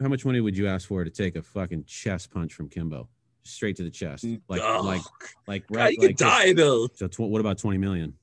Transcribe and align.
how 0.00 0.08
much 0.08 0.24
money 0.24 0.40
would 0.40 0.56
you 0.56 0.66
ask 0.68 0.86
for 0.88 1.02
to 1.04 1.10
take 1.10 1.36
a 1.36 1.42
fucking 1.42 1.84
chest 1.84 2.30
punch 2.30 2.54
from 2.54 2.68
Kimbo, 2.68 3.08
straight 3.42 3.76
to 3.76 3.82
the 3.82 3.90
chest, 3.90 4.24
like 4.48 4.60
Oh, 4.62 4.80
like 4.82 5.02
like 5.46 5.66
God, 5.68 5.76
right? 5.76 5.92
you 5.92 5.98
could 5.98 6.08
like 6.10 6.16
die 6.16 6.52
though. 6.52 6.88
So 6.94 7.08
tw- 7.08 7.20
what 7.20 7.40
about 7.40 7.58
twenty 7.58 7.78
million? 7.78 8.14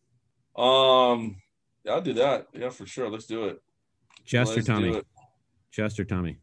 Um, 0.55 1.37
yeah, 1.83 1.93
I'll 1.93 2.01
do 2.01 2.13
that. 2.13 2.47
Yeah, 2.53 2.69
for 2.69 2.85
sure. 2.85 3.09
Let's 3.09 3.25
do 3.25 3.45
it. 3.45 3.61
Chest 4.25 4.53
or 4.53 4.55
Let's 4.55 4.67
Tommy? 4.67 4.89
it. 4.97 5.05
Chest 5.71 5.99
Tommy? 6.07 6.37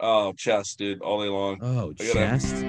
Oh, 0.00 0.32
chest, 0.32 0.78
dude, 0.78 1.00
all 1.02 1.22
day 1.22 1.28
long. 1.28 1.58
Oh, 1.62 1.92
gotta- 1.92 2.12
chest. 2.12 2.64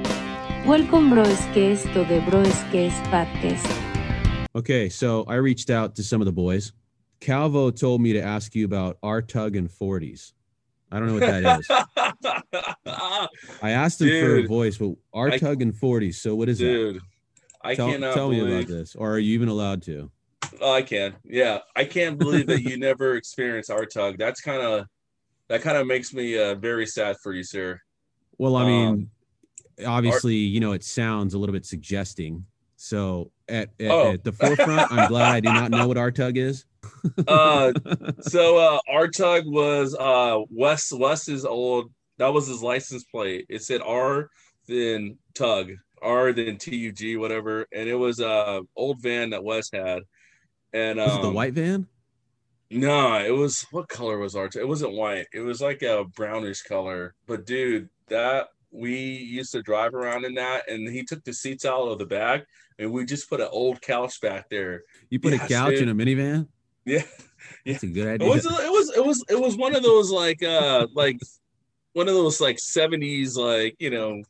Welcome 0.66 1.10
bro 1.12 1.24
es 1.24 1.46
que 1.54 1.72
esto 1.74 2.04
de 2.06 2.20
bro 2.22 2.42
es 2.42 2.64
que 2.72 2.88
es 2.88 2.94
podcast. 3.10 3.82
Okay, 4.56 4.90
so 4.90 5.24
I 5.26 5.36
reached 5.36 5.70
out 5.70 5.96
to 5.96 6.04
some 6.04 6.22
of 6.22 6.26
the 6.26 6.32
boys. 6.32 6.72
Calvo 7.22 7.72
told 7.72 8.02
me 8.02 8.14
to 8.14 8.22
ask 8.22 8.54
you 8.56 8.66
about 8.66 8.98
R 9.04 9.22
Tug 9.22 9.56
and 9.56 9.70
40s. 9.70 10.34
I 10.96 11.00
don't 11.00 11.08
know 11.10 11.14
what 11.16 11.44
that 11.44 11.60
is. 11.60 13.28
I 13.62 13.72
asked 13.72 14.00
him 14.02 14.08
for 14.08 14.38
a 14.38 14.48
voice, 14.48 14.78
but 14.78 14.94
R 15.14 15.30
I- 15.32 15.38
Tug 15.38 15.62
and 15.62 15.74
40s. 15.74 16.16
So 16.16 16.36
what 16.36 16.48
is 16.48 16.62
it? 16.62 16.66
dude, 16.66 17.02
I? 17.62 17.76
Tell, 17.76 17.92
cannot 17.92 18.14
tell 18.14 18.30
me 18.30 18.40
about 18.40 18.68
this. 18.68 18.96
Or 18.96 19.12
are 19.12 19.20
you 19.20 19.34
even 19.34 19.50
allowed 19.50 19.82
to? 19.84 20.10
Oh, 20.62 20.72
I 20.72 20.84
can. 20.84 21.16
Yeah, 21.26 21.60
I 21.76 21.84
can't 21.84 22.18
believe 22.18 22.48
that 22.48 22.62
you 22.62 22.78
never 22.78 23.16
experienced 23.16 23.70
our 23.70 23.86
tug. 23.86 24.18
That's 24.18 24.40
kind 24.40 24.62
of 24.62 24.86
that 25.50 25.62
kind 25.62 25.78
of 25.78 25.86
makes 25.86 26.14
me 26.14 26.40
uh, 26.40 26.56
very 26.56 26.86
sad 26.86 27.18
for 27.22 27.34
you, 27.34 27.44
sir. 27.44 27.80
Well, 28.38 28.56
I 28.56 28.66
mean, 28.66 28.88
Um, 28.88 29.86
obviously, 29.86 30.36
you 30.36 30.60
know, 30.62 30.72
it 30.72 30.84
sounds 30.84 31.34
a 31.34 31.38
little 31.38 31.54
bit 31.54 31.66
suggesting. 31.66 32.46
So 32.78 33.32
at, 33.50 33.70
at, 33.80 33.92
Oh. 33.92 34.12
at 34.14 34.24
the 34.24 34.32
forefront, 34.32 34.92
I'm 34.92 35.08
glad 35.10 35.36
I 35.36 35.40
do 35.42 35.52
not 35.52 35.72
know 35.72 35.88
what 35.88 35.98
R 35.98 36.12
Tug 36.12 36.38
is. 36.38 36.66
Uh, 37.28 37.74
so 38.22 38.58
uh, 38.58 38.80
our 38.90 39.08
tug 39.08 39.44
was 39.46 39.96
uh, 39.96 40.40
Wes 40.50 40.92
Wes's 40.92 41.46
old. 41.46 41.92
That 42.18 42.34
was 42.34 42.48
his 42.48 42.64
license 42.64 43.04
plate. 43.04 43.46
It 43.50 43.64
said 43.64 43.82
R, 43.82 44.30
then 44.68 45.18
tug, 45.34 45.72
R, 46.02 46.34
then 46.34 46.58
T 46.58 46.76
U 46.76 46.92
G, 46.92 47.18
whatever. 47.18 47.68
And 47.74 47.90
it 47.90 47.96
was 47.96 48.20
a 48.20 48.30
uh, 48.30 48.62
old 48.76 49.02
van 49.02 49.32
that 49.32 49.44
Wes 49.44 49.70
had. 49.72 50.04
And 50.74 50.98
was 51.00 51.16
it 51.16 51.22
the 51.22 51.28
um, 51.28 51.34
white 51.34 51.54
van? 51.54 51.88
No, 52.72 53.14
it 53.16 53.32
was 53.32 53.66
what 53.72 53.88
color 53.88 54.18
was 54.18 54.36
our? 54.36 54.46
It 54.46 54.68
wasn't 54.68 54.94
white. 54.94 55.28
It 55.34 55.42
was 55.42 55.62
like 55.62 55.82
a 55.84 56.04
brownish 56.04 56.64
color. 56.64 57.14
But 57.28 57.46
dude, 57.46 57.90
that 58.08 58.48
we 58.72 58.98
used 59.00 59.52
to 59.54 59.62
drive 59.62 59.94
around 59.94 60.26
in 60.26 60.34
that, 60.36 60.70
and 60.70 60.88
he 60.90 61.04
took 61.04 61.24
the 61.24 61.34
seats 61.34 61.66
out 61.66 61.88
of 61.88 62.00
the 62.00 62.06
back, 62.06 62.46
and 62.80 62.92
we 62.92 63.06
just 63.06 63.30
put 63.30 63.40
an 63.40 63.48
old 63.52 63.82
couch 63.82 64.20
back 64.20 64.50
there. 64.50 64.84
You 65.10 65.20
put 65.20 65.34
yes, 65.34 65.46
a 65.46 65.48
couch 65.48 65.76
in 65.76 65.90
a 65.90 65.96
minivan? 65.96 66.48
Yeah, 66.86 67.04
That's 67.66 67.84
a 67.84 67.88
good 67.88 68.08
it 68.08 68.22
idea. 68.22 68.30
was. 68.30 68.46
It 68.46 68.52
was. 68.72 68.98
It 68.98 69.06
was. 69.06 69.24
It 69.30 69.40
was 69.40 69.58
one 69.58 69.76
of 69.76 69.84
those 69.84 70.12
like 70.12 70.44
uh 70.44 70.88
like 70.94 71.20
one 71.94 72.08
of 72.08 72.14
those 72.14 72.40
like 72.42 72.60
seventies 72.60 73.38
like 73.38 73.76
you 73.80 73.90
know 73.90 74.22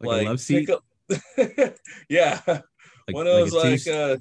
like, 0.00 0.26
a 0.26 0.28
love 0.28 0.40
seat? 0.40 0.70
yeah, 2.08 2.40
Like, 2.46 2.60
one 3.10 3.26
of 3.26 3.32
those 3.32 3.52
a 3.52 3.56
like 3.56 3.86
uh 3.86 4.16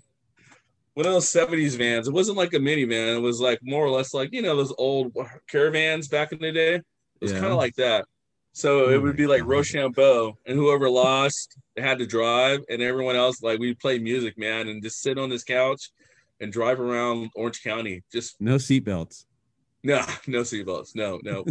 one 0.94 1.06
of 1.06 1.14
those 1.14 1.32
70s 1.32 1.78
vans. 1.78 2.08
It 2.08 2.14
wasn't 2.14 2.38
like 2.38 2.54
a 2.54 2.58
minivan. 2.58 3.18
It 3.18 3.22
was 3.22 3.40
like 3.40 3.60
more 3.62 3.86
or 3.86 3.92
less 3.92 4.16
like, 4.16 4.34
you 4.34 4.42
know, 4.42 4.56
those 4.56 4.74
old 4.80 5.16
caravans 5.48 6.08
back 6.08 6.32
in 6.32 6.40
the 6.40 6.52
day. 6.52 6.76
It 6.76 6.84
was 7.22 7.32
Yeah. 7.34 7.40
kind 7.40 7.52
of 7.52 7.58
like 7.60 7.76
that. 7.76 8.06
So 8.54 8.86
Oh 8.86 8.90
it 8.90 9.02
would 9.04 9.16
be 9.16 9.28
like 9.28 9.42
God. 9.42 9.50
Rochambeau, 9.50 10.38
and 10.48 10.58
whoever 10.58 10.90
lost 10.90 11.56
had 11.78 12.00
to 12.00 12.08
drive, 12.08 12.62
and 12.70 12.82
everyone 12.82 13.16
else 13.16 13.44
like 13.44 13.60
we 13.60 13.76
play 13.76 14.00
music, 14.00 14.40
man, 14.40 14.68
and 14.70 14.82
just 14.82 15.02
sit 15.02 15.20
on 15.20 15.30
this 15.30 15.44
couch 15.44 15.92
and 16.40 16.52
drive 16.52 16.80
around 16.80 17.30
Orange 17.36 17.64
County. 17.64 18.04
Just 18.12 18.40
no 18.40 18.56
seatbelts. 18.56 19.26
no, 19.84 19.98
no 20.28 20.42
seatbelts, 20.42 20.96
no, 20.96 21.20
no, 21.24 21.46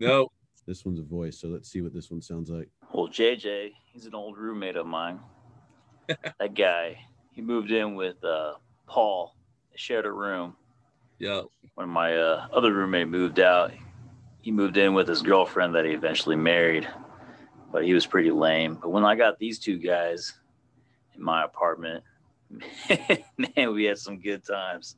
no. 0.00 0.28
This 0.64 0.84
one's 0.84 1.00
a 1.00 1.02
voice, 1.02 1.40
so 1.40 1.48
let's 1.48 1.68
see 1.68 1.80
what 1.80 1.92
this 1.92 2.08
one 2.08 2.22
sounds 2.22 2.48
like. 2.48 2.68
Well, 2.94 3.08
JJ, 3.08 3.72
he's 3.92 4.06
an 4.06 4.14
old 4.14 4.38
roommate 4.38 4.76
of 4.76 4.86
mine. 4.86 5.18
that 6.06 6.54
guy, 6.54 6.98
he 7.32 7.42
moved 7.42 7.72
in 7.72 7.96
with 7.96 8.22
uh, 8.22 8.52
Paul. 8.86 9.34
They 9.72 9.76
shared 9.76 10.06
a 10.06 10.12
room. 10.12 10.54
Yeah, 11.18 11.42
When 11.74 11.88
my 11.88 12.16
uh, 12.16 12.46
other 12.52 12.72
roommate 12.72 13.08
moved 13.08 13.40
out, 13.40 13.72
he 14.40 14.52
moved 14.52 14.76
in 14.76 14.94
with 14.94 15.08
his 15.08 15.20
girlfriend 15.20 15.74
that 15.74 15.84
he 15.84 15.92
eventually 15.92 16.36
married, 16.36 16.88
but 17.72 17.84
he 17.84 17.92
was 17.92 18.06
pretty 18.06 18.30
lame. 18.30 18.76
But 18.80 18.90
when 18.90 19.04
I 19.04 19.16
got 19.16 19.38
these 19.40 19.58
two 19.58 19.78
guys 19.78 20.32
in 21.16 21.22
my 21.22 21.44
apartment, 21.44 22.04
man, 23.56 23.72
we 23.72 23.84
had 23.84 23.98
some 23.98 24.20
good 24.20 24.44
times. 24.44 24.96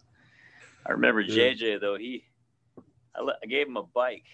I 0.87 0.93
remember 0.93 1.21
Yeah. 1.21 1.53
JJ 1.53 1.81
though 1.81 1.97
he, 1.97 2.25
I, 3.15 3.23
let, 3.23 3.37
I 3.43 3.47
gave 3.47 3.67
him 3.67 3.77
a 3.77 3.83
bike, 3.83 4.25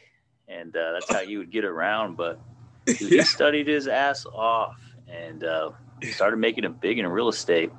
and 0.49 0.75
uh, 0.77 0.93
that's 0.93 1.11
how 1.13 1.21
he 1.21 1.37
would 1.37 1.51
get 1.51 1.65
around. 1.65 2.17
But 2.17 2.41
Dude, 2.87 2.99
he 3.13 3.23
studied 3.23 3.67
his 3.69 3.87
ass 3.89 4.27
off 4.27 4.77
and 5.09 5.45
uh, 5.45 5.71
started 6.13 6.39
making 6.39 6.65
it 6.65 6.81
big 6.81 6.99
in 6.99 7.07
real 7.07 7.29
estate. 7.29 7.71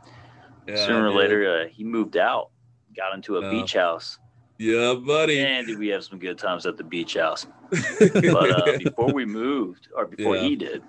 yeah, 0.68 0.86
Sooner 0.86 1.08
or 1.08 1.12
later, 1.12 1.62
uh, 1.64 1.68
he 1.70 1.84
moved 1.84 2.18
out, 2.18 2.52
got 2.96 3.14
into 3.16 3.38
a 3.38 3.42
Yeah. 3.42 3.50
beach 3.50 3.74
house. 3.74 4.20
Yeah, 4.58 4.94
buddy. 4.94 5.40
And 5.40 5.66
did 5.66 5.80
we 5.80 5.88
have 5.88 6.04
some 6.04 6.20
good 6.20 6.38
times 6.38 6.66
at 6.68 6.78
the 6.78 6.84
beach 6.84 7.16
house? 7.16 7.48
But 8.00 8.52
uh, 8.52 8.78
before 8.78 9.12
we 9.12 9.26
moved, 9.26 9.88
or 9.96 10.06
before 10.06 10.36
Yeah. 10.36 10.44
he 10.44 10.56
did, 10.56 10.84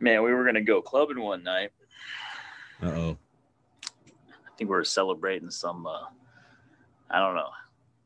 man, 0.00 0.22
we 0.22 0.32
were 0.32 0.44
gonna 0.44 0.62
go 0.62 0.80
clubbing 0.82 1.20
one 1.20 1.42
night. 1.42 1.70
Uh 2.82 2.86
oh. 2.86 3.18
I 3.84 4.58
think 4.58 4.70
we 4.70 4.76
were 4.76 4.84
celebrating 4.84 5.50
some, 5.50 5.86
uh, 5.86 6.04
I 7.10 7.18
don't 7.20 7.34
know, 7.34 7.50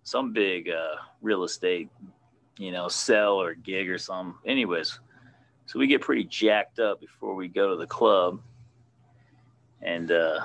some 0.02 0.32
big 0.32 0.68
uh, 0.68 0.96
real 1.22 1.44
estate, 1.44 1.88
you 2.58 2.72
know, 2.72 2.88
sell 2.88 3.40
or 3.40 3.54
gig 3.54 3.88
or 3.88 3.98
something. 3.98 4.34
Anyways, 4.44 4.98
so 5.66 5.78
we 5.78 5.86
get 5.86 6.00
pretty 6.00 6.24
jacked 6.24 6.78
up 6.80 7.00
before 7.00 7.34
we 7.34 7.46
go 7.48 7.70
to 7.70 7.76
the 7.76 7.86
club 7.86 8.40
and 9.82 10.10
uh, 10.10 10.40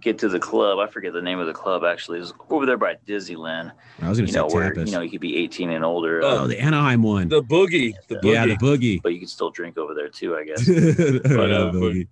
get 0.00 0.18
to 0.18 0.28
the 0.28 0.38
club. 0.38 0.78
I 0.78 0.86
forget 0.86 1.12
the 1.14 1.22
name 1.22 1.38
of 1.38 1.46
the 1.46 1.54
club 1.54 1.82
actually. 1.84 2.18
It 2.18 2.22
was 2.22 2.34
over 2.50 2.66
there 2.66 2.76
by 2.76 2.96
Disneyland. 3.06 3.72
I 4.02 4.08
was 4.10 4.18
gonna 4.18 4.26
You 4.26 4.32
say 4.34 4.38
know 4.40 4.46
where 4.48 4.74
tapas. 4.74 4.86
you 4.86 4.92
know 4.92 5.00
you 5.00 5.10
could 5.10 5.20
be 5.22 5.36
18 5.38 5.70
and 5.70 5.84
older, 5.84 6.22
Oh, 6.22 6.40
oh, 6.40 6.46
the 6.46 6.60
Anaheim 6.60 7.02
one. 7.02 7.28
the 7.28 7.42
boogie, 7.42 7.94
the 8.08 8.16
boogie. 8.16 8.34
yeah, 8.34 8.46
the 8.46 8.56
boogie. 8.56 9.00
but 9.02 9.14
you 9.14 9.20
could 9.20 9.30
still 9.30 9.50
drink 9.50 9.78
over 9.78 9.94
there 9.94 10.08
too, 10.08 10.36
I 10.36 10.44
guess. 10.44 10.66
but, 10.66 11.50
uh, 11.50 11.72
boogie. 11.72 12.06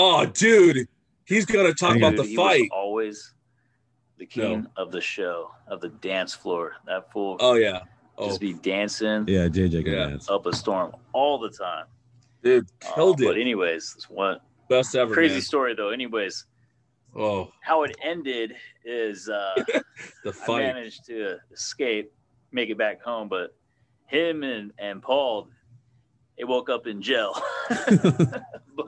Oh, 0.00 0.24
dude, 0.26 0.86
he's 1.24 1.44
gonna 1.44 1.74
talk 1.74 1.94
Dude, 1.94 2.02
about 2.04 2.14
the 2.16 2.22
he 2.22 2.36
was 2.36 2.46
fight. 2.46 2.68
always 2.72 3.34
the 4.16 4.26
king 4.26 4.64
of 4.76 4.92
the 4.92 5.00
show, 5.00 5.50
of 5.66 5.80
the 5.80 5.88
dance 5.88 6.32
floor. 6.32 6.74
That 6.86 7.10
fool 7.12 7.36
Oh 7.40 7.54
yeah. 7.54 7.80
Oh, 8.16 8.28
just 8.28 8.40
be 8.40 8.52
dancing 8.52 9.24
Yeah, 9.26 9.48
JJ 9.48 9.82
can 9.84 9.92
Yeah. 9.92 10.06
dance. 10.10 10.30
up 10.30 10.46
a 10.46 10.52
storm 10.54 10.94
all 11.12 11.36
the 11.38 11.50
time. 11.50 11.86
dude, 12.44 12.68
Uh, 12.86 12.94
killed 12.94 13.20
But 13.20 13.36
anyways, 13.38 13.94
it's 13.96 14.08
one 14.08 14.38
Best 14.68 14.94
ever. 14.94 15.12
crazy 15.12 15.34
man. 15.34 15.42
story 15.42 15.74
though. 15.74 15.88
Anyways, 15.90 16.44
Oh, 17.16 17.50
how 17.62 17.82
it 17.82 17.96
ended 18.00 18.54
is 18.84 19.28
uh, 19.28 19.64
the 20.22 20.30
I 20.30 20.32
fight. 20.46 20.62
managed 20.74 21.06
to 21.06 21.38
escape, 21.50 22.12
make 22.52 22.70
it 22.70 22.78
back 22.78 23.02
home, 23.02 23.28
but 23.28 23.56
him 24.06 24.44
and 24.44 24.72
and 24.78 25.02
Paul, 25.02 25.48
they 26.38 26.44
woke 26.44 26.70
up 26.70 26.86
in 26.86 27.02
jail. 27.02 27.34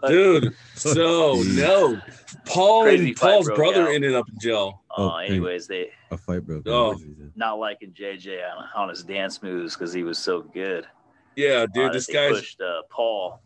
But, 0.01 0.09
Dude, 0.09 0.55
so 0.77 1.43
no. 1.49 2.01
Paul 2.47 2.87
and 2.87 3.17
Paul's 3.17 3.51
brother 3.51 3.89
out. 3.89 3.93
ended 3.93 4.15
up 4.15 4.29
in 4.29 4.39
jail. 4.39 4.83
uh, 4.97 5.03
Oh, 5.03 5.19
hey. 5.19 5.27
anyways, 5.27 5.67
they 5.67 5.91
A 6.13 6.17
fight 6.17 6.47
broke. 6.47 6.65
out. 6.69 6.73
Oh. 6.73 6.97
not 7.35 7.59
liking 7.59 7.91
JJ 7.93 8.39
on, 8.57 8.65
on 8.77 8.89
his 8.89 9.03
dance 9.03 9.43
moves 9.43 9.75
because 9.75 9.93
he 9.93 10.05
was 10.05 10.17
so 10.17 10.43
good. 10.43 10.87
Yeah, 11.35 11.67
dude, 11.75 11.91
Uh, 11.91 11.93
this 11.93 12.07
guy 12.07 12.29
guy's 12.29 12.39
pushed 12.39 12.61
uh, 12.61 12.83
Paul. 12.89 13.41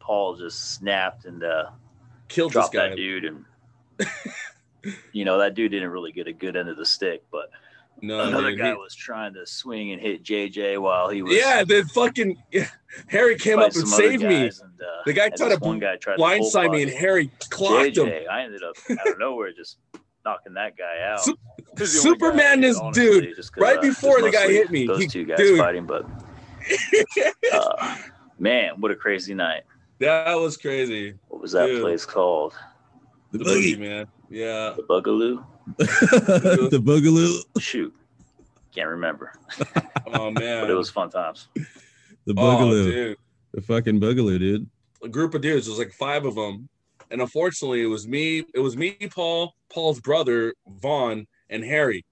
Paul 0.00 0.34
just 0.34 0.74
snapped 0.74 1.26
and 1.26 1.44
uh, 1.44 1.70
killed 2.26 2.50
this 2.50 2.54
dropped 2.54 2.74
guy. 2.74 2.88
that 2.88 2.96
dude, 2.96 3.24
and 3.26 3.44
you 5.12 5.24
know 5.24 5.38
that 5.38 5.54
dude 5.54 5.70
didn't 5.70 5.90
really 5.90 6.10
get 6.12 6.26
a 6.26 6.32
good 6.32 6.56
end 6.56 6.68
of 6.68 6.76
the 6.76 6.84
stick. 6.86 7.22
But 7.30 7.50
No, 8.02 8.20
another 8.28 8.50
dude, 8.50 8.58
guy 8.58 8.68
he- 8.70 8.74
was 8.76 8.94
trying 8.94 9.34
to 9.34 9.46
swing 9.46 9.92
and 9.92 10.00
hit 10.00 10.22
JJ 10.24 10.78
while 10.80 11.08
he 11.08 11.22
was 11.22 11.34
yeah, 11.34 11.64
the 11.64 11.84
fucking 11.94 12.36
yeah, 12.52 12.68
Harry 13.08 13.36
came 13.36 13.58
up 13.58 13.74
and 13.74 13.88
saved 13.88 14.22
me. 14.22 14.42
And, 14.44 14.50
uh, 14.52 15.02
The 15.06 15.12
guy 15.12 15.28
tried 15.30 15.50
to 15.50 15.56
one 15.58 15.78
guy 15.78 15.96
tried 15.96 16.18
Blindside 16.18 16.70
me, 16.72 16.82
and 16.82 16.90
Harry 16.92 17.30
clocked 17.50 17.96
him. 17.96 18.08
I 18.30 18.42
ended 18.42 18.62
up 18.62 18.76
out 18.90 19.08
of 19.08 19.18
nowhere 19.18 19.52
just 19.52 19.78
knocking 20.24 20.54
that 20.54 20.76
guy 20.76 21.02
out. 21.06 21.22
Su- 21.24 21.36
He 21.56 21.64
was 21.80 21.92
the 21.92 21.98
guy 21.98 22.02
Superman 22.02 22.64
I 22.64 22.68
honestly, 22.68 22.90
dude, 22.92 23.36
just 23.36 23.56
right 23.56 23.78
uh, 23.78 23.82
before 23.82 24.22
the 24.22 24.30
guy 24.30 24.48
hit 24.48 24.70
me, 24.70 24.86
Those 24.86 25.02
he- 25.02 25.06
two 25.08 25.24
guys 25.24 25.38
dude. 25.38 25.58
fighting, 25.58 25.86
but 25.86 26.06
uh, 27.52 27.96
man, 28.38 28.72
what 28.80 28.90
a 28.90 28.96
crazy 28.96 29.34
night! 29.34 29.62
that 29.98 30.34
was 30.34 30.56
crazy. 30.56 31.14
What 31.28 31.40
was 31.40 31.52
that 31.52 31.66
Dude. 31.66 31.82
place 31.82 32.04
called? 32.04 32.54
The 33.32 33.38
The 33.38 33.44
boogie. 33.44 33.74
boogie, 33.76 33.78
man. 33.78 34.06
Yeah. 34.30 34.74
The 34.76 34.82
Boogaloo? 34.82 35.44
The 35.78 36.80
boogaloo. 36.82 37.38
Shoot, 37.60 37.94
can't 38.74 38.88
remember, 38.88 39.32
Oh 40.06 40.30
man. 40.30 40.62
but 40.62 40.70
it 40.70 40.74
was 40.74 40.90
fun 40.90 41.10
times. 41.10 41.48
The 42.26 42.34
oh, 42.36 42.42
boogaloo. 42.42 42.84
dude. 42.84 43.16
the 43.52 43.60
fucking 43.62 44.00
boogaloo, 44.00 44.38
dude. 44.38 44.68
A 45.02 45.08
group 45.08 45.34
of 45.34 45.42
dudes. 45.42 45.66
There 45.66 45.72
was 45.72 45.78
like 45.78 45.92
five 45.92 46.24
of 46.24 46.34
them, 46.34 46.68
and 47.10 47.20
unfortunately, 47.20 47.82
it 47.82 47.86
was 47.86 48.08
me. 48.08 48.44
It 48.54 48.60
was 48.60 48.76
me, 48.76 48.96
Paul, 49.14 49.54
Paul's 49.72 50.00
brother, 50.00 50.54
Vaughn, 50.66 51.26
and 51.50 51.62
Harry. 51.64 52.04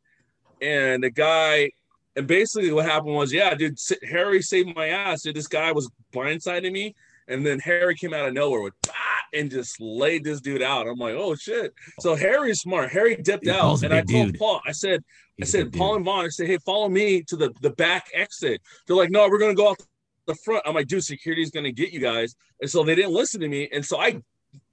And 0.60 1.02
the 1.02 1.10
guy, 1.10 1.70
and 2.16 2.26
basically 2.26 2.70
what 2.72 2.84
happened 2.84 3.14
was, 3.14 3.32
yeah, 3.32 3.54
dude, 3.54 3.78
Harry 4.08 4.42
saved 4.42 4.74
my 4.76 4.88
ass. 4.88 5.22
Dude, 5.22 5.34
this 5.34 5.48
guy 5.48 5.72
was 5.72 5.90
blindsiding 6.14 6.72
me, 6.72 6.94
and 7.28 7.44
then 7.44 7.58
Harry 7.60 7.94
came 7.96 8.12
out 8.14 8.28
of 8.28 8.34
nowhere 8.34 8.60
with 8.60 8.74
"Bah!" 8.86 8.92
And 9.32 9.50
just 9.50 9.80
laid 9.80 10.24
this 10.24 10.40
dude 10.40 10.62
out. 10.62 10.86
I'm 10.86 10.98
like, 10.98 11.14
oh 11.14 11.34
shit. 11.34 11.72
So 12.00 12.14
Harry's 12.14 12.60
smart. 12.60 12.90
Harry 12.90 13.16
dipped 13.16 13.44
Dude, 13.44 13.54
out, 13.54 13.82
and 13.82 13.92
I 13.92 14.02
told 14.02 14.32
dude. 14.32 14.38
Paul, 14.38 14.60
I 14.66 14.72
said, 14.72 15.00
I 15.40 15.46
He's 15.46 15.48
a 15.54 15.58
said, 15.58 15.72
Paul 15.72 15.90
dude. 15.90 15.96
and 15.96 16.04
Vaughn, 16.04 16.24
I 16.24 16.28
said, 16.28 16.46
hey, 16.46 16.58
follow 16.58 16.88
me 16.88 17.22
to 17.24 17.36
the 17.36 17.52
the 17.60 17.70
back 17.70 18.06
exit. 18.14 18.60
They're 18.86 18.96
like, 18.96 19.10
no, 19.10 19.28
we're 19.28 19.38
gonna 19.38 19.54
go 19.54 19.70
out 19.70 19.78
the 20.26 20.34
front. 20.36 20.62
I'm 20.66 20.74
like, 20.74 20.88
dude, 20.88 21.04
security's 21.04 21.50
gonna 21.50 21.72
get 21.72 21.92
you 21.92 22.00
guys, 22.00 22.34
and 22.60 22.70
so 22.70 22.84
they 22.84 22.94
didn't 22.94 23.12
listen 23.12 23.40
to 23.40 23.48
me, 23.48 23.68
and 23.72 23.84
so 23.84 23.98
I 23.98 24.20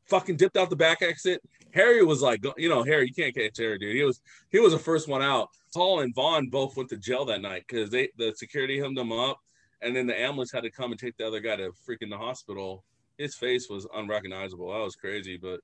fucking 0.08 0.38
dipped 0.38 0.58
out 0.58 0.70
the 0.70 0.76
back 0.76 1.02
exit. 1.02 1.42
Harry 1.72 2.04
was 2.04 2.22
like, 2.22 2.44
you 2.58 2.68
know, 2.68 2.84
Harry, 2.84 3.08
you 3.08 3.14
can't 3.14 3.34
catch 3.36 3.58
Harry, 3.58 3.78
dude. 3.78 3.96
He 3.96 4.04
was 4.04 4.22
he 4.52 4.60
was 4.60 4.74
the 4.74 4.80
first 4.80 5.08
one 5.08 5.22
out. 5.22 5.50
Paul 5.74 6.00
and 6.02 6.14
Vaughn 6.16 6.48
both 6.50 6.76
went 6.76 6.90
to 6.90 6.98
jail 6.98 7.26
that 7.26 7.42
night 7.42 7.64
because 7.68 7.90
they 7.90 8.10
the 8.18 8.34
security 8.36 8.80
hemmed 8.80 8.98
them 8.98 9.12
up, 9.12 9.40
and 9.82 9.96
then 9.96 10.08
the 10.08 10.20
ambulance 10.20 10.52
had 10.52 10.64
to 10.64 10.72
come 10.72 10.92
and 10.92 11.00
take 11.00 11.16
the 11.18 11.26
other 11.28 11.40
guy 11.40 11.56
to 11.58 11.72
freaking 11.88 12.10
the 12.10 12.18
hospital. 12.18 12.84
His 13.20 13.36
face 13.36 13.70
was 13.70 13.86
unrecognizable. 13.94 14.72
That 14.72 14.80
was 14.80 14.96
crazy, 14.96 15.38
but 15.38 15.60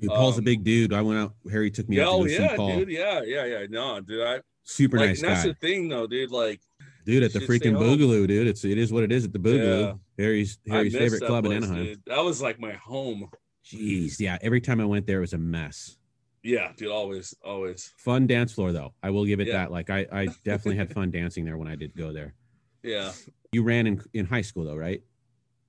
Dude, 0.00 0.10
Paul's 0.10 0.36
a 0.36 0.38
um, 0.38 0.44
big 0.44 0.64
dude. 0.64 0.94
I 0.94 1.02
went 1.02 1.18
out. 1.18 1.34
Harry 1.50 1.70
took 1.70 1.88
me 1.88 1.96
yeah, 1.96 2.04
out 2.04 2.06
to 2.06 2.12
oh 2.12 2.26
see 2.26 2.38
yeah, 2.38 2.56
Paul. 2.56 2.78
dude, 2.78 2.88
yeah, 2.88 3.20
yeah, 3.22 3.44
yeah. 3.44 3.66
No, 3.68 4.00
dude, 4.00 4.26
I 4.26 4.40
Super 4.62 4.98
like 4.98 5.08
nice 5.08 5.20
that's 5.20 5.42
the 5.42 5.54
thing 5.54 5.88
though, 5.88 6.06
dude. 6.06 6.30
Like 6.30 6.60
dude. 7.04 7.22
At 7.22 7.32
the 7.32 7.40
freaking. 7.40 7.74
Boogaloo, 7.74 8.26
dude. 8.26 8.46
It's 8.46 8.64
it 8.64 8.78
is 8.78 8.92
what 8.92 9.02
it 9.04 9.12
is 9.12 9.24
at 9.24 9.32
the 9.32 9.38
Boogaloo. 9.38 9.98
Harry's 10.16 10.58
Harry's 10.68 10.96
favorite 10.96 11.22
club 11.22 11.44
in 11.46 11.52
Anaheim. 11.52 11.84
dude. 11.84 12.02
That 12.06 12.22
was 12.24 12.40
like 12.40 12.58
my 12.60 12.72
home. 12.72 13.28
Jeez, 13.64 14.18
yeah. 14.20 14.38
Every 14.40 14.60
time 14.60 14.80
I 14.80 14.84
went 14.84 15.06
there, 15.06 15.18
it 15.18 15.22
was 15.22 15.32
a 15.32 15.38
mess. 15.38 15.96
Yeah, 16.42 16.72
dude, 16.76 16.90
always, 16.90 17.34
always. 17.44 17.92
Fun 17.98 18.26
dance 18.26 18.52
floor 18.52 18.72
though. 18.72 18.94
I 19.02 19.10
will 19.10 19.24
give 19.26 19.40
it 19.40 19.48
Yeah. 19.48 19.58
that. 19.58 19.70
Like 19.72 19.90
I, 19.90 20.06
I 20.10 20.26
definitely 20.44 20.76
had 20.76 20.92
fun 20.94 21.10
dancing 21.10 21.44
there 21.44 21.58
when 21.58 21.68
I 21.68 21.74
did 21.74 21.94
go 21.94 22.12
there. 22.12 22.34
Yeah, 22.82 23.12
You 23.52 23.62
ran 23.62 23.86
in 23.86 24.02
in 24.14 24.24
high 24.24 24.40
school 24.40 24.64
though, 24.64 24.76
right? 24.76 25.02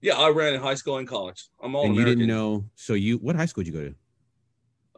Yeah. 0.02 0.18
I 0.18 0.30
ran 0.30 0.54
in 0.54 0.62
high 0.62 0.74
school 0.76 0.98
and 0.98 1.08
college. 1.08 1.48
I'm 1.62 1.76
all 1.76 1.86
and 1.86 1.96
you 1.96 2.04
didn't 2.06 2.28
know. 2.28 2.66
So 2.76 2.94
you, 2.94 3.18
what 3.18 3.36
high 3.36 3.46
school 3.46 3.64
did 3.64 3.74
you 3.74 3.80
go 3.80 3.88
to? 3.90 3.96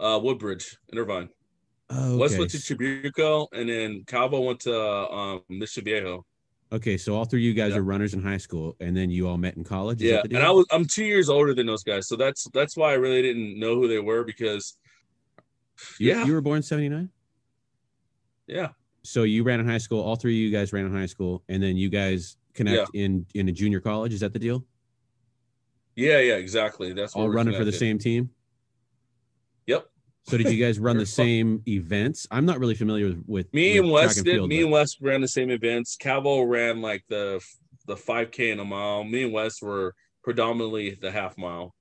uh, 0.05 0.17
Woodbridge 0.19 0.77
in 0.91 0.97
Irvine. 0.97 1.29
Oh, 1.89 2.17
West 2.17 2.33
okay. 2.33 2.39
went 2.39 2.51
to 2.51 2.57
Trabuco, 2.57 3.47
and 3.53 3.69
then 3.69 4.03
Calvo 4.07 4.39
went 4.41 4.59
to 4.61 4.75
um, 4.75 5.41
Mission 5.50 5.83
Viejo. 5.83 6.25
Okay, 6.71 6.97
so 6.97 7.15
all 7.15 7.25
three 7.25 7.41
of 7.41 7.44
you 7.44 7.53
guys 7.53 7.71
Yeah. 7.73 7.77
are 7.77 7.83
runners 7.83 8.15
in 8.15 8.23
high 8.23 8.38
school, 8.38 8.75
and 8.79 8.97
then 8.97 9.11
you 9.11 9.27
all 9.27 9.38
met 9.38 9.55
in 9.55 9.63
college. 9.63 10.01
Is 10.01 10.09
Yeah, 10.09 10.21
that 10.23 10.29
the 10.31 10.38
and? 10.38 10.44
I 10.45 10.50
was 10.50 10.65
I'm 10.71 10.85
two 10.85 11.05
years 11.05 11.29
older 11.29 11.53
than 11.53 11.67
those 11.67 11.83
guys, 11.83 12.07
so 12.07 12.15
that's 12.15 12.47
that's 12.53 12.75
why 12.75 12.89
I 12.91 12.94
really 12.95 13.21
didn't 13.21 13.59
know 13.59 13.75
who 13.75 13.88
they 13.88 14.00
were 14.00 14.23
because. 14.23 14.77
You- 16.00 16.09
Yeah, 16.09 16.25
you 16.25 16.33
were 16.33 16.41
born 16.41 16.63
seventy 16.63 16.89
nine. 16.89 17.09
yeah, 18.47 18.69
So 19.03 19.23
you 19.23 19.44
ran 19.44 19.59
in 19.59 19.67
high 19.67 19.77
school. 19.77 20.01
All 20.01 20.15
three 20.15 20.33
of 20.33 20.38
you 20.39 20.50
guys 20.51 20.73
ran 20.73 20.85
in 20.85 20.91
high 20.94 21.05
school, 21.05 21.44
and 21.50 21.61
then 21.61 21.77
you 21.77 21.89
guys 21.89 22.38
connect 22.55 22.89
in 22.95 23.25
in 23.35 23.50
a 23.50 23.51
junior 23.51 23.79
college. 23.79 24.13
Is 24.13 24.21
that 24.21 24.33
the 24.33 24.39
deal? 24.39 24.65
Yeah, 25.95 26.19
yeah, 26.19 26.35
exactly. 26.35 26.93
That's 26.93 27.15
what 27.15 27.21
All 27.21 27.27
we're 27.27 27.35
running 27.35 27.55
for 27.55 27.65
the 27.65 27.71
same 27.71 27.97
team. 27.99 28.29
Yep. 29.67 29.87
So 30.25 30.37
did 30.37 30.51
you 30.51 30.63
guys 30.63 30.79
run 30.79 30.97
the 30.97 31.05
same 31.23 31.61
events? 31.67 32.27
I'm 32.31 32.45
not 32.45 32.59
really 32.59 32.75
familiar 32.75 33.07
with, 33.07 33.23
with 33.27 33.53
Me 33.53 33.79
with 33.79 33.85
and 33.85 33.93
track 33.93 34.05
West 34.07 34.23
did. 34.23 34.25
field, 34.35 34.49
me 34.49 34.57
but- 34.59 34.63
and 34.63 34.71
West 34.71 34.97
ran 35.01 35.21
the 35.21 35.27
same 35.27 35.49
events. 35.49 35.95
Calvo 35.97 36.41
ran 36.43 36.81
like 36.81 37.03
the 37.09 37.41
the 37.85 37.95
5K 37.95 38.53
in 38.53 38.59
a 38.59 38.65
mile. 38.65 39.03
Me 39.03 39.23
and 39.23 39.33
West 39.33 39.61
were 39.61 39.93
predominantly 40.23 40.97
the 41.01 41.11
half 41.11 41.37
mile. 41.37 41.75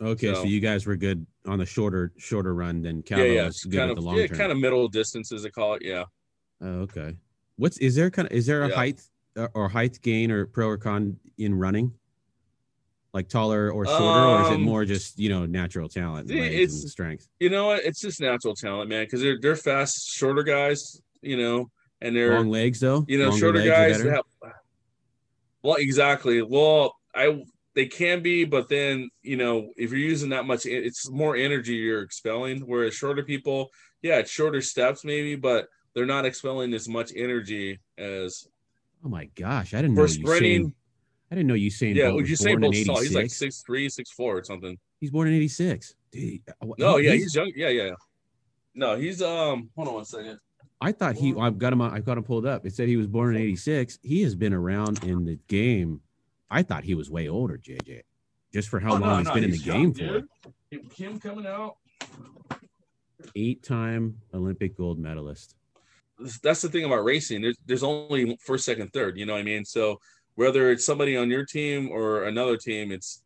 Okay, 0.00 0.28
so, 0.28 0.42
So- 0.42 0.44
you 0.44 0.60
guys 0.60 0.86
were 0.86 0.96
good 0.96 1.26
on 1.46 1.58
the 1.58 1.66
shorter 1.66 2.12
shorter 2.18 2.54
run 2.54 2.82
than 2.82 3.02
Calvo 3.02 3.24
yeah, 3.24 3.32
yeah, 3.32 3.46
was 3.46 3.62
good 3.64 3.72
kind 3.78 3.84
at 3.84 3.90
of 3.90 3.96
the 3.96 4.02
long 4.02 4.16
yeah, 4.16 4.26
term. 4.26 4.38
kind 4.38 4.52
of 4.52 4.58
middle 4.58 4.88
distances. 4.88 5.42
They 5.42 5.50
call 5.50 5.74
it. 5.74 5.82
Yeah. 5.84 6.04
Oh, 6.60 6.80
okay. 6.82 7.16
What's 7.56 7.78
is 7.78 7.94
there 7.94 8.10
kind 8.10 8.26
of 8.28 8.32
is 8.32 8.46
there 8.46 8.62
a 8.64 8.68
Yeah. 8.68 8.74
height 8.74 9.02
uh, 9.36 9.48
or 9.54 9.68
height 9.68 10.00
gain 10.02 10.30
or 10.30 10.46
pro 10.46 10.68
or 10.68 10.76
con 10.78 11.16
in 11.36 11.54
running? 11.54 11.92
Like 13.14 13.28
taller 13.28 13.70
or 13.72 13.86
shorter, 13.86 14.02
or 14.04 14.42
is 14.42 14.48
it 14.50 14.54
Um, 14.54 14.62
more 14.62 14.84
just 14.84 15.18
you 15.18 15.28
know 15.30 15.46
natural 15.46 15.88
talent, 15.88 16.30
it- 16.30 16.36
it's- 16.36 16.90
strength? 16.90 17.26
You 17.40 17.48
know 17.48 17.66
what? 17.66 17.84
It's 17.84 18.00
just 18.00 18.20
natural 18.20 18.54
talent, 18.54 18.90
man. 18.90 19.04
Because 19.04 19.22
they're 19.22 19.38
they're 19.40 19.56
fast, 19.56 20.10
shorter 20.10 20.42
guys. 20.42 21.00
You 21.22 21.36
know, 21.36 21.70
and 22.02 22.14
they're 22.14 22.34
Long 22.36 22.50
legs 22.50 22.80
though. 22.80 23.04
you 23.08 23.18
know 23.18 23.30
Longer 23.30 23.38
shorter 23.40 23.64
guys 23.64 24.02
have 24.02 24.22
well 25.62 25.76
exactly 25.76 26.42
well 26.42 26.94
i 27.14 27.42
they 27.74 27.86
can 27.86 28.22
be 28.22 28.44
but 28.44 28.68
then 28.68 29.10
you 29.22 29.36
know 29.36 29.68
if 29.76 29.90
you're 29.90 29.98
using 29.98 30.30
that 30.30 30.44
much 30.46 30.64
it's 30.66 31.10
more 31.10 31.34
energy 31.36 31.74
you're 31.74 32.02
expelling 32.02 32.60
whereas 32.60 32.94
shorter 32.94 33.22
people 33.24 33.68
yeah 34.02 34.18
it's 34.18 34.30
shorter 34.30 34.60
steps 34.60 35.04
maybe 35.04 35.34
but 35.34 35.66
they're 35.94 36.06
not 36.06 36.24
expelling 36.24 36.72
as 36.74 36.88
much 36.88 37.12
energy 37.16 37.78
as 37.98 38.46
Oh 39.04 39.08
my 39.08 39.26
gosh, 39.36 39.74
I 39.74 39.80
didn't 39.82 39.94
for 39.94 40.02
know 40.02 40.06
sprinting 40.08 40.66
Usain. 40.66 40.72
I 41.30 41.34
didn't 41.34 41.48
know 41.48 41.54
Usain 41.54 41.94
yeah 41.94 42.08
Bolt 42.10 42.22
was 42.22 42.30
Usain 42.30 42.60
Bolt 42.60 42.74
tall 42.86 43.00
he's 43.00 43.14
like 43.14 43.30
six 43.30 43.62
three 43.62 43.88
six 43.88 44.10
four 44.10 44.38
or 44.38 44.44
something 44.44 44.78
He's 45.00 45.10
born 45.10 45.28
in 45.28 45.34
'86. 45.34 45.94
Dude, 46.10 46.40
uh, 46.48 46.66
no 46.78 46.96
yeah 46.96 47.10
he's- 47.12 47.22
he's 47.24 47.34
young 47.34 47.52
yeah 47.54 47.68
yeah 47.68 47.82
yeah. 47.84 47.94
no 48.74 48.96
he's 48.96 49.20
um 49.22 49.70
hold 49.76 49.88
on 49.88 49.94
one 49.94 50.04
second 50.04 50.38
I 50.80 50.92
thought 50.92 51.16
he. 51.16 51.34
I've 51.36 51.58
got 51.58 51.72
him. 51.72 51.82
I've 51.82 52.04
got 52.04 52.18
him 52.18 52.22
pulled 52.22 52.46
up. 52.46 52.64
It 52.64 52.72
said 52.72 52.86
he 52.86 52.96
was 52.96 53.08
born 53.08 53.34
in 53.34 53.42
'86. 53.42 53.98
He 54.00 54.22
has 54.22 54.36
been 54.36 54.52
around 54.54 55.02
in 55.02 55.24
the 55.24 55.36
game. 55.48 56.00
I 56.48 56.62
thought 56.62 56.84
he 56.84 56.94
was 56.94 57.10
way 57.10 57.26
older, 57.28 57.58
JJ. 57.58 58.02
Just 58.52 58.68
for 58.68 58.78
how 58.78 58.92
Oh, 58.94 58.98
no, 58.98 59.06
long 59.06 59.18
he's 59.18 59.26
no, 59.26 59.34
been 59.34 59.42
in 59.44 59.50
the 59.50 59.56
he's 59.56 59.64
game 59.66 59.80
young, 59.82 59.92
for. 59.94 60.28
dude. 60.70 60.92
him 60.92 61.18
coming 61.18 61.46
out 61.48 61.78
Eight-time 63.34 64.18
Olympic 64.32 64.76
gold 64.76 65.00
medalist. 65.00 65.56
that's 66.42 66.62
the 66.62 66.68
thing 66.68 66.84
about 66.84 67.02
racing. 67.04 67.42
There's 67.42 67.56
there's 67.66 67.82
only 67.82 68.36
first, 68.40 68.64
second, 68.64 68.92
third. 68.92 69.18
You 69.18 69.26
know 69.26 69.32
what 69.32 69.40
I 69.40 69.42
mean? 69.44 69.64
So 69.64 70.00
whether 70.38 70.70
it's 70.70 70.84
somebody 70.84 71.16
on 71.16 71.28
your 71.28 71.44
team 71.44 71.90
or 71.90 72.24
another 72.32 72.56
team, 72.56 72.92
it's 72.92 73.22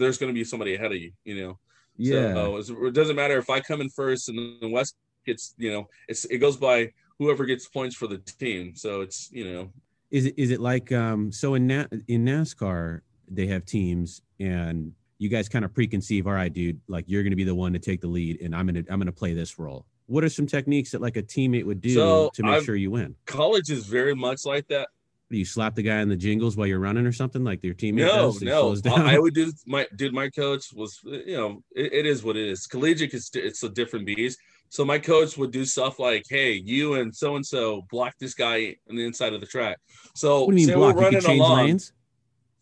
there's 0.00 0.18
going 0.18 0.32
to 0.32 0.34
be 0.34 0.42
somebody 0.42 0.74
ahead 0.74 0.90
of 0.90 0.98
you. 0.98 1.12
You 1.24 1.36
know. 1.40 1.58
Yeah. 1.96 2.34
So 2.34 2.58
it's- 2.58 2.70
it 2.88 2.92
doesn't 2.92 3.14
matter 3.16 3.38
if 3.38 3.48
I 3.48 3.60
come 3.60 3.80
in 3.80 3.88
first 3.88 4.28
and 4.28 4.36
then 4.60 4.70
West 4.72 4.96
gets. 5.24 5.54
You 5.58 5.70
know, 5.72 5.88
it's 6.08 6.24
it 6.26 6.38
goes 6.38 6.56
by 6.56 6.92
whoever 7.20 7.44
gets 7.46 7.68
points 7.68 7.94
for 7.94 8.08
the 8.08 8.18
team. 8.18 8.74
So 8.74 9.00
it's 9.00 9.30
you 9.32 9.44
know. 9.50 9.70
Is 10.10 10.26
it 10.26 10.34
is 10.36 10.50
it 10.50 10.60
like 10.60 10.90
um 10.92 11.30
so 11.32 11.54
in 11.54 11.66
Na- 11.68 11.86
in 12.08 12.24
NASCAR 12.24 13.00
they 13.28 13.46
have 13.46 13.64
teams 13.64 14.22
and 14.40 14.92
you 15.18 15.28
guys 15.28 15.48
kind 15.48 15.64
of 15.64 15.72
preconceive 15.72 16.26
all 16.26 16.32
right 16.32 16.52
dude 16.52 16.78
like 16.88 17.04
you're 17.08 17.22
going 17.24 17.32
to 17.32 17.42
be 17.44 17.48
the 17.52 17.54
one 17.54 17.72
to 17.72 17.78
take 17.80 18.00
the 18.00 18.06
lead 18.06 18.40
and 18.42 18.54
I'm 18.54 18.66
going 18.68 18.84
to 18.84 18.92
I'm 18.92 18.98
going 19.00 19.06
to 19.06 19.20
play 19.24 19.32
this 19.34 19.58
role. 19.58 19.84
What 20.06 20.22
are 20.22 20.28
some 20.28 20.46
techniques 20.46 20.90
that 20.92 21.00
like 21.00 21.16
a 21.16 21.22
teammate 21.22 21.64
would 21.64 21.80
do 21.80 21.94
So, 21.94 22.30
to 22.34 22.42
make 22.44 22.52
I've- 22.56 22.64
sure 22.64 22.76
you 22.76 22.90
win? 22.92 23.16
College 23.26 23.68
is 23.70 23.86
very 23.86 24.14
much 24.14 24.44
like 24.44 24.66
that. 24.68 24.88
Do 25.30 25.36
you 25.36 25.44
slap 25.44 25.74
the 25.74 25.82
guy 25.82 26.00
in 26.00 26.08
the 26.08 26.16
jingles 26.16 26.56
while 26.56 26.68
you're 26.68 26.78
running 26.78 27.04
or 27.04 27.12
something 27.12 27.42
like 27.42 27.64
your 27.64 27.74
teammate 27.74 28.06
No, 28.06 28.32
does? 28.32 28.84
No. 28.84 28.94
I 28.94 29.18
would 29.18 29.34
do 29.34 29.52
my 29.66 29.86
dude. 29.96 30.14
My 30.14 30.28
coach 30.30 30.72
was, 30.72 31.00
you 31.04 31.36
know, 31.36 31.62
it, 31.74 31.92
it 31.92 32.06
is 32.06 32.22
what 32.22 32.36
it 32.36 32.46
is. 32.46 32.66
Collegiate 32.68 33.12
is 33.12 33.28
it's 33.34 33.64
a 33.64 33.68
different 33.68 34.06
beast. 34.06 34.38
So 34.68 34.84
my 34.84 34.98
coach 34.98 35.36
would 35.36 35.50
do 35.50 35.64
stuff 35.64 35.98
like, 35.98 36.24
"Hey, 36.28 36.52
you 36.52 36.94
and 36.94 37.14
so 37.14 37.36
and 37.36 37.44
so 37.44 37.82
block 37.90 38.14
this 38.20 38.34
guy 38.34 38.76
on 38.88 38.96
the 38.96 39.04
inside 39.04 39.32
of 39.32 39.40
the 39.40 39.46
track." 39.46 39.78
So 40.14 40.44
what 40.44 40.54
do 40.54 40.60
you 40.60 40.68
mean 40.68 40.78
we're 40.78 40.92
block? 40.92 40.96
You 40.96 41.02
running 41.02 41.20
change 41.20 41.40
along, 41.40 41.56
lanes? 41.56 41.92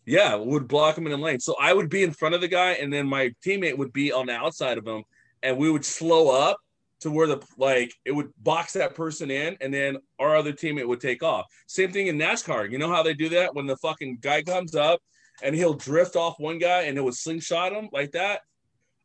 yeah, 0.05 0.35
would 0.35 0.67
block 0.67 0.97
him 0.97 1.05
in 1.05 1.11
the 1.11 1.17
lane. 1.17 1.39
So 1.39 1.55
I 1.59 1.73
would 1.73 1.89
be 1.89 2.03
in 2.03 2.11
front 2.11 2.35
of 2.35 2.41
the 2.41 2.47
guy, 2.47 2.73
and 2.73 2.91
then 2.91 3.07
my 3.07 3.33
teammate 3.45 3.77
would 3.77 3.93
be 3.93 4.11
on 4.11 4.27
the 4.27 4.33
outside 4.33 4.77
of 4.77 4.87
him, 4.87 5.03
and 5.43 5.57
we 5.57 5.69
would 5.69 5.85
slow 5.85 6.29
up 6.29 6.57
to 7.05 7.11
where 7.11 7.27
the 7.27 7.39
like 7.57 7.93
it 8.03 8.11
would 8.11 8.31
box 8.43 8.73
that 8.73 8.95
person 8.95 9.29
in, 9.29 9.55
and 9.61 9.71
then 9.71 9.97
our 10.17 10.35
other 10.35 10.51
teammate 10.51 10.87
would 10.87 10.99
take 10.99 11.21
off. 11.21 11.45
Same 11.67 11.91
thing 11.91 12.07
in 12.07 12.17
NASCAR. 12.17 12.71
You 12.71 12.79
know 12.79 12.89
how 12.89 13.03
they 13.03 13.13
do 13.13 13.29
that 13.29 13.53
when 13.53 13.67
the 13.67 13.77
fucking 13.77 14.17
guy 14.21 14.41
comes 14.41 14.73
up 14.73 14.99
and 15.43 15.53
he'll 15.55 15.75
drift 15.75 16.15
off 16.15 16.39
one 16.39 16.57
guy 16.57 16.83
and 16.83 16.97
it 16.97 17.03
would 17.03 17.13
slingshot 17.13 17.73
him 17.73 17.89
like 17.91 18.11
that, 18.13 18.41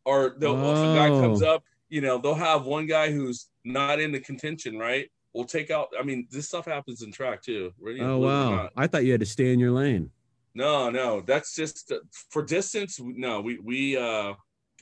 or 0.07 0.35
the 0.39 0.51
a 0.51 0.95
guy 0.97 1.09
comes 1.11 1.43
Oh. 1.43 1.57
up, 1.57 1.65
you 1.91 2.01
know, 2.01 2.17
they'll 2.17 2.35
have 2.35 2.65
one 2.65 2.87
guy 2.87 3.11
who's 3.13 3.49
not 3.65 4.01
in 4.01 4.13
the 4.13 4.21
contention, 4.21 4.79
right? 4.79 5.11
We'll 5.35 5.45
take 5.45 5.71
out. 5.71 5.89
I 5.99 6.03
mean, 6.03 6.27
this 6.31 6.49
stuff 6.49 6.65
happens 6.65 7.03
in 7.03 7.13
track 7.13 7.43
too. 7.43 7.73
You 7.85 7.99
Oh 8.03 8.19
believe 8.19 8.23
it 8.23 8.25
or 8.25 8.27
wow! 8.27 8.69
I 8.79 8.87
thought 8.87 9.05
you 9.05 9.13
had 9.13 9.21
to 9.21 9.27
stay 9.27 9.53
in 9.53 9.61
your 9.61 9.73
lane. 9.73 10.11
No, 10.55 10.89
no, 10.89 11.21
that's 11.21 11.55
just 11.55 11.93
uh, 11.93 11.99
for 12.31 12.43
distance. 12.43 12.99
No, 12.99 13.43
we 13.43 13.59
we 13.59 13.97
uh 13.99 14.33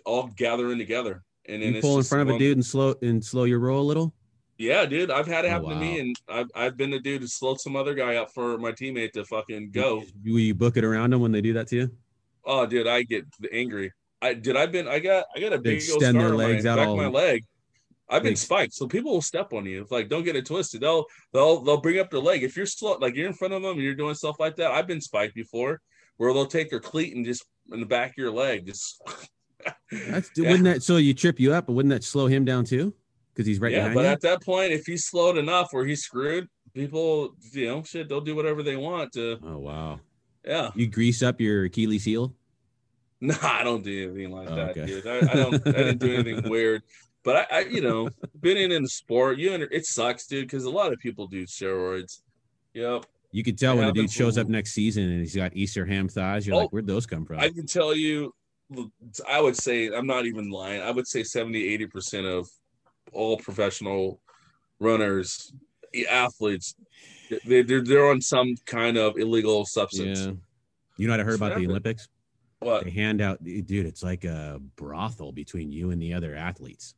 all 0.07 0.29
gather 0.29 0.71
in 0.73 0.79
together, 0.79 1.23
and 1.49 1.63
then 1.63 1.71
You 1.73 1.79
it's 1.79 1.87
pull 1.87 1.99
in 1.99 2.05
front 2.05 2.29
of 2.29 2.35
a 2.35 2.39
dude 2.39 2.57
and 2.57 2.65
slow 2.65 2.95
and 3.03 3.25
slow 3.25 3.45
your 3.45 3.59
roll 3.59 3.81
a 3.83 3.89
little. 3.89 4.15
Yeah, 4.59 4.87
dude, 4.87 5.11
I've 5.11 5.27
had 5.27 5.45
it 5.45 5.49
Oh, 5.49 5.51
happen 5.53 5.71
to 5.71 5.77
me, 5.77 6.01
and 6.01 6.17
I've 6.29 6.49
I've 6.55 6.77
been 6.77 6.91
the 6.91 6.99
dude 6.99 7.23
to 7.23 7.29
slow 7.29 7.55
some 7.57 7.77
other 7.77 7.95
guy 7.95 8.17
up 8.17 8.33
for 8.35 8.59
my 8.59 8.73
teammate 8.73 9.13
to 9.13 9.25
fucking 9.25 9.71
go. 9.71 10.03
Will 10.25 10.39
you 10.41 10.55
book 10.55 10.77
it 10.77 10.85
around 10.85 11.11
them 11.11 11.21
when 11.21 11.33
they 11.33 11.41
do 11.41 11.53
that 11.55 11.69
to 11.69 11.77
you? 11.77 11.91
Oh, 12.45 12.67
dude, 12.67 12.87
I 12.87 13.03
get 13.03 13.25
angry. 13.53 13.93
I 14.21 14.35
did. 14.35 14.57
I've 14.57 14.73
been. 14.73 14.89
I 14.89 14.99
got. 14.99 15.27
I 15.37 15.41
got 15.41 15.53
a 15.53 15.59
They 15.59 15.75
big 15.75 15.77
extend 15.77 16.19
their 16.19 16.27
on 16.29 16.33
my 16.33 16.47
legs 16.47 16.67
out 16.67 16.77
back 16.77 16.85
of 16.87 16.91
all- 16.91 16.97
my 16.97 17.07
leg. 17.07 17.45
I've 18.11 18.23
been 18.23 18.37
spiked, 18.37 18.73
so 18.73 18.89
people 18.89 19.13
will 19.13 19.21
step 19.23 19.53
on 19.53 19.67
you. 19.67 19.87
Like, 19.91 20.09
don't 20.09 20.25
get 20.25 20.35
it 20.35 20.47
twisted. 20.47 20.81
They'll 20.81 21.05
they'll 21.35 21.61
they'll 21.63 21.81
bring 21.81 21.99
up 22.01 22.11
their 22.11 22.21
leg 22.21 22.43
if 22.43 22.57
you're 22.57 22.65
slow, 22.67 22.97
like 22.99 23.15
you're 23.15 23.27
in 23.27 23.35
front 23.35 23.53
of 23.53 23.61
them 23.63 23.73
and 23.73 23.83
you're 23.83 23.95
doing 23.95 24.15
stuff 24.15 24.37
like 24.41 24.57
that. 24.57 24.71
I've 24.73 24.87
been 24.87 25.03
spiked 25.03 25.35
before, 25.35 25.81
where 26.17 26.33
they'll 26.33 26.47
take 26.47 26.71
their 26.71 26.81
cleat 26.81 27.15
and 27.15 27.25
just 27.25 27.45
in 27.71 27.81
the 27.81 27.87
back 27.87 28.13
of 28.13 28.17
your 28.17 28.33
leg, 28.33 28.67
just. 28.67 29.01
That's 30.09 30.31
Yeah. 30.37 30.51
wouldn't 30.51 30.65
that 30.65 30.83
so 30.83 30.97
you 30.97 31.15
trip 31.15 31.39
you 31.41 31.53
up, 31.53 31.67
but 31.67 31.73
wouldn't 31.73 31.91
that 31.91 32.05
slow 32.05 32.27
him 32.27 32.45
down 32.45 32.65
too? 32.65 32.95
Because 33.35 33.47
he's 33.47 33.61
right 33.61 33.73
yeah, 33.73 33.93
but 33.95 34.01
you. 34.01 34.07
at 34.07 34.21
that 34.23 34.43
point, 34.43 34.73
if 34.73 34.85
he's 34.87 35.05
slowed 35.07 35.39
enough 35.39 35.69
where 35.73 35.85
he's 35.87 36.03
screwed, 36.03 36.49
people, 36.75 37.35
you 37.53 37.67
know, 37.67 37.83
shit, 37.85 38.09
they'll 38.09 38.21
do 38.21 38.35
whatever 38.35 38.63
they 38.63 38.77
want 38.77 39.13
to. 39.13 39.39
Oh 39.45 39.59
wow. 39.59 40.01
Yeah. 40.45 40.71
You 40.75 40.87
grease 40.89 41.23
up 41.23 41.41
your 41.41 41.65
Achilles 41.65 42.05
heel? 42.05 42.35
No, 43.21 43.35
I 43.43 43.65
don't 43.65 43.83
do 43.83 44.13
anything 44.13 44.31
like 44.31 44.49
Oh, 44.49 44.55
that, 44.55 44.71
okay. 44.71 44.87
dude. 44.87 45.05
I, 45.05 45.17
I 45.19 45.35
don't. 45.35 45.55
I 45.67 45.73
didn't 45.73 45.99
do 45.99 46.15
anything 46.15 46.49
weird. 46.49 46.83
But 47.25 47.49
I, 47.51 47.57
I, 47.57 47.61
you 47.63 47.81
know, 47.81 48.09
been 48.41 48.57
in 48.57 48.71
in 48.71 48.85
the 48.85 48.89
sport, 48.89 49.39
you 49.39 49.53
under, 49.53 49.67
it 49.73 49.87
sucks, 49.87 50.29
dude, 50.29 50.47
because 50.47 50.63
a 50.67 50.71
lot 50.71 50.93
of 50.93 51.01
people 51.01 51.27
do 51.27 51.45
steroids. 51.45 52.21
Yep. 52.75 53.07
You 53.33 53.43
could 53.43 53.59
tell 53.59 53.77
when 53.77 53.89
a 53.89 53.93
dude 53.93 54.13
shows 54.13 54.39
up 54.39 54.47
next 54.47 54.71
season 54.73 55.11
and 55.11 55.19
he's 55.19 55.35
got 55.35 55.51
Easter 55.57 55.85
ham 55.85 56.09
thighs. 56.09 56.47
You're 56.47 56.55
Oh, 56.55 56.59
like, 56.61 56.71
where'd 56.71 56.87
those 56.87 57.07
come 57.07 57.25
from? 57.27 57.41
I 57.41 57.49
can 57.49 57.67
tell 57.67 57.93
you, 57.93 58.33
I 59.29 59.41
would 59.41 59.57
say, 59.57 59.87
I'm 59.89 60.07
not 60.07 60.27
even 60.27 60.51
lying. 60.51 60.83
I 60.83 60.91
would 60.91 61.07
say 61.07 61.23
70, 61.23 61.79
80% 61.87 62.27
of 62.27 62.49
all 63.13 63.39
professional 63.39 64.21
runners, 64.79 65.53
athletes, 66.09 66.75
they, 67.47 67.63
they're, 67.63 67.83
they're 67.83 68.11
on 68.11 68.21
some 68.21 68.57
kind 68.67 68.97
of 68.97 69.17
illegal 69.19 69.65
substance. 69.65 70.21
yeah. 70.21 70.33
You 70.97 71.07
know 71.07 71.13
what 71.13 71.21
I 71.21 71.25
heard 71.25 71.37
about 71.37 71.59
the 71.59 71.67
Olympics? 71.67 72.09
What? 72.61 72.85
They 72.85 72.91
hand 72.91 73.21
out, 73.21 73.43
dude. 73.45 73.87
It's 73.87 74.03
like 74.03 74.25
a 74.25 74.61
brothel 74.77 75.31
between 75.31 75.71
you 75.71 75.93
and 75.93 76.03
the 76.03 76.13
other 76.13 76.35
athletes, 76.35 76.97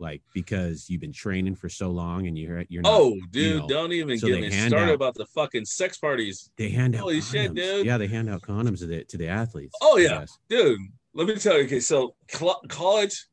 like 0.00 0.20
because 0.34 0.90
you've 0.90 1.00
been 1.00 1.12
training 1.12 1.54
for 1.54 1.68
so 1.68 1.90
long 1.90 2.26
and 2.26 2.36
you're 2.36 2.64
you're 2.68 2.82
not. 2.82 2.92
Oh, 2.92 3.16
dude, 3.30 3.62
know, 3.62 3.68
don't 3.68 3.92
even 3.92 4.18
so 4.18 4.26
get 4.26 4.40
me 4.40 4.50
started 4.50 4.88
out- 4.88 4.94
about 4.94 5.14
the 5.14 5.26
fucking 5.26 5.64
sex 5.64 5.96
parties. 5.98 6.50
they 6.56 6.70
hand 6.70 6.96
out 6.96 7.02
holy 7.02 7.20
condoms. 7.20 7.30
shit, 7.30 7.54
dude. 7.54 7.86
Yeah, 7.86 7.98
they 7.98 8.08
hand 8.08 8.28
out 8.28 8.42
condoms 8.42 8.80
to 8.80 8.86
the 8.86 9.04
to 9.04 9.16
the 9.16 9.28
athletes. 9.28 9.76
Oh, 9.80 9.96
yeah. 9.96 10.24
dude 10.48 10.80
let 11.16 11.26
me 11.26 11.34
tell 11.36 11.56
you 11.58 11.64
okay 11.64 11.80
so 11.80 12.14
cl- 12.30 12.60
college 12.68 13.26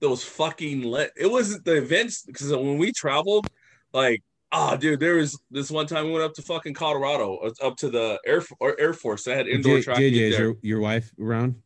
those 0.00 0.22
fucking 0.22 0.82
lit 0.82 1.10
it 1.16 1.30
wasn't 1.30 1.64
the 1.64 1.76
events 1.76 2.22
because 2.24 2.50
when 2.52 2.78
we 2.78 2.92
traveled 2.92 3.46
like 3.92 4.22
oh 4.52 4.76
dude 4.76 5.00
there 5.00 5.16
was 5.16 5.38
this 5.50 5.70
one 5.70 5.86
time 5.86 6.06
we 6.06 6.12
went 6.12 6.24
up 6.24 6.34
to 6.34 6.42
fucking 6.42 6.74
colorado 6.74 7.36
uh, 7.38 7.66
up 7.66 7.76
to 7.76 7.88
the 7.90 8.18
air, 8.26 8.42
or 8.60 8.78
air 8.80 8.92
force 8.92 9.24
they 9.24 9.34
had 9.36 9.46
indoor 9.48 9.76
J- 9.78 9.82
track 9.82 9.98
JJ, 9.98 10.12
is 10.12 10.38
your, 10.38 10.54
your 10.62 10.80
wife 10.80 11.10
around? 11.20 11.56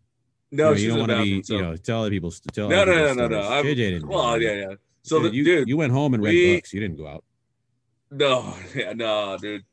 no 0.51 0.71
you 0.71 0.77
she's 0.79 0.87
don't 0.89 1.01
in 1.01 1.09
want 1.09 1.11
to 1.13 1.23
be, 1.25 1.43
so- 1.43 1.55
you 1.57 1.63
know, 1.63 1.77
tell 1.77 2.01
other 2.03 2.11
people. 2.11 2.33
Tell 2.53 2.69
no 2.69 2.83
other 2.83 2.95
no 2.95 3.15
no 3.15 3.29
no 3.29 3.29
no. 3.29 3.41
I'm- 3.49 3.65
JJ 3.65 3.75
didn't. 3.77 4.09
well 4.09 4.41
yeah 4.41 4.53
yeah 4.53 4.75
so 5.03 5.21
Dude, 5.21 5.33
the, 5.33 5.37
you, 5.37 5.45
dude 5.45 5.69
you 5.69 5.77
went 5.77 5.93
home 5.93 6.15
and 6.15 6.23
read 6.23 6.33
we- 6.33 6.55
books. 6.57 6.73
You 6.73 6.81
didn't 6.81 6.97
go 6.97 7.07
out. 7.07 7.25
No, 8.11 8.55
yeah, 8.75 8.93
no, 8.93 9.37
dude. 9.41 9.65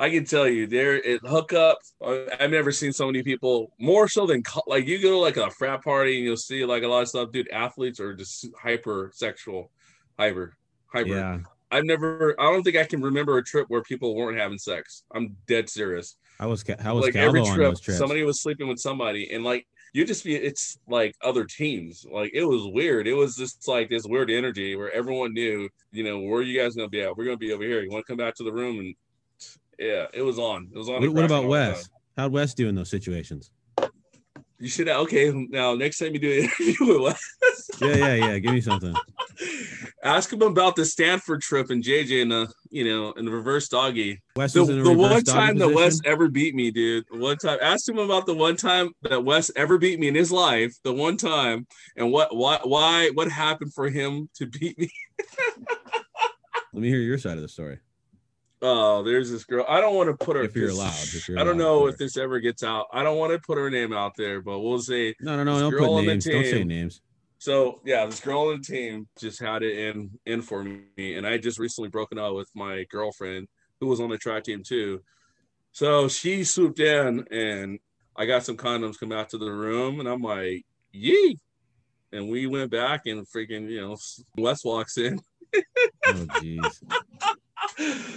I 0.00 0.08
can 0.08 0.24
tell 0.24 0.48
you, 0.48 0.66
there 0.66 0.96
it 0.96 1.22
hookups. 1.22 1.92
uh, 2.02 2.34
I've 2.40 2.50
never 2.50 2.72
seen 2.72 2.90
so 2.90 3.04
many 3.04 3.22
people 3.22 3.70
more 3.78 4.08
so 4.08 4.26
than 4.26 4.42
like 4.66 4.86
you 4.86 5.00
go 5.00 5.10
to 5.10 5.18
like 5.18 5.36
a 5.36 5.50
frat 5.50 5.84
party 5.84 6.16
and 6.16 6.24
you'll 6.24 6.38
see 6.38 6.64
like 6.64 6.84
a 6.84 6.88
lot 6.88 7.02
of 7.02 7.08
stuff. 7.08 7.30
Dude, 7.32 7.50
athletes 7.50 8.00
are 8.00 8.14
just 8.14 8.48
hyper 8.58 9.10
sexual, 9.12 9.70
hyper, 10.18 10.56
hyper. 10.86 11.06
Yeah, 11.06 11.40
I've 11.70 11.84
never. 11.84 12.34
I 12.40 12.44
don't 12.44 12.62
think 12.62 12.78
I 12.78 12.84
can 12.84 13.02
remember 13.02 13.36
a 13.36 13.44
trip 13.44 13.66
where 13.68 13.82
people 13.82 14.16
weren't 14.16 14.38
having 14.38 14.56
sex. 14.56 15.04
I'm 15.14 15.36
dead 15.46 15.68
serious. 15.68 16.16
I 16.40 16.46
was 16.46 16.64
how 16.80 16.94
was 16.94 17.04
like 17.04 17.12
Calvo 17.12 17.38
every 17.38 17.54
trip, 17.54 17.76
somebody 17.76 18.22
was 18.22 18.40
sleeping 18.40 18.68
with 18.68 18.78
somebody, 18.78 19.30
and 19.34 19.44
like 19.44 19.66
you 19.92 20.06
just 20.06 20.24
be. 20.24 20.34
It's 20.34 20.78
like 20.88 21.14
other 21.22 21.44
teams. 21.44 22.06
Like 22.10 22.30
it 22.32 22.44
was 22.44 22.66
weird. 22.72 23.06
It 23.06 23.12
was 23.12 23.36
just 23.36 23.68
like 23.68 23.90
this 23.90 24.06
weird 24.06 24.30
energy 24.30 24.76
where 24.76 24.90
everyone 24.92 25.34
knew, 25.34 25.68
you 25.92 26.04
know, 26.04 26.20
where 26.20 26.40
you 26.40 26.58
guys 26.58 26.74
gonna 26.74 26.88
be 26.88 27.02
at? 27.02 27.14
We're 27.14 27.26
gonna 27.26 27.36
be 27.36 27.52
over 27.52 27.64
here. 27.64 27.82
You 27.82 27.90
want 27.90 28.06
to 28.06 28.10
come 28.10 28.16
back 28.16 28.34
to 28.36 28.44
the 28.44 28.52
room 28.52 28.78
and. 28.78 28.94
Yeah, 29.80 30.06
it 30.12 30.20
was 30.20 30.38
on. 30.38 30.68
It 30.72 30.78
was 30.78 30.90
on. 30.90 31.00
what, 31.00 31.14
what 31.14 31.24
about. 31.24 31.46
Wes? 31.46 31.88
How'd 32.16 32.32
Wes 32.32 32.52
do 32.52 32.68
in 32.68 32.74
those 32.74 32.90
situations? 32.90 33.50
You 34.58 34.68
should 34.68 34.90
okay. 34.90 35.32
Now, 35.32 35.74
next 35.74 35.98
time 35.98 36.12
you 36.12 36.18
do 36.18 36.30
an 36.30 36.44
interview 36.60 36.86
with 36.86 37.16
Wes, 37.40 37.70
Yeah, 37.80 37.96
yeah, 37.96 38.14
yeah. 38.14 38.38
Give 38.38 38.52
me 38.52 38.60
something. 38.60 38.94
ask 40.04 40.30
him 40.30 40.42
about 40.42 40.76
the 40.76 40.84
Stanford 40.84 41.40
trip 41.40 41.70
and 41.70 41.82
JJ 41.82 42.22
and 42.22 42.30
the 42.30 42.52
you 42.68 42.84
know 42.84 43.14
and 43.16 43.26
the 43.26 43.32
reverse 43.32 43.68
doggy. 43.68 44.20
Wes 44.36 44.52
The, 44.52 44.64
the 44.64 44.92
one 44.92 45.24
time 45.24 45.56
that 45.56 45.70
Wes 45.70 46.02
ever 46.04 46.28
beat 46.28 46.54
me, 46.54 46.70
dude. 46.70 47.06
One 47.10 47.38
time, 47.38 47.58
ask 47.62 47.88
him 47.88 47.98
about 47.98 48.26
the 48.26 48.34
one 48.34 48.56
time 48.56 48.90
that 49.00 49.24
Wes 49.24 49.50
ever 49.56 49.78
beat 49.78 49.98
me 49.98 50.08
in 50.08 50.14
his 50.14 50.30
life. 50.30 50.76
The 50.84 50.92
one 50.92 51.16
time, 51.16 51.66
and 51.96 52.12
what, 52.12 52.36
why, 52.36 52.58
why, 52.62 53.10
what 53.14 53.30
happened 53.30 53.72
for 53.72 53.88
him 53.88 54.28
to 54.34 54.46
beat 54.46 54.78
me? 54.78 54.90
Let 56.72 56.82
me 56.82 56.88
hear 56.88 57.00
your 57.00 57.18
side 57.18 57.36
of 57.36 57.42
the 57.42 57.48
story. 57.48 57.78
Oh, 58.62 59.02
there's 59.02 59.30
this 59.30 59.44
girl. 59.44 59.64
I 59.68 59.80
don't 59.80 59.94
want 59.94 60.10
to 60.10 60.24
put 60.24 60.36
her. 60.36 60.42
If 60.42 60.54
you're 60.54 60.68
allowed, 60.70 60.92
if 60.92 61.28
you're 61.28 61.38
I 61.38 61.44
don't 61.44 61.58
allowed, 61.60 61.64
know 61.64 61.86
if 61.86 61.96
this 61.96 62.16
ever 62.16 62.40
gets 62.40 62.62
out. 62.62 62.86
I 62.92 63.02
don't 63.02 63.16
want 63.16 63.32
to 63.32 63.38
put 63.38 63.56
her 63.56 63.70
name 63.70 63.92
out 63.92 64.12
there, 64.16 64.42
but 64.42 64.60
we'll 64.60 64.80
say 64.80 65.14
No, 65.20 65.36
no, 65.36 65.44
no. 65.44 65.70
Don't 65.70 65.78
put 65.78 66.04
names. 66.04 66.24
Don't 66.24 66.44
say 66.44 66.64
names. 66.64 67.00
So 67.38 67.80
yeah, 67.86 68.04
this 68.04 68.20
girl 68.20 68.48
on 68.48 68.60
the 68.60 68.64
team 68.64 69.08
just 69.18 69.40
had 69.40 69.62
it 69.62 69.78
in 69.78 70.10
in 70.26 70.42
for 70.42 70.62
me, 70.62 71.14
and 71.14 71.26
I 71.26 71.38
just 71.38 71.58
recently 71.58 71.88
broken 71.88 72.18
up 72.18 72.34
with 72.34 72.50
my 72.54 72.84
girlfriend 72.90 73.48
who 73.80 73.86
was 73.86 73.98
on 74.00 74.10
the 74.10 74.18
track 74.18 74.44
team 74.44 74.62
too. 74.62 75.00
So 75.72 76.08
she 76.08 76.44
swooped 76.44 76.80
in, 76.80 77.26
and 77.30 77.78
I 78.14 78.26
got 78.26 78.44
some 78.44 78.58
condoms 78.58 79.00
come 79.00 79.12
out 79.12 79.30
to 79.30 79.38
the 79.38 79.50
room, 79.50 80.00
and 80.00 80.08
I'm 80.08 80.20
like, 80.20 80.66
"Yee!" 80.92 81.38
And 82.12 82.28
we 82.28 82.46
went 82.46 82.70
back, 82.70 83.06
and 83.06 83.26
freaking, 83.26 83.70
you 83.70 83.80
know, 83.80 83.96
Wes 84.36 84.64
walks 84.64 84.98
in. 84.98 85.20
Oh, 86.06 86.12
jeez. 86.12 86.82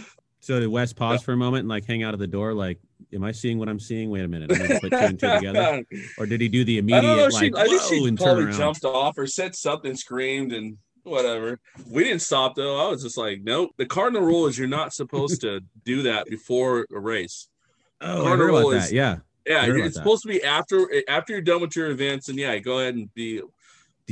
So 0.43 0.59
did 0.59 0.67
Wes 0.67 0.91
pause 0.91 1.23
for 1.23 1.31
a 1.31 1.37
moment 1.37 1.61
and 1.61 1.69
like 1.69 1.85
hang 1.85 2.03
out 2.03 2.13
of 2.13 2.19
the 2.19 2.27
door? 2.27 2.53
Like, 2.53 2.77
am 3.13 3.23
I 3.23 3.31
seeing 3.31 3.59
what 3.59 3.69
I'm 3.69 3.79
seeing? 3.79 4.09
Wait 4.09 4.25
a 4.25 4.27
minute. 4.27 4.51
I'm 4.51 4.67
gonna 4.67 4.79
put 4.81 4.89
two 4.91 4.97
and 4.97 5.17
two 5.17 5.29
together. 5.35 5.85
Or 6.17 6.25
did 6.25 6.41
he 6.41 6.49
do 6.49 6.65
the 6.65 6.75
I 6.75 6.79
immediate 6.79 7.01
don't 7.01 7.17
know. 7.17 7.29
She, 7.29 7.49
like, 7.49 7.65
I 7.65 7.69
think 7.69 7.81
she 7.83 8.11
probably 8.17 8.51
jumped 8.51 8.83
off 8.83 9.17
or 9.17 9.25
said 9.25 9.55
something, 9.55 9.95
screamed, 9.95 10.51
and 10.51 10.77
whatever. 11.03 11.61
We 11.89 12.03
didn't 12.03 12.23
stop 12.23 12.55
though. 12.55 12.85
I 12.85 12.89
was 12.89 13.03
just 13.03 13.17
like, 13.17 13.39
nope. 13.41 13.71
The 13.77 13.85
cardinal 13.85 14.21
rule 14.21 14.47
is 14.47 14.57
you're 14.59 14.67
not 14.67 14.93
supposed 14.93 15.39
to 15.41 15.61
do 15.85 16.01
that 16.01 16.27
before 16.27 16.87
a 16.93 16.99
race. 16.99 17.47
Oh, 18.01 18.25
I 18.25 18.35
heard 18.35 18.49
about 18.49 18.73
is- 18.73 18.89
that. 18.89 18.93
Yeah. 18.93 19.17
Yeah, 19.47 19.61
I 19.61 19.65
it's 19.67 19.77
that. 19.77 19.93
supposed 19.93 20.23
to 20.23 20.27
be 20.27 20.43
after 20.43 20.89
after 21.07 21.31
you're 21.31 21.41
done 21.41 21.61
with 21.61 21.73
your 21.75 21.89
events, 21.89 22.27
and 22.27 22.37
yeah, 22.37 22.57
go 22.59 22.79
ahead 22.79 22.95
and 22.95 23.13
be. 23.13 23.37
Did 23.37 23.45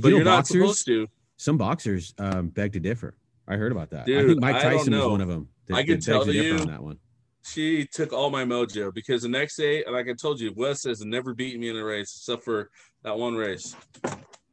but 0.01 0.07
you 0.07 0.11
know 0.11 0.15
you're 0.17 0.25
not 0.25 0.47
supposed 0.47 0.85
to. 0.85 1.07
Some 1.35 1.57
boxers 1.57 2.13
um, 2.19 2.47
beg 2.47 2.71
to 2.73 2.79
differ. 2.79 3.15
I 3.47 3.55
heard 3.55 3.71
about 3.71 3.89
that. 3.89 4.03
I 4.03 4.25
think 4.25 4.39
Mike 4.39 4.61
Tyson 4.61 4.93
was 4.93 5.05
one 5.07 5.19
of 5.21 5.27
them. 5.27 5.50
That, 5.71 5.77
I 5.77 5.83
can 5.83 5.99
tell 5.99 6.27
you- 6.29 6.57
on 6.59 6.67
that 6.67 6.83
one. 6.83 6.97
She 7.43 7.85
took 7.87 8.13
all 8.13 8.29
my 8.29 8.45
mojo 8.45 8.93
because 8.93 9.23
the 9.23 9.27
next 9.27 9.55
day, 9.55 9.83
like 9.89 10.07
I 10.07 10.13
told 10.13 10.39
you, 10.39 10.53
Wes 10.55 10.83
has 10.83 11.03
never 11.03 11.33
beaten 11.33 11.59
me 11.59 11.69
in 11.69 11.75
a 11.75 11.83
race 11.83 12.15
except 12.15 12.43
for 12.43 12.69
that 13.03 13.17
one 13.17 13.33
race. 13.35 13.75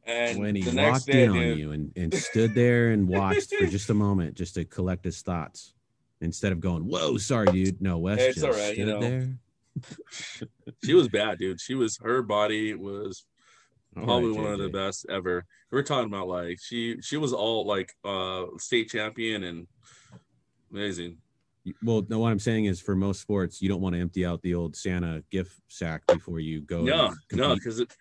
And 0.05 0.39
When 0.39 0.55
he 0.55 0.63
the 0.63 0.73
next 0.73 0.91
walked 0.91 1.05
day, 1.05 1.23
in 1.25 1.29
on 1.29 1.35
dude, 1.37 1.59
you 1.59 1.71
and, 1.71 1.91
and 1.95 2.11
stood 2.11 2.55
there 2.55 2.89
and 2.89 3.07
watched 3.07 3.53
for 3.53 3.67
just 3.67 3.91
a 3.91 3.93
moment 3.93 4.35
just 4.35 4.55
to 4.55 4.65
collect 4.65 5.05
his 5.05 5.21
thoughts 5.21 5.75
instead 6.19 6.51
of 6.51 6.59
going, 6.59 6.81
"Whoa, 6.87 7.17
sorry, 7.17 7.45
dude." 7.51 7.79
No, 7.79 7.99
Wes 7.99 8.19
It's 8.19 8.35
just 8.41 8.45
all 8.47 8.53
right, 8.53 8.73
stood 8.73 8.77
you 8.79 8.85
know. 8.87 8.99
there. 8.99 9.37
she 10.83 10.95
was 10.95 11.07
bad, 11.09 11.37
dude. 11.37 11.61
She 11.61 11.75
was 11.75 11.97
her 12.01 12.23
body 12.23 12.73
was 12.73 13.23
probably 13.93 14.31
right, 14.31 14.41
one 14.41 14.53
of 14.53 14.59
the 14.59 14.69
best 14.69 15.05
ever. 15.09 15.45
We're 15.71 15.83
talking 15.83 16.11
about 16.11 16.27
like 16.27 16.57
she 16.59 16.99
she 17.01 17.17
was 17.17 17.33
all 17.33 17.67
like 17.67 17.93
uh 18.03 18.45
state 18.57 18.89
champion 18.89 19.43
and 19.43 19.67
amazing. 20.71 21.17
Well, 21.83 22.05
no, 22.09 22.19
what 22.19 22.31
I'm 22.31 22.39
saying 22.39 22.65
is 22.65 22.81
for 22.81 22.95
most 22.95 23.21
sports, 23.21 23.61
you 23.61 23.69
don't 23.69 23.81
want 23.81 23.93
to 23.95 24.01
empty 24.01 24.25
out 24.25 24.41
the 24.41 24.55
old 24.55 24.75
Santa 24.75 25.23
gift 25.29 25.59
sack 25.67 26.05
before 26.07 26.39
you 26.39 26.61
go. 26.61 26.81
No, 26.83 27.13
no, 27.31 27.53
because 27.55 27.79
it 27.79 27.93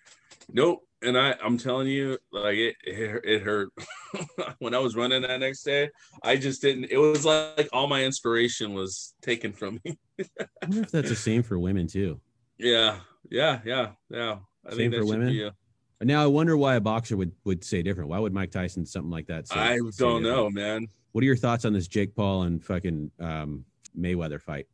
nope. 0.53 0.85
And 1.01 1.17
I, 1.17 1.37
I'm 1.45 1.59
telling 1.59 1.87
you, 1.87 2.19
like 2.33 2.57
it, 2.57 2.75
it, 2.83 3.25
it 3.25 3.43
hurt 3.43 3.69
when 4.59 4.75
I 4.75 4.79
was 4.79 4.97
running 4.97 5.23
that 5.23 5.39
next 5.39 5.63
day. 5.63 5.91
I 6.25 6.37
just 6.37 6.61
didn't. 6.61 6.87
It 6.91 6.97
was 6.97 7.25
like 7.25 7.69
all 7.73 7.87
my 7.87 8.05
inspiration 8.05 8.75
was 8.75 9.15
taken 9.23 9.53
from 9.53 9.81
me. 9.85 9.97
I 10.19 10.47
wonder 10.63 10.83
if 10.83 10.91
that's 10.91 11.09
the 11.09 11.17
same 11.17 11.43
for 11.45 11.59
women 11.59 11.87
too. 11.87 12.21
yeah, 12.59 12.99
yeah, 13.31 13.61
yeah, 13.65 13.91
yeah. 14.11 14.39
I 14.67 14.71
Same 14.71 14.91
think 14.91 14.95
for 14.95 15.07
women? 15.07 15.53
A, 16.01 16.05
Now 16.05 16.23
I 16.23 16.27
wonder 16.27 16.57
why 16.57 16.75
a 16.75 16.81
boxer 16.81 17.17
would 17.17 17.33
would 17.45 17.65
say 17.65 17.83
different. 17.83 18.11
Why 18.11 18.19
would 18.19 18.33
Mike 18.33 18.51
Tyson 18.51 18.85
something 18.85 19.11
like 19.11 19.27
that? 19.29 19.49
Say, 19.49 19.59
I 19.59 19.79
don't 19.97 20.23
know, 20.23 20.51
man. 20.51 20.89
What 21.13 21.23
are 21.23 21.27
your 21.27 21.37
thoughts 21.37 21.65
on 21.65 21.73
this 21.73 21.89
Jake 21.89 22.15
Paul 22.15 22.43
and 22.43 22.63
fucking 22.65 23.11
um, 23.21 23.65
Mayweather 23.99 24.41
fight? 24.41 24.67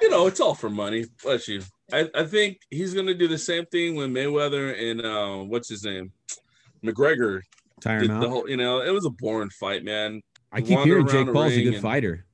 You 0.00 0.10
know, 0.10 0.26
it's 0.26 0.40
all 0.40 0.54
for 0.54 0.70
money. 0.70 1.04
Bless 1.22 1.48
you. 1.48 1.62
I, 1.92 2.08
I 2.14 2.24
think 2.24 2.58
he's 2.70 2.94
gonna 2.94 3.14
do 3.14 3.28
the 3.28 3.38
same 3.38 3.66
thing 3.66 3.94
when 3.94 4.12
Mayweather 4.12 4.90
and 4.90 5.04
uh, 5.04 5.44
what's 5.44 5.68
his 5.68 5.84
name, 5.84 6.12
McGregor 6.84 7.40
Tire 7.80 8.00
did 8.00 8.10
him 8.10 8.20
the 8.20 8.26
out. 8.26 8.30
whole. 8.30 8.48
You 8.48 8.56
know, 8.56 8.80
it 8.80 8.90
was 8.90 9.04
a 9.04 9.10
boring 9.10 9.50
fight, 9.50 9.84
man. 9.84 10.20
I 10.50 10.60
keep 10.60 10.76
wander 10.78 10.94
hearing 10.94 11.08
Jake 11.08 11.32
Paul's 11.32 11.52
a 11.52 11.62
good 11.62 11.74
and- 11.74 11.82
fighter. 11.82 12.26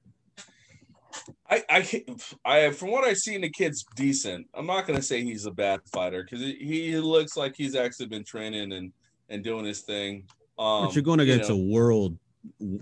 I 1.50 1.62
I 1.68 2.04
I 2.44 2.70
from 2.70 2.90
what 2.90 3.04
I've 3.04 3.16
seen, 3.18 3.40
the 3.40 3.50
kid's 3.50 3.84
decent. 3.96 4.46
I'm 4.54 4.66
not 4.66 4.86
gonna 4.86 5.02
say 5.02 5.22
he's 5.24 5.46
a 5.46 5.50
bad 5.50 5.80
fighter 5.92 6.22
because 6.22 6.40
he 6.40 6.96
looks 6.98 7.36
like 7.36 7.54
he's 7.56 7.74
actually 7.74 8.06
been 8.06 8.24
training 8.24 8.72
and 8.72 8.92
and 9.28 9.42
doing 9.42 9.64
his 9.64 9.80
thing. 9.80 10.24
Um, 10.58 10.86
but 10.86 10.94
you're 10.94 11.02
going 11.02 11.18
you 11.20 11.24
against 11.24 11.50
know. 11.50 11.56
a 11.56 11.58
world, 11.58 12.16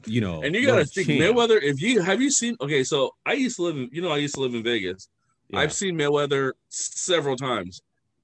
you 0.07 0.21
know, 0.21 0.43
and 0.43 0.55
you 0.55 0.63
gotta 0.67 0.79
world 0.79 0.91
think 0.91 1.07
champ. 1.09 1.21
Mayweather. 1.21 1.63
If 1.63 1.81
you 1.81 2.01
have 2.03 2.21
you 2.21 2.31
seen? 2.31 2.57
Okay, 2.61 2.85
so 2.85 3.13
I 3.25 3.33
used 3.35 3.57
to 3.57 3.63
live 3.63 3.77
in 3.77 3.89
you 3.93 4.03
know 4.03 4.11
I 4.11 4.19
used 4.19 4.35
to 4.35 4.41
live 4.41 4.55
in 4.55 4.63
Vegas. 4.63 5.09
Yeah. 5.49 5.61
I've 5.61 5.73
seen 5.73 5.97
Mayweather 5.97 6.53
several 6.69 7.37
times. 7.37 7.81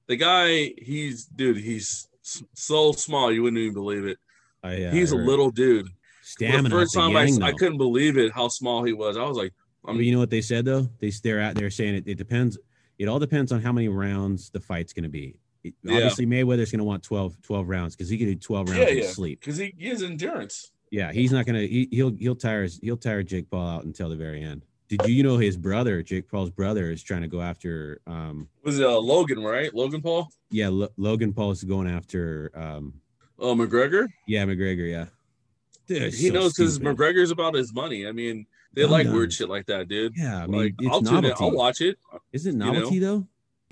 The 0.07 0.15
guy, 0.17 0.73
he's 0.77 1.25
dude, 1.25 1.57
he's 1.57 2.07
so 2.21 2.91
small 2.91 3.31
you 3.31 3.43
wouldn't 3.43 3.59
even 3.61 3.73
believe 3.73 4.05
it. 4.05 4.17
I, 4.63 4.83
uh, 4.85 4.91
he's 4.91 5.11
a 5.11 5.17
little 5.17 5.49
dude. 5.51 5.87
stamina. 6.21 6.63
the 6.63 6.69
first 6.69 6.93
time 6.93 7.15
I, 7.15 7.29
I 7.41 7.51
couldn't 7.53 7.77
believe 7.77 8.17
it 8.17 8.31
how 8.33 8.47
small 8.47 8.83
he 8.83 8.93
was. 8.93 9.17
I 9.17 9.23
was 9.23 9.37
like, 9.37 9.53
But 9.83 9.95
you 9.97 10.11
know 10.13 10.19
what 10.19 10.29
they 10.29 10.41
said 10.41 10.65
though? 10.65 10.87
They 10.99 11.11
they're 11.23 11.41
out 11.41 11.55
there 11.55 11.69
saying 11.69 11.95
it. 11.95 12.03
It 12.07 12.15
depends. 12.17 12.57
It 12.99 13.07
all 13.07 13.19
depends 13.19 13.51
on 13.51 13.61
how 13.61 13.71
many 13.71 13.87
rounds 13.89 14.49
the 14.49 14.59
fight's 14.59 14.93
going 14.93 15.03
to 15.03 15.09
be. 15.09 15.35
It- 15.63 15.73
Yeah. 15.83 15.95
Obviously, 15.95 16.25
Mayweather's 16.25 16.71
going 16.71 16.79
to 16.79 16.85
want 16.85 17.03
12, 17.03 17.41
12 17.41 17.67
rounds 17.69 17.95
because 17.95 18.09
he 18.09 18.17
can 18.17 18.27
do 18.27 18.35
twelve 18.35 18.67
rounds 18.69 18.81
Yeah, 18.81 18.89
in 18.89 18.97
yeah. 18.99 19.07
sleep. 19.09 19.39
because 19.39 19.57
he, 19.57 19.73
he 19.77 19.87
has 19.89 20.03
endurance. 20.03 20.71
Yeah, 20.93 21.11
he's 21.11 21.31
not 21.31 21.47
going 21.47 21.55
to. 21.59 21.67
He, 21.67 21.87
he'll 21.91 22.15
he'll 22.15 22.35
tire 22.35 22.61
his, 22.61 22.79
he'll 22.83 22.97
tire 22.97 23.23
Jake 23.23 23.49
Paul 23.49 23.67
out 23.67 23.83
until 23.83 24.09
the 24.09 24.15
very 24.15 24.43
end. 24.43 24.63
Did 24.89 25.01
you, 25.07 25.13
you 25.15 25.23
know 25.23 25.37
his 25.37 25.57
brother, 25.57 26.03
Jake 26.03 26.29
Paul's 26.29 26.51
brother, 26.51 26.91
is 26.91 27.01
trying 27.01 27.23
to 27.23 27.27
go 27.27 27.41
after? 27.41 27.99
um 28.05 28.47
Was 28.63 28.77
it 28.79 28.85
uh, 28.85 28.99
Logan, 28.99 29.43
right? 29.43 29.73
Logan 29.73 30.03
Paul? 30.03 30.29
Yeah, 30.51 30.69
Lo- 30.69 30.93
Logan 30.97 31.33
Paul 31.33 31.49
is 31.49 31.63
going 31.63 31.87
after. 31.89 32.51
um 32.53 32.93
Oh, 33.39 33.55
McGregor? 33.55 34.07
Yeah, 34.27 34.45
McGregor. 34.45 34.87
Yeah, 34.87 35.05
Dude, 35.87 36.13
he 36.13 36.27
so 36.27 36.33
knows 36.35 36.53
because. 36.53 36.77
McGregor's 36.77 37.31
about 37.31 37.55
his 37.55 37.73
money. 37.73 38.05
I 38.05 38.11
mean, 38.11 38.45
they 38.73 38.85
like 38.85 39.07
dumb. 39.07 39.15
weird 39.15 39.33
shit 39.33 39.49
like 39.49 39.65
that, 39.65 39.87
dude. 39.87 40.13
Yeah, 40.15 40.43
I 40.43 40.45
mean, 40.45 40.61
like, 40.61 40.75
I'll 40.91 41.01
tune 41.01 41.15
novelty. 41.23 41.43
I'll 41.43 41.51
watch 41.51 41.81
it. 41.81 41.97
Is 42.31 42.45
it 42.45 42.53
know? 42.53 42.71
novelty 42.71 42.99
though? 42.99 43.21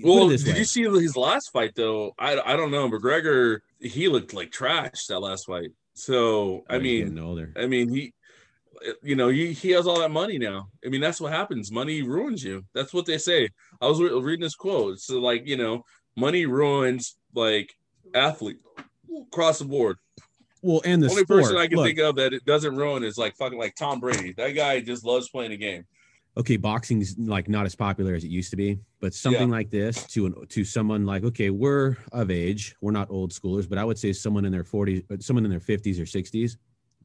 Put 0.00 0.08
it 0.08 0.14
Well, 0.14 0.28
did 0.28 0.44
way. 0.44 0.58
you 0.58 0.64
see 0.64 0.82
his 0.82 1.16
last 1.16 1.50
fight 1.52 1.74
though? 1.76 2.14
I 2.18 2.40
I 2.44 2.56
don't 2.56 2.72
know. 2.72 2.90
McGregor 2.90 3.60
he 3.80 4.08
looked 4.08 4.34
like 4.34 4.50
trash 4.50 5.06
that 5.06 5.20
last 5.20 5.46
fight. 5.46 5.70
So 5.94 6.64
I 6.68 6.76
Oh, 6.76 6.78
he's 6.78 6.82
mean, 6.82 7.08
getting 7.08 7.18
older. 7.24 7.52
I 7.56 7.66
mean 7.66 7.88
he, 7.88 8.12
eh, 8.86 8.92
you 9.02 9.16
know, 9.16 9.28
he 9.28 9.52
he 9.52 9.70
has 9.70 9.86
all 9.86 10.00
that 10.00 10.10
money 10.10 10.38
now. 10.38 10.68
I 10.84 10.88
mean, 10.88 11.00
that's 11.00 11.20
what 11.20 11.32
happens. 11.32 11.70
Money 11.70 12.02
ruins 12.02 12.42
you. 12.42 12.64
That's 12.74 12.92
what 12.94 13.06
they 13.06 13.18
say. 13.18 13.48
I 13.80 13.86
was 13.86 14.00
re- 14.00 14.10
reading 14.10 14.42
this 14.42 14.54
quote. 14.54 14.98
So 15.00 15.20
like 15.20 15.46
you 15.46 15.56
know, 15.56 15.84
money 16.16 16.46
ruins 16.46 17.16
like 17.34 17.74
athlete 18.14 18.58
across 19.28 19.58
the 19.58 19.64
board. 19.66 19.96
Well, 20.62 20.80
and 20.84 21.02
the 21.02 21.10
Only 21.10 21.24
sport. 21.24 21.40
person 21.42 21.56
I 21.56 21.66
can 21.66 21.76
look, 21.78 21.86
think 21.86 21.98
of 21.98 22.16
that 22.16 22.32
it 22.32 22.44
doesn't 22.44 22.76
ruin 22.76 23.02
is 23.02 23.18
like 23.18 23.34
fucking 23.36 23.58
like 23.58 23.74
Tom 23.74 23.98
Brady. 24.00 24.32
That 24.32 24.50
guy 24.50 24.80
just 24.80 25.04
loves 25.04 25.28
playing 25.28 25.52
a 25.52 25.56
game. 25.56 25.84
Okay, 26.36 26.56
boxing's 26.56 27.18
like 27.18 27.48
not 27.48 27.66
as 27.66 27.74
popular 27.74 28.14
as 28.14 28.24
it 28.24 28.28
used 28.28 28.50
to 28.50 28.56
be, 28.56 28.78
but 29.00 29.12
something 29.14 29.50
like 29.50 29.70
this 29.70 30.06
to 30.08 30.26
an 30.26 30.34
to 30.48 30.64
someone 30.64 31.04
like 31.04 31.24
okay, 31.24 31.50
we're 31.50 31.96
of 32.12 32.30
age, 32.30 32.74
we're 32.80 32.92
not 32.92 33.10
old 33.10 33.32
schoolers, 33.32 33.68
but 33.68 33.78
I 33.78 33.84
would 33.84 33.98
say 33.98 34.12
someone 34.12 34.44
in 34.44 34.52
their 34.52 34.64
40s, 34.64 35.04
uh, 35.10 35.16
someone 35.20 35.44
in 35.44 35.50
their 35.50 35.60
50s 35.60 35.98
or 35.98 36.04
60s, 36.04 36.56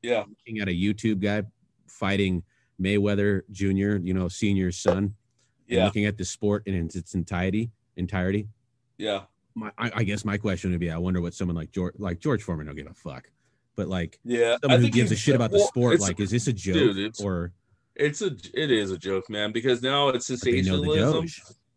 Yeah, 0.02 0.24
looking 0.28 0.60
at 0.62 0.68
a 0.68 0.72
YouTube 0.72 1.20
guy 1.20 1.44
fighting 1.88 2.44
Mayweather 2.82 3.42
Jr., 3.52 3.98
you 4.06 4.14
know, 4.14 4.28
senior's 4.28 4.78
son, 4.78 5.16
yeah, 5.68 5.86
looking 5.86 6.06
at 6.06 6.18
the 6.18 6.26
sport 6.26 6.64
in 6.68 6.76
its, 6.76 7.14
entirety, 7.16 7.72
entirety. 7.96 8.48
yeah. 8.98 9.24
My, 9.56 9.72
I, 9.76 9.92
I 9.96 10.04
guess 10.04 10.24
my 10.24 10.38
question 10.38 10.70
would 10.70 10.80
be, 10.80 10.92
I 10.92 11.00
wonder 11.00 11.20
what 11.20 11.34
someone 11.34 11.56
like 11.56 11.72
George, 11.72 11.96
like 11.98 12.20
George 12.20 12.44
Foreman, 12.44 12.68
don't 12.68 12.76
give 12.76 12.86
a 12.86 12.94
fuck, 12.94 13.32
but 13.76 13.88
like 13.88 14.20
Yeah, 14.24 14.58
someone 14.62 14.82
who 14.82 14.90
gives 14.90 15.12
a 15.12 15.16
shit 15.16 15.34
about 15.34 15.50
the 15.50 15.58
sport, 15.60 16.00
like, 16.00 16.20
is 16.20 16.30
this 16.30 16.46
a 16.46 16.54
joke 16.54 16.76
dude, 16.94 17.16
or 17.20 17.54
It's 18.00 18.22
a 18.22 18.32
it 18.54 18.72
is 18.72 18.92
a 18.92 18.98
joke, 18.98 19.30
man, 19.30 19.52
because 19.52 19.82
now 19.82 20.10
it's 20.10 20.28
but 20.28 20.34
know 20.34 20.38
sensationalism. 20.38 21.26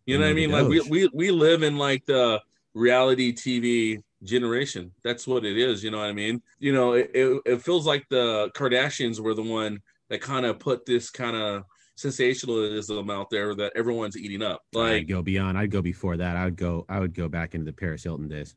You 0.06 0.18
know 0.18 0.24
what 0.24 0.30
I 0.30 0.34
mean? 0.34 0.50
Like 0.50 0.66
we, 0.66 0.80
we 0.80 1.10
we 1.12 1.30
live 1.30 1.62
in 1.62 1.76
like 1.76 2.04
the 2.06 2.40
reality 2.74 3.32
TV 3.32 4.02
generation. 4.22 4.92
That's 5.02 5.26
what 5.26 5.44
it 5.44 5.56
is. 5.56 5.82
You 5.82 5.90
know 5.90 5.98
what 5.98 6.08
I 6.08 6.12
mean? 6.12 6.42
You 6.58 6.72
know, 6.72 6.92
it, 6.92 7.10
it, 7.14 7.42
it 7.46 7.62
feels 7.62 7.86
like 7.86 8.06
the 8.08 8.50
Kardashians 8.54 9.20
were 9.20 9.34
the 9.34 9.42
one 9.42 9.80
that 10.08 10.20
kind 10.20 10.44
of 10.46 10.58
put 10.58 10.84
this 10.84 11.10
kind 11.10 11.36
of 11.36 11.64
sensationalism 11.96 13.10
out 13.10 13.30
there 13.30 13.54
that 13.54 13.72
everyone's 13.76 14.16
eating 14.16 14.42
up. 14.42 14.62
Like 14.72 14.84
I'd 14.86 14.92
Like, 14.92 15.08
go 15.08 15.22
beyond. 15.22 15.58
I'd 15.58 15.70
go 15.70 15.82
before 15.82 16.16
that. 16.16 16.36
I 16.36 16.44
would 16.44 16.56
go. 16.56 16.84
I 16.88 16.98
would 17.00 17.14
go 17.14 17.28
back 17.28 17.54
into 17.54 17.66
the 17.66 17.72
Paris 17.72 18.02
Hilton 18.02 18.28
days. 18.28 18.54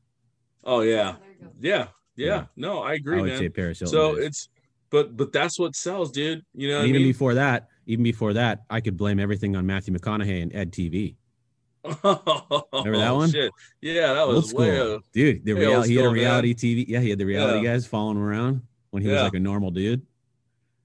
oh 0.63 0.81
yeah, 0.81 1.15
yeah, 1.39 1.47
yeah. 1.59 1.87
Yeah. 2.15 2.45
No, 2.55 2.79
I 2.79 2.93
agree. 2.93 3.15
I 3.15 3.17
agree, 3.17 3.21
would 3.21 3.29
man. 3.31 3.39
say 3.39 3.49
Paris 3.49 3.79
Hilton. 3.79 3.91
So 3.91 4.15
days. 4.15 4.25
it's 4.25 4.49
but 4.93 5.17
but 5.17 5.33
that's 5.33 5.57
what 5.57 5.75
sells, 5.75 6.11
dude. 6.11 6.45
You 6.53 6.67
know 6.69 6.75
what 6.75 6.79
And 6.81 6.85
I 6.85 6.89
even 6.89 7.01
mean? 7.01 7.09
before 7.11 7.33
that, 7.33 7.67
even 7.87 8.03
before 8.03 8.33
that, 8.33 8.61
I 8.69 8.79
could 8.79 8.95
blame 8.95 9.19
everything 9.19 9.55
on 9.55 9.65
Matthew 9.65 9.91
McConaughey 9.91 10.43
and 10.43 10.51
EDtv. 10.53 11.15
Remember 11.83 12.97
that 12.99 13.09
oh, 13.09 13.15
one? 13.15 13.29
Oh, 13.29 13.31
Shit. 13.31 13.51
Yeah, 13.81 14.13
that 14.13 14.19
Old 14.19 14.35
was 14.35 14.49
school, 14.51 14.59
way. 14.61 14.99
dude. 15.11 15.43
The 15.43 15.53
real, 15.53 15.77
old 15.77 15.87
he 15.87 15.95
had 15.95 16.01
a 16.01 16.03
school, 16.05 16.13
man. 16.13 16.21
reality 16.21 16.53
TV. 16.53 16.85
Yeah, 16.87 16.99
he 16.99 17.09
had 17.09 17.17
the 17.17 17.25
reality 17.25 17.65
Yeah. 17.65 17.73
guys 17.73 17.87
following 17.87 18.17
him 18.17 18.23
around 18.23 18.61
when 18.91 19.01
he 19.01 19.09
was 19.09 19.19
like 19.23 19.33
a 19.33 19.39
normal 19.39 19.71
dude, 19.71 20.05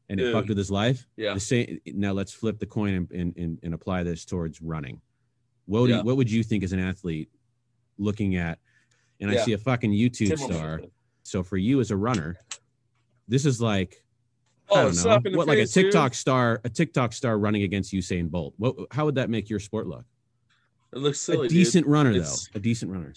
and 0.09 0.19
it 0.19 0.25
Dude. 0.25 0.33
fucked 0.33 0.49
with 0.49 0.57
his 0.57 0.71
life. 0.71 1.07
Yeah. 1.17 1.35
The 1.35 1.41
same. 1.41 1.79
Now 1.87 2.13
let's 2.13 2.33
flip 2.33 2.59
the 2.59 2.67
coin 2.67 2.95
and 2.95 3.11
and, 3.13 3.37
and, 3.37 3.59
and 3.63 3.75
apply 3.75 4.05
this 4.05 4.25
towards 4.25 4.63
running. 4.63 5.03
What 5.67 5.83
would 5.83 5.91
you, 5.91 6.01
what 6.03 6.17
would 6.17 6.31
you 6.31 6.43
think 6.43 6.65
as 6.65 6.73
an 6.73 6.81
athlete 6.81 7.29
looking 7.99 8.37
at? 8.37 8.59
And 9.21 9.31
I 9.31 9.37
see 9.37 9.53
a 9.53 9.59
fucking 9.59 9.91
YouTube 9.93 10.29
Tim 10.29 10.39
star. 10.39 10.81
So 11.25 11.43
for 11.43 11.59
you 11.59 11.81
as 11.81 11.91
a 11.91 11.97
runner, 11.97 12.39
this 13.29 13.47
is 13.47 13.61
like 13.61 14.03
I 14.71 14.73
Oh, 14.73 14.77
don't 14.77 14.85
know. 14.87 14.93
slap 14.93 15.25
in 15.27 15.33
the 15.33 15.39
What 15.39 15.47
like 15.49 15.59
a 15.59 15.63
face, 15.63 15.73
dude. 15.73 15.85
TikTok 15.87 16.15
star, 16.15 16.61
a 16.65 16.69
TikTok 16.69 17.13
star 17.13 17.39
running 17.39 17.63
against 17.63 17.93
Usain 17.93 18.29
Bolt. 18.31 18.55
What 18.59 18.75
how 18.91 19.05
would 19.07 19.15
that 19.17 19.31
make 19.31 19.49
your 19.49 19.61
sport 19.61 19.87
look? 19.87 20.05
It 20.93 20.99
looks 20.99 21.21
silly. 21.21 21.47
a 21.47 21.49
dude. 21.49 21.57
decent 21.57 21.87
runner 21.87 22.11
It's- 22.11 22.49
though. 22.53 22.59
A 22.59 22.61
decent 22.61 22.91
runner. 22.93 23.15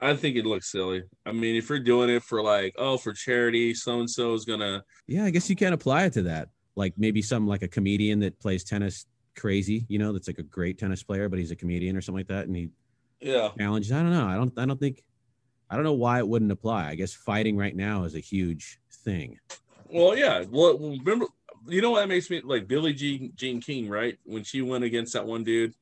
I 0.00 0.16
think 0.16 0.36
it 0.36 0.44
looks 0.44 0.70
silly. 0.72 1.04
I 1.24 1.30
mean, 1.32 1.54
if 1.54 1.68
you're 1.68 1.78
doing 1.78 2.10
it 2.10 2.24
for 2.24 2.42
like, 2.42 2.74
oh, 2.76 2.96
for 2.98 3.12
charity, 3.12 3.72
so 3.72 4.00
and 4.00 4.10
so 4.10 4.34
is 4.34 4.44
gonna. 4.44 4.82
Yeah, 5.06 5.24
I 5.24 5.30
guess 5.30 5.48
you 5.48 5.54
can't 5.54 5.74
apply 5.74 6.04
it 6.06 6.12
to 6.14 6.22
that. 6.22 6.48
Like 6.74 6.94
maybe 6.96 7.22
some 7.22 7.46
like 7.46 7.62
a 7.62 7.68
comedian 7.68 8.18
that 8.20 8.38
plays 8.40 8.64
tennis 8.64 9.06
crazy, 9.36 9.86
you 9.88 9.98
know, 9.98 10.12
that's 10.12 10.26
like 10.26 10.38
a 10.38 10.42
great 10.42 10.76
tennis 10.78 11.02
player, 11.02 11.28
but 11.28 11.38
he's 11.38 11.50
a 11.52 11.56
comedian 11.56 11.96
or 11.96 12.00
something 12.00 12.18
like 12.20 12.28
that, 12.28 12.46
and 12.48 12.56
he 12.56 12.70
Yeah, 13.20 13.50
challenges. 13.56 13.92
I 13.92 14.02
don't 14.02 14.10
know. 14.10 14.26
I 14.26 14.34
don't. 14.34 14.58
I 14.58 14.66
don't 14.66 14.80
think. 14.80 15.04
I 15.70 15.76
don't 15.76 15.84
know 15.84 15.92
why 15.92 16.18
it 16.18 16.26
wouldn't 16.26 16.50
apply. 16.50 16.88
I 16.88 16.94
guess 16.96 17.12
fighting 17.14 17.56
right 17.56 17.74
now 17.76 18.02
is 18.04 18.14
a 18.16 18.20
huge 18.20 18.80
thing. 19.04 19.38
well, 19.88 20.16
yeah. 20.16 20.44
Well, 20.50 20.78
remember, 20.78 21.26
you 21.66 21.80
know 21.80 21.90
what 21.90 22.00
that 22.00 22.08
makes 22.08 22.30
me 22.30 22.40
like 22.42 22.68
Billie 22.68 22.92
Jean 22.94 23.32
Jean 23.34 23.60
King, 23.60 23.88
right? 23.88 24.18
When 24.24 24.44
she 24.44 24.62
went 24.62 24.84
against 24.84 25.12
that 25.12 25.26
one 25.26 25.44
dude, 25.44 25.74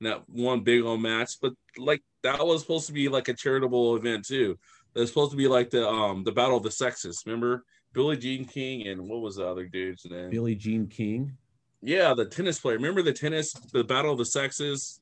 that 0.00 0.28
one 0.28 0.60
big 0.60 0.82
old 0.82 1.00
match, 1.00 1.34
but 1.40 1.52
like 1.78 2.02
that 2.22 2.44
was 2.44 2.62
supposed 2.62 2.86
to 2.86 2.92
be 2.92 3.08
like 3.08 3.28
a 3.28 3.34
charitable 3.34 3.96
event 3.96 4.26
too. 4.26 4.58
It 4.94 5.00
was 5.00 5.10
supposed 5.10 5.32
to 5.32 5.36
be 5.36 5.48
like 5.48 5.70
the 5.70 5.86
um 5.86 6.24
the 6.24 6.32
battle 6.32 6.56
of 6.56 6.62
the 6.62 6.70
sexes. 6.70 7.22
Remember 7.26 7.64
Billie 7.92 8.16
Jean 8.16 8.44
King 8.44 8.86
and 8.88 9.08
what 9.08 9.20
was 9.20 9.36
the 9.36 9.46
other 9.46 9.66
dude's 9.66 10.04
name? 10.06 10.30
Billie 10.30 10.54
Jean 10.54 10.86
King. 10.86 11.36
Yeah, 11.82 12.14
the 12.14 12.24
tennis 12.24 12.58
player. 12.58 12.76
Remember 12.76 13.02
the 13.02 13.12
tennis, 13.12 13.52
the 13.72 13.84
battle 13.84 14.12
of 14.12 14.18
the 14.18 14.24
sexes? 14.24 15.00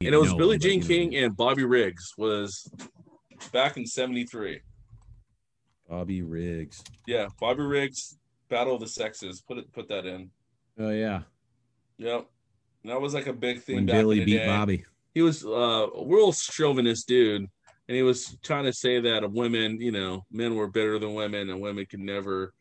and 0.00 0.14
it 0.14 0.18
was 0.18 0.30
No, 0.32 0.38
Billie 0.38 0.58
Jean 0.58 0.82
King 0.82 1.16
and 1.16 1.36
Bobby 1.36 1.64
Riggs 1.64 2.12
was 2.18 2.70
back 3.52 3.76
in 3.76 3.86
'73. 3.86 4.60
Bobby 5.88 6.22
Riggs. 6.22 6.82
Yeah, 7.06 7.28
Bobby 7.40 7.62
Riggs, 7.62 8.16
Battle 8.48 8.74
of 8.74 8.80
the 8.80 8.86
Sexes. 8.88 9.40
Put 9.42 9.58
it, 9.58 9.72
put 9.72 9.88
that 9.88 10.06
in. 10.06 10.30
Oh 10.78 10.90
yeah, 10.90 11.22
Yep, 11.98 12.26
that 12.84 13.00
was 13.00 13.14
like 13.14 13.26
a 13.26 13.32
big 13.32 13.62
thing. 13.62 13.76
when 13.76 13.86
back 13.86 13.96
Billie 13.96 14.20
in 14.20 14.26
the 14.26 14.32
beat 14.32 14.38
day. 14.38 14.46
Bobby. 14.46 14.84
He 15.14 15.22
was 15.22 15.44
uh, 15.44 15.48
a 15.94 16.04
real 16.06 16.32
chauvinist 16.32 17.06
dude, 17.06 17.42
and 17.42 17.96
he 17.96 18.02
was 18.02 18.36
trying 18.42 18.64
to 18.64 18.72
say 18.72 19.00
that 19.00 19.30
women, 19.30 19.80
you 19.80 19.92
know, 19.92 20.24
men 20.32 20.56
were 20.56 20.66
better 20.66 20.98
than 20.98 21.14
women, 21.14 21.50
and 21.50 21.60
women 21.60 21.86
could 21.86 22.00
never. 22.00 22.52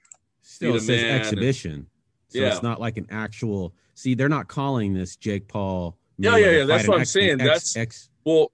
Still 0.43 0.75
it 0.75 0.81
says 0.81 1.01
exhibition. 1.03 1.87
So 2.27 2.39
Yeah. 2.39 2.49
it's 2.49 2.61
not 2.63 2.79
like 2.81 2.97
an 2.97 3.07
actual. 3.09 3.73
See, 3.95 4.13
they're 4.13 4.29
not 4.29 4.47
calling 4.47 4.93
this 4.93 5.15
Jake 5.15 5.47
Paul. 5.47 5.97
Yeah, 6.17 6.35
yeah, 6.37 6.49
yeah, 6.51 6.63
that's 6.65 6.87
what 6.87 6.95
I'm 6.95 7.01
ex- 7.01 7.11
saying. 7.11 7.39
ex- 7.41 7.43
That's- 7.43 7.77
ex, 7.77 8.09
Well, 8.25 8.51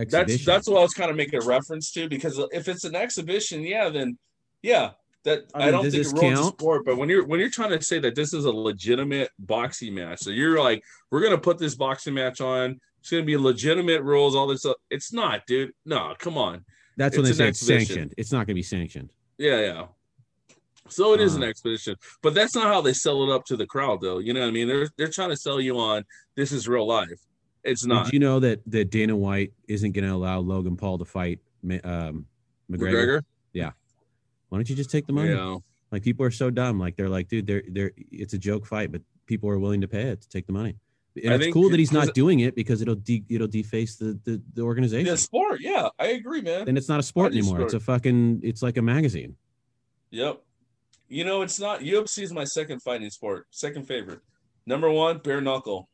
exhibition. 0.00 0.44
that's 0.46 0.68
what 0.68 0.78
I 0.78 0.82
was 0.82 0.94
kind 0.94 1.10
of 1.10 1.16
making 1.16 1.42
a 1.42 1.46
reference 1.46 1.90
to 1.92 2.08
because 2.08 2.40
if 2.52 2.68
it's 2.68 2.84
an 2.84 2.94
exhibition, 2.94 3.62
yeah, 3.62 3.88
then 3.88 4.18
yeah, 4.62 4.90
that 5.24 5.44
I 5.54 5.68
I, 5.68 5.70
don't 5.70 5.82
think 5.82 5.94
it 5.94 6.12
ruins 6.12 6.38
the 6.38 6.44
sport. 6.48 6.84
But 6.84 6.96
when 6.96 7.08
you're 7.08 7.26
when 7.26 7.40
you're 7.40 7.50
trying 7.50 7.70
to 7.78 7.82
say 7.82 7.98
that 8.00 8.14
this 8.14 8.32
is 8.34 8.44
a 8.44 8.50
legitimate 8.50 9.30
boxing 9.38 9.94
match, 9.94 10.20
so 10.20 10.30
you're 10.30 10.58
like, 10.58 10.82
we're 11.10 11.22
gonna 11.22 11.38
put 11.38 11.58
this 11.58 11.74
boxing 11.74 12.14
match 12.14 12.40
on. 12.40 12.80
It's 13.00 13.10
gonna 13.10 13.22
be 13.22 13.36
legitimate 13.36 14.02
rules, 14.02 14.34
all 14.36 14.46
this 14.46 14.60
stuff. 14.60 14.76
It's 14.90 15.12
not, 15.12 15.46
dude. 15.46 15.72
No, 15.84 16.14
come 16.18 16.36
on. 16.36 16.64
That's 16.96 17.16
when 17.16 17.24
they 17.24 17.30
it's 17.30 17.38
say 17.38 17.48
it's 17.48 17.60
sanctioned. 17.60 18.14
It's 18.18 18.30
not 18.30 18.38
going 18.38 18.48
to 18.48 18.54
be 18.54 18.62
sanctioned. 18.62 19.10
Yeah, 19.38 19.60
yeah. 19.60 19.86
So 20.88 21.14
it 21.14 21.20
is 21.20 21.34
an 21.34 21.42
Uh. 21.42 21.46
expedition, 21.46 21.96
but 22.20 22.34
that's 22.34 22.54
not 22.54 22.64
how 22.66 22.82
they 22.82 22.92
sell 22.92 23.22
it 23.22 23.34
up 23.34 23.46
to 23.46 23.56
the 23.56 23.64
crowd, 23.66 24.02
though. 24.02 24.18
You 24.18 24.34
know 24.34 24.40
what 24.40 24.48
I 24.48 24.50
mean? 24.50 24.68
They're 24.68 24.88
they're 24.98 25.08
trying 25.08 25.30
to 25.30 25.36
sell 25.36 25.60
you 25.60 25.78
on 25.78 26.04
this 26.36 26.52
is 26.52 26.68
real 26.68 26.86
life. 26.86 27.20
It's 27.64 27.84
not. 27.84 28.06
Did 28.06 28.14
you 28.14 28.20
know 28.20 28.40
that 28.40 28.62
that 28.66 28.90
Dana 28.90 29.16
White 29.16 29.52
isn't 29.68 29.92
going 29.92 30.04
to 30.04 30.14
allow 30.14 30.38
Logan 30.40 30.76
Paul 30.76 30.98
to 30.98 31.04
fight 31.04 31.40
um, 31.84 32.26
McGregor? 32.70 32.92
McGregor? 32.92 33.22
Why 34.50 34.58
don't 34.58 34.68
you 34.68 34.76
just 34.76 34.90
take 34.90 35.06
the 35.06 35.12
money? 35.12 35.30
Yeah. 35.30 35.56
Like 35.90 36.02
people 36.02 36.26
are 36.26 36.30
so 36.30 36.50
dumb. 36.50 36.78
Like 36.78 36.96
they're 36.96 37.08
like, 37.08 37.28
dude, 37.28 37.46
they're 37.46 37.62
they're 37.68 37.92
it's 37.96 38.34
a 38.34 38.38
joke 38.38 38.66
fight, 38.66 38.92
but 38.92 39.00
people 39.26 39.48
are 39.48 39.58
willing 39.58 39.80
to 39.80 39.88
pay 39.88 40.02
it 40.02 40.20
to 40.20 40.28
take 40.28 40.46
the 40.46 40.52
money. 40.52 40.76
And 41.24 41.32
I 41.32 41.36
it's 41.36 41.52
cool 41.52 41.68
that 41.70 41.78
he's 41.78 41.90
not 41.90 42.14
doing 42.14 42.40
it 42.40 42.54
because 42.54 42.82
it'll 42.82 42.94
de- 42.96 43.24
it'll 43.28 43.48
deface 43.48 43.96
the 43.96 44.18
the, 44.24 44.40
the 44.54 44.62
organization. 44.62 45.10
The 45.10 45.16
sport, 45.16 45.60
yeah, 45.60 45.88
I 45.98 46.08
agree, 46.08 46.40
man. 46.42 46.66
Then 46.66 46.76
it's 46.76 46.88
not 46.88 47.00
a 47.00 47.02
sport 47.02 47.32
anymore. 47.32 47.62
It's 47.62 47.74
a 47.74 47.80
fucking 47.80 48.40
it's 48.42 48.62
like 48.62 48.76
a 48.76 48.82
magazine. 48.82 49.36
Yep. 50.10 50.42
You 51.08 51.24
know, 51.24 51.42
it's 51.42 51.58
not 51.58 51.80
UFC 51.80 52.22
is 52.22 52.32
my 52.32 52.44
second 52.44 52.82
fighting 52.82 53.10
sport, 53.10 53.46
second 53.50 53.86
favorite. 53.86 54.20
Number 54.66 54.90
one, 54.90 55.18
bare 55.18 55.40
knuckle. 55.40 55.88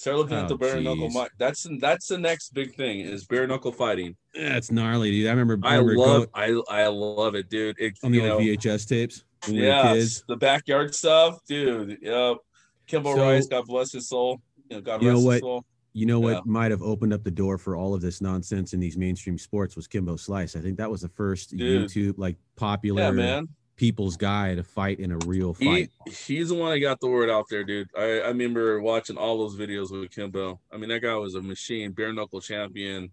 Start 0.00 0.16
looking 0.16 0.38
Oh, 0.38 0.40
at 0.40 0.48
the 0.48 0.56
bare 0.56 0.80
knuckle. 0.80 1.08
geez. 1.08 1.14
mi- 1.14 1.26
That's 1.38 1.66
that's 1.78 2.08
the 2.08 2.16
next 2.16 2.54
big 2.54 2.74
thing 2.74 3.00
is 3.00 3.26
bare 3.26 3.46
knuckle 3.46 3.70
fighting. 3.70 4.16
That's 4.34 4.70
gnarly, 4.72 5.10
dude. 5.10 5.26
I 5.26 5.30
remember 5.32 5.58
I, 5.62 5.74
remember 5.74 5.94
love, 6.00 6.32
going 6.32 6.62
I 6.70 6.84
I 6.84 6.86
love 6.86 7.34
it, 7.34 7.50
dude. 7.50 7.76
It, 7.78 7.98
on 8.02 8.10
the 8.10 8.20
old 8.30 8.40
know, 8.40 8.46
VHS 8.46 8.88
tapes. 8.88 9.24
when 9.44 9.56
we 9.56 9.60
were 9.60 9.68
Yeah, 9.68 10.02
the 10.26 10.36
backyard 10.38 10.94
stuff, 10.94 11.44
dude. 11.46 11.98
Yep. 12.00 12.38
Kimbo 12.86 13.14
So- 13.14 13.20
Rice, 13.20 13.46
God 13.46 13.66
bless 13.66 13.92
his 13.92 14.08
soul. 14.08 14.40
You 14.70 14.76
know, 14.76 14.80
God 14.80 15.02
You 15.02 15.12
know 15.12 15.20
what? 15.20 15.32
his 15.34 15.40
soul. 15.42 15.64
You 15.92 16.06
know 16.06 16.18
what 16.20 16.32
Yeah. 16.36 16.40
might 16.46 16.70
have 16.70 16.80
opened 16.80 17.12
up 17.12 17.22
the 17.22 17.30
door 17.30 17.58
for 17.58 17.76
all 17.76 17.92
of 17.94 18.00
this 18.00 18.22
nonsense 18.22 18.72
in 18.72 18.80
these 18.80 18.96
mainstream 18.96 19.36
sports 19.36 19.76
was 19.76 19.86
Kimbo 19.86 20.16
Slice. 20.16 20.56
I 20.56 20.60
think 20.60 20.78
that 20.78 20.90
was 20.90 21.02
the 21.02 21.08
first 21.10 21.54
Dude. 21.54 21.90
YouTube 21.90 22.14
like 22.16 22.36
popular 22.56 23.02
Yeah, 23.02 23.10
man. 23.10 23.48
People's 23.80 24.18
guy 24.18 24.54
to 24.54 24.62
fight 24.62 25.00
in 25.00 25.10
a 25.10 25.16
real 25.24 25.54
He, 25.54 25.64
fight. 25.64 25.90
he's 26.26 26.50
the 26.50 26.54
one 26.54 26.70
that 26.70 26.80
got 26.80 27.00
the 27.00 27.08
word 27.08 27.30
out 27.30 27.46
there, 27.48 27.64
dude. 27.64 27.88
I, 27.96 28.02
I 28.20 28.28
remember 28.28 28.78
watching 28.82 29.16
all 29.16 29.38
those 29.38 29.56
videos 29.56 29.90
with 29.90 30.10
Kimbo. 30.10 30.60
I 30.70 30.76
mean, 30.76 30.90
that 30.90 31.00
guy 31.00 31.14
was 31.14 31.34
a 31.34 31.40
machine, 31.40 31.92
bare 31.92 32.12
knuckle 32.12 32.42
champion, 32.42 33.10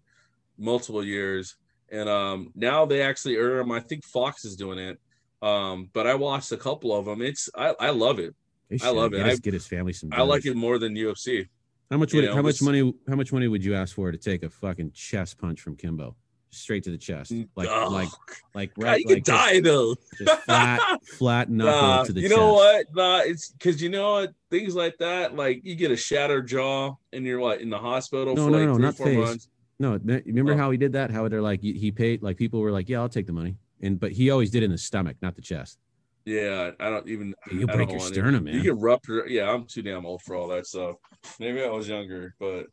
multiple 0.58 1.02
years. 1.02 1.56
And 1.90 2.06
um, 2.06 2.52
now 2.54 2.84
they 2.84 3.00
actually 3.00 3.38
earn 3.38 3.60
him. 3.64 3.72
I 3.72 3.80
think 3.80 4.04
Fox 4.04 4.44
is 4.44 4.56
doing 4.56 4.78
it. 4.78 4.98
Um, 5.40 5.88
but 5.94 6.06
I 6.06 6.16
watched 6.16 6.52
a 6.52 6.58
couple 6.58 6.94
of 6.94 7.06
them. 7.06 7.22
It's 7.22 7.48
I, 7.56 7.74
I 7.80 7.88
love 7.88 8.18
it. 8.18 8.34
I 8.82 8.90
love 8.90 9.14
it. 9.14 9.24
I- 9.24 9.36
get 9.36 9.54
his 9.54 9.66
family 9.66 9.94
some. 9.94 10.10
I 10.12 10.20
like 10.20 10.44
it 10.44 10.54
more 10.54 10.78
than 10.78 10.94
UFC. 10.94 11.48
How 11.90 11.96
much 11.96 12.12
you 12.12 12.20
would 12.20 12.28
know, 12.28 12.34
how 12.34 12.42
much 12.42 12.60
money 12.60 12.92
how 13.08 13.16
much 13.16 13.32
money 13.32 13.48
would 13.48 13.64
you 13.64 13.74
ask 13.74 13.94
for 13.94 14.12
to 14.12 14.18
take 14.18 14.42
a 14.42 14.50
fucking 14.50 14.92
chest 14.92 15.38
punch 15.38 15.62
from 15.62 15.76
Kimbo? 15.76 16.14
Straight 16.50 16.82
to 16.84 16.90
the 16.90 16.98
chest. 16.98 17.32
Mm. 17.32 17.48
Like 17.56 17.68
Ugh. 17.70 17.92
like 17.92 18.08
like 18.54 18.74
God, 18.74 18.84
right 18.84 19.00
you 19.00 19.06
could 19.06 19.14
like 19.18 19.24
just- 19.26 19.38
die 19.52 19.60
though. 19.60 19.94
just 20.16 20.42
flat 20.44 21.04
flat 21.06 21.50
knuckle 21.50 21.72
Nah, 21.82 22.04
to 22.04 22.12
the 22.12 22.20
you 22.22 22.28
chest. 22.28 22.38
know 22.40 22.52
what? 22.54 22.86
Nah, 22.94 23.18
it's 23.18 23.50
because 23.52 23.82
you 23.82 23.90
know 23.90 24.12
what 24.12 24.32
things 24.50 24.74
like 24.74 24.96
that. 24.98 25.36
Like 25.36 25.60
you 25.64 25.74
get 25.74 25.90
a 25.90 25.96
shattered 25.96 26.46
jaw, 26.48 26.94
and 27.12 27.24
you're 27.26 27.38
what 27.38 27.60
in 27.60 27.68
the 27.70 27.78
hospital 27.78 28.34
No, 28.34 28.46
for 28.46 28.50
no, 28.50 28.58
like 28.58 28.66
no, 28.66 28.74
three 28.74 28.82
not 28.82 28.96
four 28.96 29.06
face. 29.06 29.18
months. 29.18 29.48
No, 29.80 29.98
remember 30.24 30.54
Oh. 30.54 30.56
how 30.56 30.70
he 30.70 30.78
did 30.78 30.92
that? 30.94 31.10
How 31.10 31.28
they're 31.28 31.42
like 31.42 31.60
he 31.60 31.90
paid 31.92 32.22
like 32.22 32.36
people 32.36 32.60
were 32.60 32.72
like, 32.72 32.88
Yeah, 32.88 33.00
I'll 33.00 33.08
take 33.08 33.26
the 33.26 33.32
money. 33.32 33.56
And 33.82 34.00
but 34.00 34.10
he 34.12 34.30
always 34.30 34.50
did 34.50 34.62
in 34.62 34.70
the 34.70 34.78
stomach, 34.78 35.16
not 35.22 35.36
the 35.36 35.42
chest. 35.42 35.78
Yeah, 36.24 36.72
I 36.80 36.90
don't 36.90 37.08
even. 37.08 37.34
You'll 37.50 37.68
break 37.68 37.90
your 37.90 38.00
sternum, 38.00 38.44
man. 38.44 38.54
You 38.54 38.62
get 38.62 38.76
rupture. 38.76 39.26
Yeah, 39.28 39.50
I'm 39.50 39.64
too 39.66 39.82
damn 39.82 40.04
old 40.04 40.20
for 40.22 40.34
all 40.34 40.48
that 40.48 40.66
stuff. 40.66 40.96
Maybe 41.38 41.62
I 41.62 41.68
was 41.68 41.88
younger, 41.88 42.34
but 42.40 42.66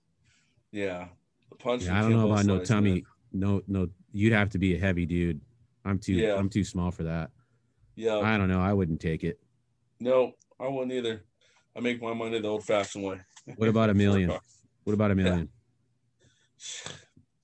yeah, 0.71 1.07
the 1.49 1.55
punch. 1.55 1.83
Yeah, 1.83 1.97
I 1.97 2.01
don't 2.01 2.11
know 2.11 2.31
about 2.31 2.45
no 2.45 2.59
tummy. 2.59 2.91
man. 2.93 3.01
No, 3.35 3.61
no, 3.67 3.87
you'd 4.13 4.33
have 4.33 4.49
to 4.51 4.57
be 4.59 4.75
a 4.75 4.79
heavy 4.79 5.05
dude. 5.05 5.41
I'm 5.83 5.99
too 5.99 6.13
Yeah. 6.13 6.35
I'm 6.35 6.49
too 6.49 6.63
small 6.63 6.89
for 6.91 7.03
that. 7.03 7.31
Yeah, 7.95 8.17
I 8.19 8.37
don't 8.37 8.49
know. 8.49 8.61
I 8.61 8.73
wouldn't 8.73 8.99
take 9.01 9.23
it. 9.23 9.39
no, 9.99 10.33
I 10.59 10.67
wouldn't 10.67 10.91
either. 10.93 11.23
I 11.75 11.81
make 11.81 12.01
my 12.01 12.13
money 12.13 12.39
the 12.39 12.47
old-fashioned 12.47 13.03
way. 13.03 13.19
What 13.57 13.67
about 13.67 13.89
a 13.89 13.93
million? 14.03 14.31
What 14.85 14.93
about 14.93 15.11
a 15.11 15.15
million? 15.15 15.49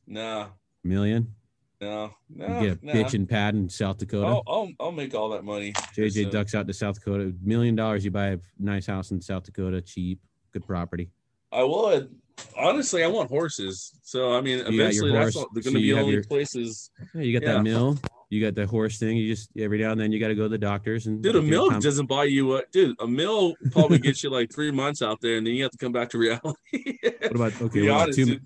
Nah, 0.08 0.48
Million? 0.84 1.36
no, 1.82 2.12
You 2.30 2.46
get 2.48 2.82
a 2.82 2.86
nah. 2.86 2.92
pitch 2.94 3.14
and 3.14 3.28
pad 3.28 3.56
in 3.56 3.68
South 3.70 3.98
Dakota. 3.98 4.28
I'll, 4.28 4.44
I'll 4.48 4.72
I'll 4.80 4.92
make 4.92 5.14
all 5.16 5.30
that 5.30 5.44
money. 5.44 5.74
JJ 5.98 6.32
ducks 6.32 6.54
out 6.56 6.68
to 6.68 6.74
South 6.74 6.96
Dakota. 6.96 7.34
Million 7.44 7.76
dollars, 7.76 8.06
you 8.06 8.12
buy 8.12 8.28
a 8.28 8.38
nice 8.60 8.86
house 8.88 9.12
in 9.12 9.20
South 9.22 9.44
Dakota, 9.44 9.82
cheap, 9.82 10.20
good 10.54 10.66
property. 10.66 11.10
I 11.52 11.64
would. 11.64 12.16
Honestly, 12.58 13.04
I 13.04 13.08
want 13.08 13.30
horses. 13.30 13.92
So 14.04 14.34
I 14.36 14.42
mean, 14.42 14.60
your 14.60 14.68
eventually 14.68 15.12
that's 15.12 15.36
all, 15.36 15.48
they're 15.54 15.62
going 15.64 15.76
to 15.76 15.82
you 15.82 15.96
be 15.96 16.02
only 16.02 16.14
your- 16.14 16.24
places. 16.24 16.90
Yeah, 17.14 17.22
you 17.22 17.40
got 17.40 17.46
Yeah. 17.46 17.54
that 17.56 17.64
mill. 17.64 17.98
You 18.30 18.40
got 18.42 18.56
the 18.56 18.66
horse 18.66 18.98
thing. 18.98 19.18
You 19.18 19.28
just 19.28 19.50
every 19.58 19.78
now 19.80 19.92
and 19.92 20.00
then 20.00 20.12
you 20.14 20.20
got 20.20 20.30
to 20.30 20.36
go 20.36 20.44
to 20.44 20.50
the 20.50 20.58
doctors 20.58 21.06
and 21.08 21.22
Dude, 21.22 21.36
a 21.36 21.42
mill 21.42 21.70
time- 21.70 21.82
doesn't 21.82 22.06
buy 22.06 22.24
you 22.24 22.46
what? 22.48 22.72
Dude, 22.72 22.96
a 23.02 23.08
mill 23.08 23.56
probably 23.72 24.00
gets 24.00 24.24
you 24.24 24.30
like 24.30 24.52
three 24.54 24.72
months 24.72 25.02
out 25.02 25.20
there, 25.22 25.38
and 25.38 25.46
then 25.46 25.54
you 25.54 25.64
have 25.64 25.72
to 25.72 25.78
come 25.78 25.92
back 25.92 26.10
to 26.12 26.18
reality. 26.18 26.54
What 27.22 27.36
about 27.36 27.62
okay? 27.62 27.82
What 27.90 28.02
honest, 28.02 28.18
two-. 28.20 28.40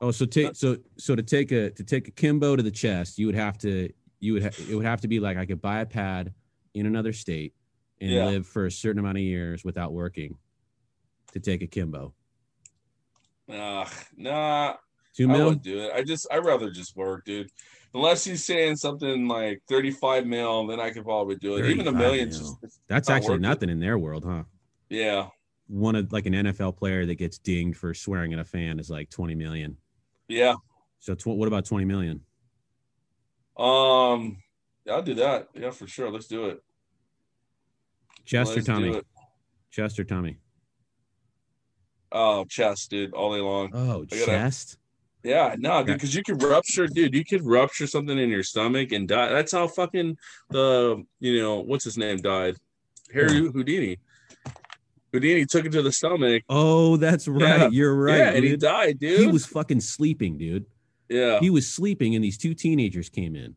Oh, 0.00 0.10
so 0.10 0.24
take 0.26 0.54
so 0.54 0.76
so 0.98 1.14
to 1.16 1.22
take 1.22 1.50
a 1.52 1.70
to 1.70 1.82
take 1.84 2.08
a 2.08 2.10
Kimbo 2.10 2.56
to 2.56 2.62
the 2.62 2.70
chest, 2.70 3.18
you 3.18 3.26
would 3.26 3.34
have 3.34 3.56
to 3.58 3.88
you 4.20 4.34
would 4.34 4.42
ha- 4.42 4.50
it 4.70 4.74
would 4.74 4.84
have 4.84 5.00
to 5.00 5.08
be 5.08 5.18
like 5.20 5.36
I 5.38 5.46
could 5.46 5.60
buy 5.62 5.80
a 5.80 5.86
pad 5.86 6.32
in 6.74 6.84
another 6.86 7.12
state 7.12 7.54
and 8.00 8.10
Yeah. 8.10 8.26
live 8.26 8.46
for 8.46 8.66
a 8.66 8.70
certain 8.70 8.98
amount 8.98 9.16
of 9.18 9.22
years 9.22 9.64
without 9.64 9.92
working 9.92 10.36
to 11.32 11.40
take 11.40 11.62
a 11.62 11.66
Kimbo. 11.66 12.14
Nah, 13.48 13.86
nah, 14.16 14.74
Two 15.16 15.30
I 15.30 15.36
wouldn't 15.38 15.62
do 15.62 15.78
it. 15.80 15.92
I 15.94 16.02
just, 16.02 16.26
I'd 16.32 16.44
rather 16.44 16.70
just 16.70 16.96
work, 16.96 17.24
dude. 17.24 17.50
Unless 17.92 18.24
he's 18.24 18.44
saying 18.44 18.76
something 18.76 19.28
like 19.28 19.62
35 19.68 20.26
mil, 20.26 20.66
then 20.66 20.80
I 20.80 20.90
could 20.90 21.04
probably 21.04 21.36
do 21.36 21.56
it. 21.56 21.66
Even 21.66 21.86
a 21.86 21.92
35 21.92 21.94
million, 21.94 22.28
mil. 22.30 22.38
just 22.38 22.56
That's 22.88 23.08
not 23.08 23.16
actually 23.16 23.30
worth 23.34 23.38
it. 23.38 23.42
nothing 23.42 23.68
in 23.70 23.78
their 23.80 23.98
world, 23.98 24.24
huh? 24.26 24.42
yeah, 24.88 25.28
One 25.68 25.94
of 25.94 26.12
like 26.12 26.26
an 26.26 26.32
NFL 26.32 26.76
player 26.76 27.06
that 27.06 27.14
gets 27.16 27.38
dinged 27.38 27.78
for 27.78 27.94
swearing 27.94 28.32
at 28.32 28.38
a 28.40 28.44
fan 28.44 28.78
is 28.80 28.90
like 28.90 29.10
twenty 29.10 29.34
million. 29.36 29.76
yeah. 30.28 30.54
So 30.98 31.14
tw- 31.14 31.26
what 31.28 31.46
about 31.48 31.66
twenty 31.66 31.84
million? 31.84 32.22
Um, 33.56 34.38
I'll 34.90 35.02
do 35.02 35.14
that. 35.14 35.48
Yeah, 35.54 35.70
for 35.70 35.86
sure. 35.86 36.10
Let's 36.10 36.26
do 36.26 36.46
it. 36.46 36.60
Chester 38.24 38.56
Let's 38.56 38.66
do 38.66 38.72
Tommy? 38.72 38.90
it. 38.96 39.06
Chest 39.70 39.98
or 40.00 40.04
Tommy? 40.04 40.38
Oh, 42.14 42.44
chest, 42.44 42.90
dude, 42.90 43.12
all 43.12 43.34
day 43.34 43.40
long. 43.40 43.70
Oh, 43.74 44.04
gotta- 44.04 44.24
chest. 44.24 44.78
Yeah, 45.24 45.56
no, 45.58 45.82
dude, 45.82 45.94
because 45.96 46.14
you 46.14 46.22
could 46.22 46.42
rupture, 46.42 46.86
dude. 46.86 47.14
You 47.14 47.24
could 47.24 47.44
rupture 47.44 47.86
something 47.86 48.18
in 48.18 48.28
your 48.28 48.42
stomach 48.42 48.92
and 48.92 49.08
die. 49.08 49.30
That's 49.30 49.52
how 49.52 49.66
fucking 49.68 50.18
the 50.50 51.02
you 51.18 51.40
know 51.40 51.60
what's 51.60 51.84
his 51.84 51.96
name 51.96 52.18
died, 52.18 52.56
Harry 53.12 53.38
Houdini. 53.38 53.98
Houdini 55.12 55.46
took 55.46 55.64
it 55.64 55.72
to 55.72 55.82
the 55.82 55.92
stomach. 55.92 56.42
Oh, 56.48 56.96
that's 56.98 57.26
right. 57.26 57.40
Yeah. 57.40 57.68
You're 57.68 57.94
right. 57.94 58.18
yeah, 58.18 58.30
and 58.32 58.44
he 58.44 58.56
died, 58.56 58.98
dude. 58.98 59.20
He 59.20 59.26
was 59.26 59.46
fucking 59.46 59.80
sleeping, 59.80 60.36
dude. 60.36 60.66
yeah. 61.08 61.38
He 61.40 61.50
was 61.50 61.70
sleeping, 61.70 62.14
and 62.14 62.22
these 62.24 62.36
two 62.36 62.52
teenagers 62.52 63.08
came 63.08 63.34
in. 63.34 63.54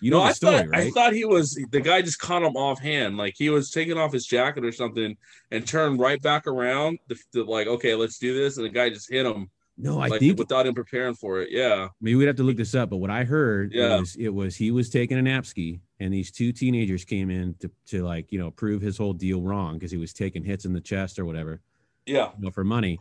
You 0.00 0.10
know 0.10 0.18
no, 0.18 0.24
the 0.24 0.28
I 0.28 0.32
story, 0.32 0.56
thought 0.58 0.74
I 0.74 0.90
thought 0.90 1.12
he 1.12 1.24
was 1.24 1.58
the 1.70 1.80
guy 1.80 2.02
just 2.02 2.18
caught 2.18 2.42
him 2.42 2.56
offhand, 2.56 3.16
like 3.16 3.34
he 3.36 3.50
was 3.50 3.70
taking 3.70 3.96
off 3.96 4.12
his 4.12 4.26
jacket 4.26 4.64
or 4.64 4.72
something, 4.72 5.16
and 5.50 5.66
turned 5.66 5.98
right 5.98 6.20
back 6.20 6.46
around. 6.46 6.98
The, 7.08 7.18
the, 7.32 7.44
like, 7.44 7.66
okay, 7.66 7.94
let's 7.94 8.18
do 8.18 8.34
this, 8.36 8.56
and 8.56 8.66
the 8.66 8.70
guy 8.70 8.90
just 8.90 9.10
hit 9.10 9.24
him 9.24 9.50
no, 9.78 10.00
I 10.00 10.08
like 10.08 10.20
think 10.20 10.38
without 10.38 10.66
him 10.66 10.74
preparing 10.74 11.14
for 11.14 11.40
it. 11.40 11.50
Yeah, 11.50 11.88
maybe 12.00 12.14
we'd 12.16 12.26
have 12.26 12.36
to 12.36 12.42
look 12.42 12.56
this 12.56 12.74
up. 12.74 12.88
But 12.90 12.96
what 12.96 13.10
I 13.10 13.24
heard 13.24 13.72
Yeah. 13.72 13.98
was 13.98 14.16
it 14.16 14.30
was 14.30 14.56
he 14.56 14.70
was 14.70 14.88
taking 14.88 15.18
a 15.18 15.22
nap 15.22 15.44
ski, 15.44 15.80
and 16.00 16.12
these 16.12 16.30
two 16.30 16.52
teenagers 16.52 17.04
came 17.04 17.30
in 17.30 17.54
to 17.60 17.70
to 17.88 18.02
like 18.02 18.32
you 18.32 18.38
know 18.38 18.50
prove 18.50 18.80
his 18.80 18.96
whole 18.96 19.12
deal 19.12 19.42
wrong 19.42 19.74
because 19.74 19.90
he 19.90 19.98
was 19.98 20.14
taking 20.14 20.44
hits 20.44 20.64
in 20.64 20.72
the 20.72 20.80
chest 20.80 21.18
or 21.18 21.26
whatever, 21.26 21.60
yeah, 22.06 22.30
you 22.38 22.44
know, 22.44 22.50
for 22.50 22.64
money. 22.64 22.98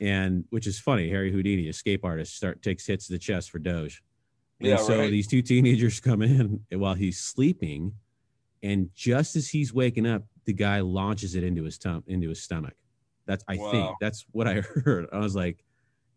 And 0.00 0.44
which 0.50 0.66
is 0.66 0.78
funny, 0.78 1.08
Harry 1.08 1.32
Houdini, 1.32 1.68
escape 1.68 2.04
artist, 2.04 2.36
start 2.36 2.62
takes 2.62 2.86
hits 2.86 3.06
to 3.06 3.12
the 3.12 3.18
chest 3.18 3.50
for 3.50 3.58
Doge. 3.58 4.02
And 4.60 4.68
yeah. 4.68 4.76
so 4.76 4.98
right. 4.98 5.10
these 5.10 5.26
two 5.26 5.42
teenagers 5.42 6.00
come 6.08 6.22
in 6.22 6.60
while 6.70 6.94
he's 6.94 7.18
sleeping, 7.18 7.92
and 8.62 8.88
just 8.94 9.36
as 9.36 9.48
he's 9.48 9.74
waking 9.74 10.06
up, 10.06 10.22
the 10.44 10.52
guy 10.52 10.80
launches 10.80 11.34
it 11.34 11.44
into 11.44 11.64
his 11.64 11.78
tum- 11.78 12.04
into 12.06 12.28
his 12.28 12.42
stomach. 12.42 12.74
That's 13.26 13.44
I 13.48 13.56
think 13.56 13.90
that's 14.00 14.24
what 14.32 14.46
I 14.46 14.54
heard. 14.84 15.06
I 15.12 15.18
was 15.18 15.34
like, 15.34 15.64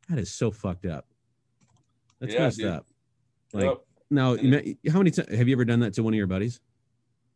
that 0.09 0.19
is 0.19 0.31
so 0.33 0.51
fucked 0.51 0.85
up. 0.85 1.05
That's 2.19 2.33
Yeah, 2.33 2.39
messed 2.39 2.57
dude. 2.57 2.67
up. 2.67 2.85
Like 3.53 3.65
Yep. 3.65 3.77
now, 4.09 4.33
you 4.33 4.75
how 4.91 4.97
many 4.99 5.11
times 5.11 5.35
have 5.35 5.47
you 5.47 5.55
ever 5.55 5.65
done 5.65 5.79
that 5.81 5.93
to 5.95 6.03
one 6.03 6.13
of 6.13 6.17
your 6.17 6.27
buddies? 6.27 6.59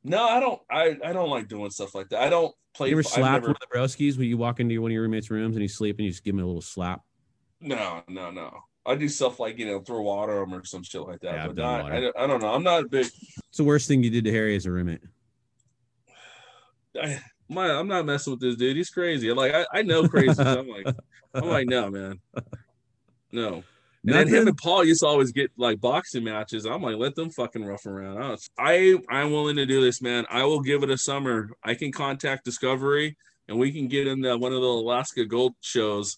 No, 0.04 0.24
I 0.28 0.40
don't. 0.40 0.62
I 0.70 0.98
I 1.04 1.14
don't 1.14 1.30
like 1.30 1.48
doing 1.48 1.70
stuff 1.72 1.94
like 1.96 2.10
that. 2.10 2.22
I 2.22 2.30
don't 2.30 2.54
play. 2.74 2.90
You 2.90 2.96
ever 2.96 3.04
slapped 3.04 3.44
never- 3.44 3.48
one 3.48 3.56
of 3.56 3.60
the 3.62 3.78
broskies 3.78 4.18
when 4.18 4.28
you 4.28 4.38
walk 4.38 4.60
into 4.60 4.82
one 4.82 4.92
of 4.92 4.94
your 4.94 5.04
roommates' 5.04 5.30
rooms 5.30 5.56
and 5.56 5.62
he's 5.62 5.76
sleeping? 5.76 6.06
You 6.06 6.12
just 6.12 6.24
give 6.24 6.34
him 6.36 6.42
a 6.42 6.46
little 6.46 6.62
slap. 6.62 7.02
No, 7.60 8.02
no, 8.08 8.32
no. 8.32 8.52
I 8.86 8.96
do 8.96 9.08
stuff 9.08 9.39
like 9.39 9.58
you 9.60 9.65
know 9.67 9.80
throw 9.80 10.02
water 10.02 10.41
on 10.41 10.50
him 10.50 10.60
or 10.60 10.65
some 10.65 10.84
shit 10.84 11.02
like 11.02 11.20
that. 11.22 11.34
Yeah, 11.34 11.48
but 11.48 11.56
not. 11.58 11.91
I, 11.91 12.00
don't- 12.02 12.17
I 12.17 12.28
don't 12.28 12.41
know. 12.41 12.54
I'm 12.54 12.63
not 12.63 12.84
a 12.84 12.88
big. 12.88 13.06
What's 13.06 13.58
the 13.58 13.63
worst 13.63 13.88
thing 13.88 14.04
you 14.04 14.10
did 14.10 14.24
to 14.26 14.32
Harry 14.32 14.56
as 14.56 14.65
a 14.65 14.72
roommate? 14.72 15.02
I, 17.02 17.20
my, 17.50 17.70
I'm 17.72 17.88
not 17.88 18.06
messing 18.06 18.32
with 18.32 18.39
this 18.41 18.56
dude. 18.56 18.78
He's 18.78 18.89
crazy. 18.89 19.32
Like 19.34 19.54
I, 19.54 19.65
I 19.74 19.82
know 19.82 20.08
crazy. 20.08 20.41
I'm 20.41 20.67
like, 20.67 20.88
I'm 21.34 21.48
like, 21.48 21.67
no, 21.67 21.89
man, 21.89 22.20
no. 23.32 23.63
And 24.04 24.15
then 24.15 24.28
him 24.28 24.48
and 24.48 24.58
Paul 24.58 24.84
used 24.84 25.02
to 25.02 25.06
always 25.08 25.32
get 25.32 25.52
like 25.58 25.80
boxing 25.80 26.24
matches. 26.24 26.65
I'm 26.65 26.82
like, 26.82 26.96
let 26.96 27.13
them 27.13 27.30
fucking 27.30 27.63
rough 27.63 27.86
around. 27.86 28.17
I, 28.20 28.36
I 28.58 28.98
I'm 29.10 29.32
willing 29.32 29.58
to 29.58 29.65
do 29.67 29.80
this, 29.82 30.02
man. 30.02 30.26
I 30.30 30.44
will 30.44 30.62
give 30.62 30.82
it 30.82 30.89
a 30.89 30.98
summer. 30.98 31.52
I 31.63 31.76
can 31.76 31.91
contact 31.91 32.44
Discovery 32.44 33.15
and 33.48 33.60
we 33.60 33.72
can 33.72 33.88
get 33.88 34.08
in 34.08 34.22
the, 34.22 34.36
one 34.38 34.54
of 34.54 34.62
the 34.62 34.67
Alaska 34.67 35.26
Gold 35.26 35.54
shows. 35.62 36.17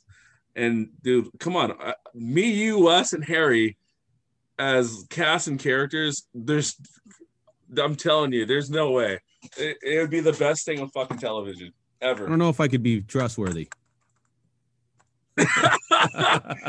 And 0.55 0.89
dude, 1.01 1.29
come 1.39 1.55
on, 1.55 1.71
uh, 1.71 1.93
me, 2.13 2.51
you, 2.51 2.87
us, 2.87 3.13
and 3.13 3.23
Harry 3.25 3.77
as 4.59 5.05
cast 5.09 5.47
and 5.47 5.59
characters. 5.59 6.27
There's, 6.33 6.75
I'm 7.81 7.95
telling 7.95 8.31
you, 8.33 8.45
there's 8.45 8.69
no 8.69 8.91
way. 8.91 9.19
It, 9.57 9.77
it 9.81 9.99
would 9.99 10.09
be 10.11 10.19
the 10.19 10.33
best 10.33 10.63
thing 10.65 10.79
on 10.79 10.89
fucking 10.89 11.17
television 11.17 11.71
ever. 12.01 12.25
I 12.27 12.29
don't 12.29 12.37
know 12.39 12.49
if 12.49 12.59
I 12.59 12.67
could 12.67 12.83
be 12.83 13.01
trustworthy. 13.01 13.67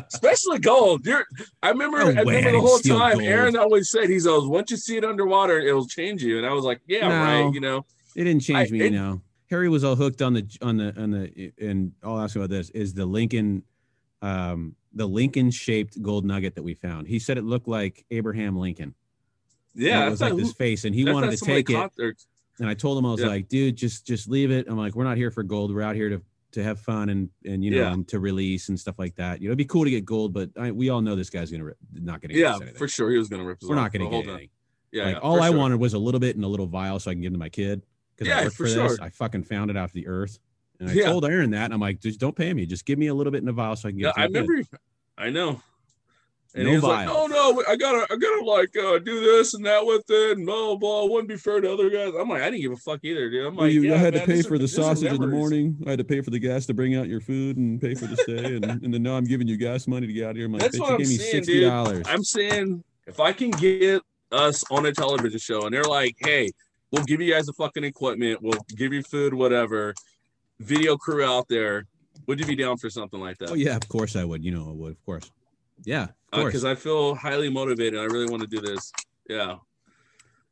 Especially 0.09 0.59
gold. 0.59 1.05
You're, 1.07 1.25
I 1.63 1.69
remember, 1.71 1.99
No 1.99 2.05
I 2.21 2.25
remember 2.25 2.53
the 2.53 2.61
whole 2.61 2.79
time. 2.79 3.19
gold. 3.19 3.25
Aaron 3.25 3.57
always 3.57 3.91
said, 3.91 4.09
"He 4.09 4.19
goes, 4.21 4.47
once 4.49 4.71
you 4.71 4.77
see 4.77 4.97
it 4.97 5.05
underwater, 5.05 5.59
it'll 5.61 5.87
change 5.87 6.23
you." 6.23 6.39
And 6.39 6.47
I 6.47 6.53
was 6.53 6.65
like, 6.65 6.81
"Yeah, 6.87 7.09
No. 7.09 7.45
right." 7.45 7.55
You 7.55 7.61
know, 7.61 7.85
It 8.17 8.25
didn't 8.25 8.41
change 8.43 8.69
I- 8.71 8.73
me, 8.73 8.81
it- 8.81 8.85
you 8.93 8.99
know. 8.99 9.21
Harry 9.51 9.69
was 9.69 9.85
all 9.85 9.95
hooked 9.95 10.23
on 10.23 10.33
the 10.33 10.47
on 10.63 10.79
the 10.79 10.99
on 11.01 11.11
the 11.11 11.53
and 11.61 11.93
I'll 12.03 12.19
ask 12.19 12.35
you 12.35 12.41
about 12.41 12.51
this 12.51 12.71
is 12.71 12.95
the 12.95 13.05
Lincoln 13.05 13.63
um 14.25 14.75
the 14.97 15.07
Lincoln 15.07 15.51
shaped 15.51 16.01
gold 16.01 16.25
nugget 16.25 16.55
that 16.55 16.63
we 16.63 16.75
found. 16.75 17.09
He 17.09 17.19
said 17.19 17.37
it 17.37 17.45
looked 17.45 17.67
like 17.69 18.05
Abraham 18.11 18.57
Lincoln. 18.57 18.95
yeah, 19.75 20.07
it 20.07 20.11
was 20.11 20.21
like 20.21 20.37
this 20.37 20.53
face, 20.53 20.85
and 20.85 20.95
he 20.95 21.05
wanted 21.05 21.31
to 21.37 21.45
take 21.45 21.69
it. 21.71 21.91
And 22.61 22.69
I 22.69 22.75
told 22.75 22.97
him 22.99 23.05
I 23.07 23.11
was 23.11 23.21
Yeah. 23.21 23.27
like, 23.27 23.49
dude, 23.49 23.75
just 23.77 24.07
just 24.07 24.29
leave 24.29 24.51
it. 24.53 24.67
I'm 24.69 24.79
like, 24.79 24.95
we're 24.95 25.03
not 25.05 25.17
here 25.17 25.33
for 25.33 25.43
gold. 25.43 25.75
We're 25.75 25.83
out 25.83 25.97
here 25.97 26.09
to 26.11 26.23
to 26.53 26.63
have 26.63 26.79
fun 26.81 27.09
and 27.09 27.29
and 27.45 27.65
you 27.65 27.73
know 27.73 27.79
Yeah. 27.79 27.93
and 27.93 28.07
to 28.09 28.21
release 28.21 28.69
and 28.69 28.79
stuff 28.79 28.97
like 28.97 29.17
that. 29.17 29.41
You 29.43 29.49
know, 29.49 29.51
it'd 29.51 29.59
be 29.59 29.65
cool 29.65 29.83
to 29.85 29.91
get 29.91 30.05
gold, 30.05 30.33
but 30.33 30.51
I, 30.57 30.71
we 30.71 30.89
all 30.91 31.01
know 31.03 31.17
this 31.17 31.31
guy's 31.31 31.51
gonna 31.51 31.65
rip, 31.65 31.77
not 31.93 32.21
gonna. 32.23 32.35
Yeah, 32.35 32.57
for 32.77 32.87
sure. 32.87 33.11
He 33.11 33.19
was 33.19 33.29
gonna 33.29 33.45
rip. 33.45 33.61
His 33.61 33.69
We're 33.69 33.75
off 33.77 33.83
not 33.83 33.93
gonna 33.93 34.09
get 34.11 34.29
anything. 34.29 34.49
Yeah, 34.93 35.05
like 35.07 35.15
yeah, 35.17 35.21
all 35.21 35.43
I 35.43 35.49
sure. 35.51 35.59
wanted 35.59 35.81
was 35.81 35.95
a 35.95 35.99
little 35.99 36.21
bit 36.21 36.37
in 36.37 36.45
a 36.45 36.49
little 36.49 36.69
vial 36.69 37.01
so 37.01 37.11
I 37.11 37.15
can 37.15 37.23
give 37.23 37.33
it 37.33 37.35
to 37.35 37.39
my 37.41 37.49
kid 37.49 37.83
because 38.15 38.29
Yeah, 38.29 38.39
I 38.39 38.45
worked 38.45 38.55
for 38.55 38.69
for, 38.69 38.73
this. 38.73 38.75
sure. 38.97 38.99
I 39.05 39.09
fucking 39.11 39.43
found 39.43 39.73
it 39.73 39.77
off 39.77 39.93
the 39.93 40.07
earth, 40.07 40.39
and 40.85 40.91
I 40.91 40.95
Yeah. 40.95 41.07
told 41.11 41.25
Aaron 41.25 41.51
that, 41.51 41.65
and 41.67 41.75
I'm 41.75 41.81
like, 41.81 42.01
just 42.01 42.21
don't 42.21 42.37
pay 42.37 42.53
me, 42.53 42.67
just 42.67 42.85
give 42.85 42.99
me 42.99 43.09
a 43.09 43.15
little 43.15 43.31
bit 43.31 43.43
in 43.43 43.49
a 43.49 43.53
vial 43.53 43.77
so 43.77 43.89
I 43.89 43.93
can 43.93 43.99
get. 43.99 44.15
Yeah, 44.17 44.25
I 44.25 44.29
kid." 44.29 44.67
I 45.17 45.31
know. 45.31 45.61
And 46.57 46.65
No 46.65 46.71
he 46.71 46.77
was 46.77 46.85
like. 46.85 47.09
"Oh 47.11 47.27
no, 47.27 47.63
I 47.69 47.75
gotta, 47.75 48.07
I 48.13 48.17
gotta 48.17 48.45
like 48.45 48.77
uh, 48.77 48.99
do 49.01 49.21
this 49.21 49.55
and 49.55 49.67
that 49.67 49.85
with 49.85 50.05
it, 50.09 50.37
and 50.39 50.47
blah 50.47 50.67
blah. 50.67 50.77
blah. 50.77 51.05
Wouldn't 51.07 51.29
be 51.29 51.37
fair 51.37 51.61
to 51.61 51.73
other 51.73 51.91
guys." 51.91 52.13
I'm 52.19 52.29
like, 52.29 52.43
I 52.43 52.51
didn't 52.51 52.63
give 52.63 52.73
a 52.73 52.77
fuck 52.77 53.01
either, 53.03 53.29
dude. 53.29 53.47
I'm 53.47 53.57
Well, 53.57 53.67
like, 53.67 53.75
you, 53.75 53.83
yeah, 53.83 53.95
I 53.95 53.97
had 53.97 54.15
man, 54.15 54.23
to 54.23 54.33
pay 54.35 54.43
for 54.43 54.57
the 54.57 54.69
sausage 54.69 55.11
in 55.11 55.21
the 55.21 55.27
morning. 55.27 55.77
I 55.87 55.91
had 55.91 55.99
to 55.99 56.05
pay 56.05 56.21
for 56.21 56.31
the 56.31 56.39
gas 56.39 56.67
to 56.67 56.75
bring 56.75 56.95
out 56.95 57.09
your 57.09 57.21
food 57.21 57.57
and 57.57 57.81
pay 57.81 57.95
for 57.95 58.07
the 58.07 58.17
stay, 58.17 58.55
and, 58.57 58.65
and 58.65 58.95
then 58.95 59.03
now 59.03 59.17
I'm 59.17 59.25
giving 59.25 59.49
you 59.49 59.57
gas 59.57 59.89
money 59.89 60.07
to 60.07 60.13
get 60.13 60.25
out 60.27 60.31
of 60.31 60.37
here. 60.37 60.47
I'm 60.47 60.53
like, 60.53 60.63
That's 60.63 60.77
bitch, 60.77 60.81
what 60.81 60.89
you 60.91 60.95
I'm 60.95 60.99
gave 61.01 61.09
me 61.09 61.17
saying, 61.17 61.31
sixty 61.45 61.61
dollars. 61.61 62.07
I'm 62.09 62.23
saying 62.23 62.85
if 63.09 63.19
I 63.19 63.33
can 63.33 63.51
get 63.51 64.03
us 64.31 64.63
on 64.71 64.87
a 64.87 64.93
television 64.93 65.39
show 65.41 65.67
and 65.67 65.75
they're 65.75 65.83
like, 65.83 66.15
"Hey, 66.21 66.53
we'll 66.93 67.05
give 67.05 67.21
you 67.21 67.33
guys 67.33 67.47
the 67.47 67.53
fucking 67.55 67.83
equipment, 67.83 68.41
we'll 68.43 68.65
give 68.77 68.93
you 68.93 69.03
food, 69.03 69.35
whatever." 69.35 69.93
Video 70.61 70.97
crew 70.97 71.25
out 71.25 71.49
there, 71.49 71.87
would 72.27 72.39
you 72.41 72.47
be 72.47 72.55
down 72.57 72.77
for 72.77 72.89
something 72.89 73.21
like 73.21 73.39
that? 73.39 73.51
Oh 73.51 73.55
yeah, 73.55 73.77
of 73.77 73.89
course 73.89 74.17
I 74.17 74.25
would. 74.25 74.45
You 74.45 74.53
know 74.53 74.69
I 74.69 74.73
would, 74.73 74.93
of 74.93 75.05
course. 75.05 75.31
Yeah, 75.85 76.09
because 76.33 76.65
Uh, 76.65 76.71
I 76.71 76.75
feel 76.77 77.15
highly 77.15 77.51
motivated. 77.51 77.99
I 77.99 78.05
really 78.05 78.27
want 78.31 78.43
to 78.43 78.49
do 78.49 78.61
this. 78.61 78.93
Yeah. 79.29 79.57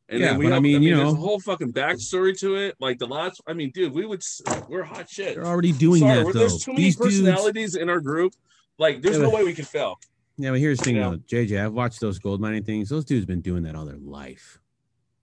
And 0.09 0.21
Yeah, 0.21 0.27
then 0.31 0.39
we 0.39 0.47
but 0.47 0.53
I 0.53 0.55
have, 0.57 0.63
mean, 0.63 0.83
you 0.83 0.97
there's 0.97 1.09
a 1.09 1.15
know- 1.15 1.21
whole 1.21 1.41
fucking 1.41 1.73
backstory 1.73 2.37
to 2.41 2.57
it. 2.57 2.75
Like 2.81 2.99
the 2.99 3.07
last, 3.07 3.41
I 3.47 3.53
mean, 3.55 3.71
dude, 3.73 3.93
we 3.95 4.05
would, 4.05 4.23
we're 4.69 4.83
hot 4.83 5.09
shit. 5.09 5.37
They're 5.37 5.47
already 5.47 5.73
doing 5.73 6.01
Sorry, 6.01 6.19
that 6.25 6.33
though. 6.33 6.39
there's 6.41 6.63
too 6.63 6.73
many 6.73 6.85
These 6.85 6.97
dudes. 6.97 7.21
personalities 7.21 7.77
in 7.77 7.89
our 7.89 8.01
group. 8.01 8.35
Like, 8.79 9.01
there's 9.01 9.17
Yeah, 9.17 9.23
no 9.23 9.31
but- 9.31 9.37
way 9.39 9.45
we 9.45 9.55
can 9.55 9.65
fail. 9.65 9.99
Yeah, 10.37 10.51
but 10.51 10.59
here's 10.61 10.79
the 10.79 10.85
thing 10.85 10.97
Yeah. 10.97 11.11
though, 11.11 11.17
JJ. 11.19 11.65
I've 11.65 11.73
watched 11.73 12.01
those 12.01 12.19
gold 12.19 12.41
mining 12.41 12.65
things. 12.65 12.89
Those 12.89 13.05
dudes 13.05 13.25
been 13.25 13.41
doing 13.41 13.63
that 13.63 13.75
all 13.77 13.85
their 13.87 13.97
life. 13.99 14.59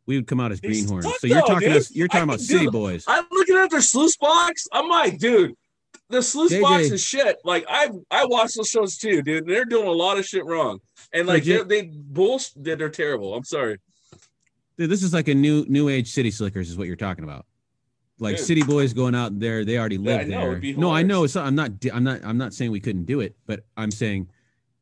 We 0.10 0.16
would 0.16 0.26
come 0.26 0.40
out 0.40 0.52
as 0.52 0.60
greenhorns. 0.60 1.06
So 1.20 1.28
you're 1.28 1.44
talking 1.44 1.72
us. 1.72 1.96
You're 1.96 2.08
talking 2.08 2.22
I- 2.22 2.34
about 2.34 2.40
city 2.40 2.68
boys. 2.68 3.04
I'm 3.08 3.26
looking 3.32 3.56
at 3.58 3.70
their 3.70 3.80
sluice 3.80 4.18
box. 4.18 4.68
I'm 4.72 4.90
like, 4.90 5.20
dude, 5.20 5.54
the 6.10 6.24
sluice 6.24 6.52
JJ. 6.52 6.62
box 6.64 6.84
is 6.86 7.04
shit. 7.04 7.38
Like, 7.46 7.64
I 7.70 7.92
I 8.10 8.26
watch 8.26 8.56
those 8.56 8.70
shows 8.70 8.98
too, 8.98 9.22
dude. 9.22 9.46
They're 9.46 9.66
doing 9.66 9.86
a 9.88 9.92
lot 9.92 10.18
of 10.18 10.26
shit 10.26 10.44
wrong. 10.46 10.80
And 11.14 11.28
like, 11.28 11.44
they, 11.44 11.62
they 11.62 11.92
bullshit. 11.94 12.54
They're 12.56 12.90
terrible. 12.90 13.36
I'm 13.36 13.44
sorry. 13.44 13.78
Dude, 14.80 14.90
this 14.90 15.04
is 15.04 15.14
like 15.14 15.28
a 15.28 15.36
new 15.36 15.64
new 15.70 15.90
age 15.90 16.10
city 16.10 16.32
slickers 16.32 16.72
is 16.72 16.76
what 16.76 16.88
you're 16.88 16.96
talking 16.96 17.24
about. 17.24 17.46
Like 18.18 18.38
Dude. 18.38 18.46
city 18.48 18.64
boys 18.64 18.94
going 18.94 19.14
out 19.14 19.40
there, 19.40 19.64
they 19.64 19.78
already 19.78 19.98
Yeah, 19.98 20.18
live 20.18 20.28
know, 20.28 20.60
there. 20.60 20.74
No, 20.76 20.92
I 20.92 21.04
know 21.04 21.24
it's 21.24 21.36
not, 21.36 21.46
I'm 21.46 21.54
not 21.54 21.70
I'm 21.94 22.04
not 22.04 22.22
I'm 22.24 22.40
not 22.40 22.56
saying 22.56 22.72
we 22.72 22.80
couldn't 22.80 23.06
do 23.06 23.20
it, 23.20 23.36
but 23.46 23.64
I'm 23.78 23.92
saying 23.92 24.28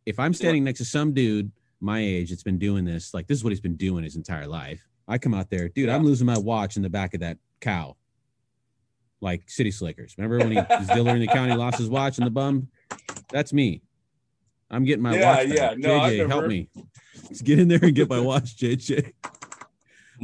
if 0.05 0.21
I'm 0.21 0.33
standing 0.33 0.63
next 0.63 0.77
to 0.77 0.85
some 0.85 1.13
dude 1.13 1.51
my 1.81 1.99
age 1.99 2.29
that's 2.29 2.43
been 2.43 2.59
doing 2.59 2.85
this, 2.85 3.13
like 3.13 3.27
this 3.27 3.37
is 3.37 3.43
what 3.43 3.49
he's 3.49 3.59
been 3.59 3.75
doing 3.75 4.05
his 4.05 4.15
entire 4.15 4.47
life. 4.47 4.87
I 5.08 5.17
come 5.17 5.34
out 5.34 5.50
there, 5.50 5.70
dude, 5.70 5.89
I'm 5.89 6.04
losing 6.04 6.28
my 6.28 6.38
watch 6.38 6.76
in 6.76 6.84
the 6.84 6.89
back 6.89 7.13
of 7.13 7.22
that 7.22 7.38
cow. 7.62 7.96
Like 9.22 9.50
city 9.50 9.72
slickers. 9.72 10.15
Remember 10.17 10.38
when 10.39 10.52
he 10.52 10.58
was 10.58 10.88
Diller 10.89 11.15
in 11.15 11.22
the 11.22 11.28
county 11.28 11.56
lost 11.56 11.80
his 11.80 11.89
watch 11.89 12.17
in 12.20 12.24
the 12.26 12.30
bum? 12.30 12.67
That's 13.32 13.52
me. 13.52 13.82
I'm 14.70 14.84
getting 14.84 15.02
my 15.02 15.15
Yeah, 15.17 15.38
watch. 15.38 15.50
back. 15.50 15.58
yeah. 15.58 15.74
No, 15.78 16.00
JJ, 16.02 16.28
help 16.28 16.46
me. 16.48 16.70
Let's 17.24 17.41
get 17.41 17.58
in 17.58 17.67
there 17.67 17.80
and 17.82 17.96
get 17.96 18.10
my 18.10 18.20
watch, 18.20 18.58
JJ. 18.58 19.13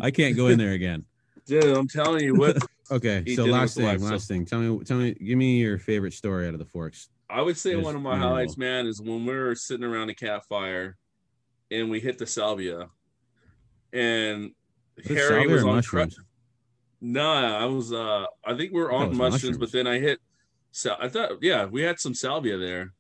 I 0.02 0.12
can't 0.12 0.36
go 0.36 0.48
in 0.48 0.58
there 0.60 0.74
again. 0.74 1.06
Dude, 1.48 1.64
I'm 1.66 1.88
telling 1.88 2.24
you 2.24 2.36
what. 2.36 2.58
Okay, 2.92 3.24
so 3.34 3.46
last 3.46 3.78
thing, 3.78 3.86
life, 3.86 4.02
last 4.02 4.28
thing. 4.28 4.46
Tell 4.46 4.60
me, 4.60 4.84
tell 4.84 4.98
me, 4.98 5.14
give 5.14 5.38
me 5.38 5.58
your 5.58 5.80
favorite 5.80 6.12
story 6.14 6.48
out 6.48 6.54
of 6.54 6.60
the 6.60 6.66
forks. 6.66 7.08
I 7.30 7.42
would 7.42 7.58
say 7.58 7.76
one 7.78 7.96
of 7.96 8.02
my 8.02 8.18
highlights, 8.18 8.58
man, 8.58 8.86
is 8.88 9.02
when 9.02 9.26
we 9.26 9.34
were 9.34 9.56
sitting 9.56 9.86
around 9.86 10.10
a 10.10 10.14
campfire 10.14 10.98
and 11.72 11.90
we 11.90 12.02
hit 12.02 12.18
the 12.18 12.28
salvia, 12.28 12.90
and 13.94 14.52
Harry 15.08 15.48
was 15.48 15.64
on. 15.64 15.76
mushrooms? 15.76 16.16
Cru- 16.16 16.26
nah, 17.02 17.58
I 17.58 17.66
was. 17.66 17.92
uh 17.94 18.26
I 18.46 18.56
think 18.56 18.74
we 18.74 18.82
were 18.82 18.92
on 18.92 19.16
mushrooms, 19.18 19.20
mushrooms. 19.34 19.58
but 19.58 19.72
then 19.72 19.88
I 19.88 20.00
hit. 20.00 20.20
So 20.72 20.96
I 21.00 21.08
thought, 21.10 21.32
yeah, 21.42 21.66
we 21.66 21.82
had 21.82 22.00
some 22.00 22.14
salvia 22.16 22.58
there, 22.58 22.94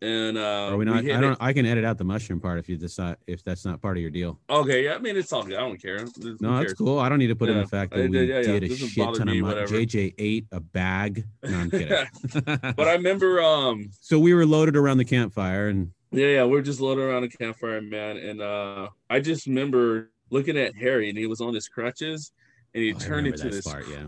and 0.00 0.38
uh 0.38 0.68
Are 0.72 0.76
we 0.76 0.84
not? 0.86 1.04
hit 1.04 1.14
I 1.16 1.20
don't. 1.20 1.32
it- 1.32 1.38
I 1.40 1.52
can 1.52 1.66
edit 1.66 1.84
out 1.84 1.98
the 1.98 2.04
mushroom 2.04 2.40
part 2.40 2.58
if 2.58 2.68
you 2.68 2.76
decide 2.76 3.16
if 3.26 3.42
that's 3.44 3.64
not 3.64 3.80
part 3.82 3.96
of 3.96 4.00
your 4.02 4.10
deal. 4.10 4.38
Okay, 4.48 4.84
yeah, 4.84 4.94
I 4.94 4.98
mean 4.98 5.16
it's 5.16 5.32
all 5.32 5.42
good. 5.42 5.56
I 5.56 5.60
don't 5.60 5.80
care. 5.80 5.98
Who 5.98 6.36
No, 6.40 6.52
that's 6.54 6.66
cares? 6.66 6.74
cool. 6.74 6.98
I 6.98 7.08
don't 7.08 7.18
need 7.18 7.26
to 7.28 7.36
put 7.36 7.48
in 7.50 7.58
the 7.58 7.66
fact 7.66 7.92
I- 7.94 8.02
that 8.02 8.10
we 8.10 8.18
yeah, 8.28 8.40
yeah, 8.40 8.58
did 8.58 8.64
a 8.64 8.76
shit 8.76 9.04
ton 9.14 9.20
of 9.22 9.26
me, 9.26 9.40
mu- 9.42 9.48
whatever. 9.48 9.74
JJ 9.74 10.14
ate 10.18 10.46
a 10.52 10.60
bag. 10.60 11.24
No, 11.42 11.58
I'm 11.58 11.70
kidding. 11.70 12.06
But 12.76 12.88
I 12.88 12.92
remember, 12.94 13.42
um, 13.42 13.90
so 14.00 14.18
we 14.18 14.32
were 14.34 14.46
loaded 14.46 14.76
around 14.76 14.98
the 14.98 15.04
campfire, 15.04 15.68
and 15.68 15.90
Yeah, 16.12 16.26
yeah, 16.28 16.44
we 16.44 16.56
are 16.58 16.62
just 16.62 16.80
loaded 16.80 17.02
around 17.02 17.24
a 17.24 17.28
campfire, 17.28 17.80
man, 17.82 18.16
and 18.16 18.40
uh 18.40 18.88
I 19.10 19.20
just 19.20 19.46
remember 19.46 20.10
looking 20.30 20.56
at 20.56 20.74
Harry, 20.76 21.08
and 21.08 21.18
he 21.18 21.26
was 21.26 21.40
on 21.40 21.54
his 21.54 21.68
crutches, 21.68 22.32
and 22.74 22.82
he 22.82 22.92
Oh, 22.94 22.98
turned 22.98 23.26
into 23.26 23.48
this 23.48 23.66
part. 23.66 23.86
Yeah, 23.88 24.06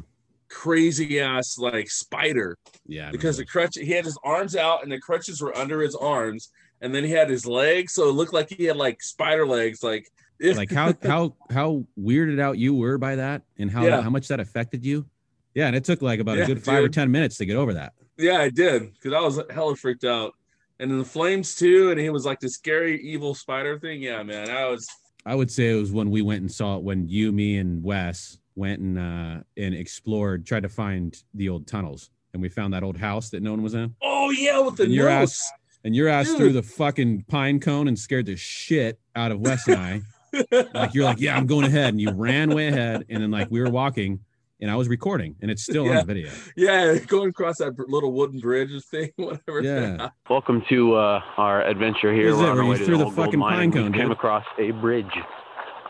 crazy 0.49 1.19
ass 1.21 1.57
like 1.59 1.91
spider 1.91 2.59
yeah. 2.87 3.11
Because 3.11 3.39
the 3.39 3.47
crutch 3.47 3.75
he 3.77 3.87
had 3.93 4.05
his 4.05 4.19
arms 4.23 4.55
out, 4.57 4.83
and 4.83 4.93
the 4.93 4.99
crutches 5.01 5.41
were 5.41 5.57
under 5.57 5.81
his 5.81 5.95
arms, 5.95 6.51
and 6.81 6.95
then 6.95 7.05
he 7.05 7.11
had 7.11 7.31
his 7.31 7.47
legs, 7.47 7.95
so 7.95 8.09
it 8.09 8.13
looked 8.13 8.33
like 8.35 8.51
he 8.51 8.65
had 8.65 8.77
like 8.77 9.03
spider 9.03 9.47
legs, 9.47 9.83
like 9.83 10.07
like 10.41 10.71
how 10.71 10.95
how 11.03 11.37
how 11.51 11.85
weirded 11.99 12.41
out 12.41 12.59
you 12.59 12.75
were 12.75 12.99
by 12.99 13.17
that, 13.17 13.43
and 13.59 13.71
how 13.71 13.87
Yeah. 13.87 14.03
how 14.03 14.11
much 14.11 14.29
that 14.29 14.41
affected 14.41 14.85
you. 14.85 15.07
Yeah, 15.55 15.67
and 15.67 15.77
it 15.77 15.85
took 15.85 16.03
like 16.03 16.21
about 16.21 16.39
a 16.39 16.47
good 16.47 16.63
five 16.63 16.83
or 16.85 16.89
ten 16.89 17.11
minutes 17.11 17.37
to 17.39 17.47
get 17.47 17.57
over 17.57 17.75
that. 17.75 17.93
yeah, 18.19 18.39
I 18.39 18.49
did 18.51 18.93
because 18.95 19.13
I 19.13 19.21
was 19.21 19.41
hella 19.51 19.77
freaked 19.77 20.05
out, 20.05 20.33
and 20.81 20.91
then 20.91 20.99
the 20.99 21.05
flames 21.05 21.55
too, 21.55 21.91
and 21.91 22.01
he 22.01 22.11
was 22.11 22.25
like 22.27 22.41
the 22.41 22.49
scary 22.51 23.01
evil 23.03 23.35
spider 23.35 23.79
thing. 23.79 24.03
Yeah, 24.03 24.23
man, 24.23 24.51
I 24.51 24.67
was 24.67 24.87
I 25.25 25.35
would 25.35 25.51
say 25.51 25.71
it 25.71 25.77
was 25.81 25.93
when 25.93 26.11
we 26.11 26.23
went 26.23 26.41
and 26.41 26.51
saw 26.51 26.77
it 26.77 26.83
when 26.83 27.09
you, 27.09 27.33
me, 27.33 27.57
and 27.59 27.83
Wes 27.83 28.39
went 28.55 28.81
and 28.81 28.99
uh 28.99 29.43
and 29.57 29.75
explored, 29.75 30.45
tried 30.47 30.63
to 30.65 30.69
find 30.69 31.17
the 31.35 31.49
old 31.49 31.67
tunnels, 31.67 32.11
and 32.33 32.43
we 32.43 32.49
found 32.49 32.75
that 32.75 32.83
old 32.83 32.97
house 32.97 33.31
that 33.31 33.43
no 33.43 33.51
one 33.53 33.63
was 33.63 33.75
in. 33.75 33.95
oh 34.03 34.31
yeah 34.31 34.59
with 34.61 34.77
the 34.77 34.85
And 34.85 34.93
your 34.93 35.09
nose. 35.09 35.31
ass 35.31 35.53
and 35.85 35.95
your 35.97 36.09
ass 36.09 36.27
Dude. 36.29 36.37
through 36.37 36.53
the 36.53 36.63
fucking 36.63 37.25
pine 37.29 37.61
cone 37.61 37.89
and 37.89 37.99
scared 37.99 38.27
the 38.27 38.37
shit 38.37 38.99
out 39.17 39.33
of 39.33 39.41
Wes 39.41 39.67
and 39.69 39.77
I. 39.77 40.03
like 40.75 40.95
you're 40.95 41.05
like, 41.05 41.21
yeah, 41.21 41.37
I'm 41.37 41.47
going 41.47 41.67
ahead, 41.67 41.89
and 41.91 42.01
you 42.01 42.11
ran 42.11 42.55
way 42.55 42.69
ahead, 42.69 43.05
and 43.11 43.23
then 43.23 43.31
like 43.31 43.51
we 43.51 43.61
were 43.61 43.69
walking, 43.71 44.21
and 44.63 44.71
I 44.71 44.77
was 44.77 44.89
recording, 44.89 45.35
and 45.43 45.51
it's 45.51 45.63
still 45.65 45.85
Yeah. 45.87 45.99
on 46.01 46.07
video. 46.07 46.31
Yeah, 46.57 46.95
going 47.09 47.31
across 47.31 47.59
that 47.59 47.77
little 47.89 48.13
wooden 48.13 48.39
bridge 48.39 48.71
thing, 48.85 49.11
whatever. 49.17 49.61
Yeah. 49.61 50.09
Welcome 50.31 50.63
to 50.69 50.95
uh, 50.95 51.21
our 51.37 51.63
adventure 51.65 52.15
here. 52.15 52.35
We're 52.37 52.45
it, 52.45 52.49
on 52.51 52.59
our 52.59 52.65
you 52.65 52.71
way 52.71 52.79
to 52.79 52.85
threw 52.85 52.97
the 52.97 53.05
old 53.07 53.15
fucking 53.17 53.39
mine, 53.41 53.73
pine 53.73 53.73
cone, 53.73 53.93
came 53.93 54.13
across 54.13 54.45
a 54.59 54.71
bridge, 54.71 55.05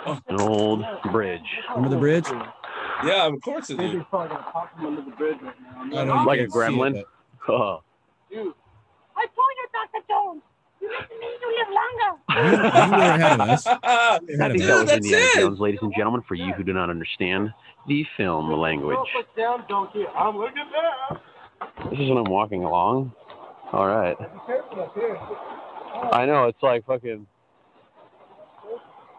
Oh. 0.06 0.18
an 0.28 0.40
old 0.40 0.84
bridge, 1.12 1.42
Remember 1.68 1.90
the 1.94 2.00
bridge? 2.00 2.26
Yeah, 3.04 3.26
of 3.26 3.40
course 3.42 3.68
it 3.70 3.76
Maybe 3.76 3.96
is. 3.96 4.00
it's 4.00 4.10
probably 4.10 4.30
gonna 4.30 4.42
pop 4.50 4.74
from 4.74 4.86
under 4.86 5.02
the 5.02 5.10
bridge 5.12 5.36
right 5.42 5.54
now. 5.60 6.00
I 6.00 6.04
don't 6.06 6.24
Like 6.26 6.40
a 6.40 6.46
can't 6.48 6.50
it, 6.50 6.56
gremlin? 6.56 6.92
but- 6.94 7.06
Oh, 7.52 7.82
I 8.32 8.34
told 8.34 8.48
you, 8.56 9.68
Dr. 9.72 10.04
Jones. 10.08 10.42
You 10.80 10.88
listen 10.88 11.08
to 11.08 11.20
me, 11.20 11.26
you 11.40 11.48
live 11.58 11.68
longer. 11.78 12.10
You, 12.34 12.86
you 12.86 12.90
were 12.90 13.04
ahead 13.14 13.40
of 13.40 13.48
us. 13.48 13.66
You 13.66 13.72
I 13.82 14.16
ahead 14.16 14.22
of 14.22 14.26
think 14.28 14.52
Dude, 14.52 14.62
us. 14.62 14.66
that 14.68 14.74
was 14.76 14.84
that's 14.86 14.96
Indiana 15.06 15.24
it. 15.26 15.40
Jones, 15.40 15.60
ladies 15.60 15.80
and 15.82 15.94
gentlemen. 15.96 16.22
For 16.26 16.34
you 16.34 16.52
who 16.54 16.64
do 16.64 16.72
not 16.72 16.90
understand 16.90 17.52
the 17.86 18.04
film 18.16 18.50
language, 18.52 18.98
Put 19.14 19.34
down, 19.36 19.64
donkey. 19.68 20.04
I'm 20.16 20.36
looking 20.36 20.56
down. 20.72 21.20
this 21.90 21.98
is 22.00 22.08
when 22.08 22.18
I'm 22.18 22.30
walking 22.30 22.64
along. 22.64 23.12
All 23.72 23.86
right, 23.86 24.18
Be 24.18 24.24
careful 24.46 24.82
up 24.82 24.94
here. 24.94 25.18
I 26.12 26.26
know 26.26 26.46
it's 26.46 26.62
like 26.62 26.84
fucking 26.86 27.26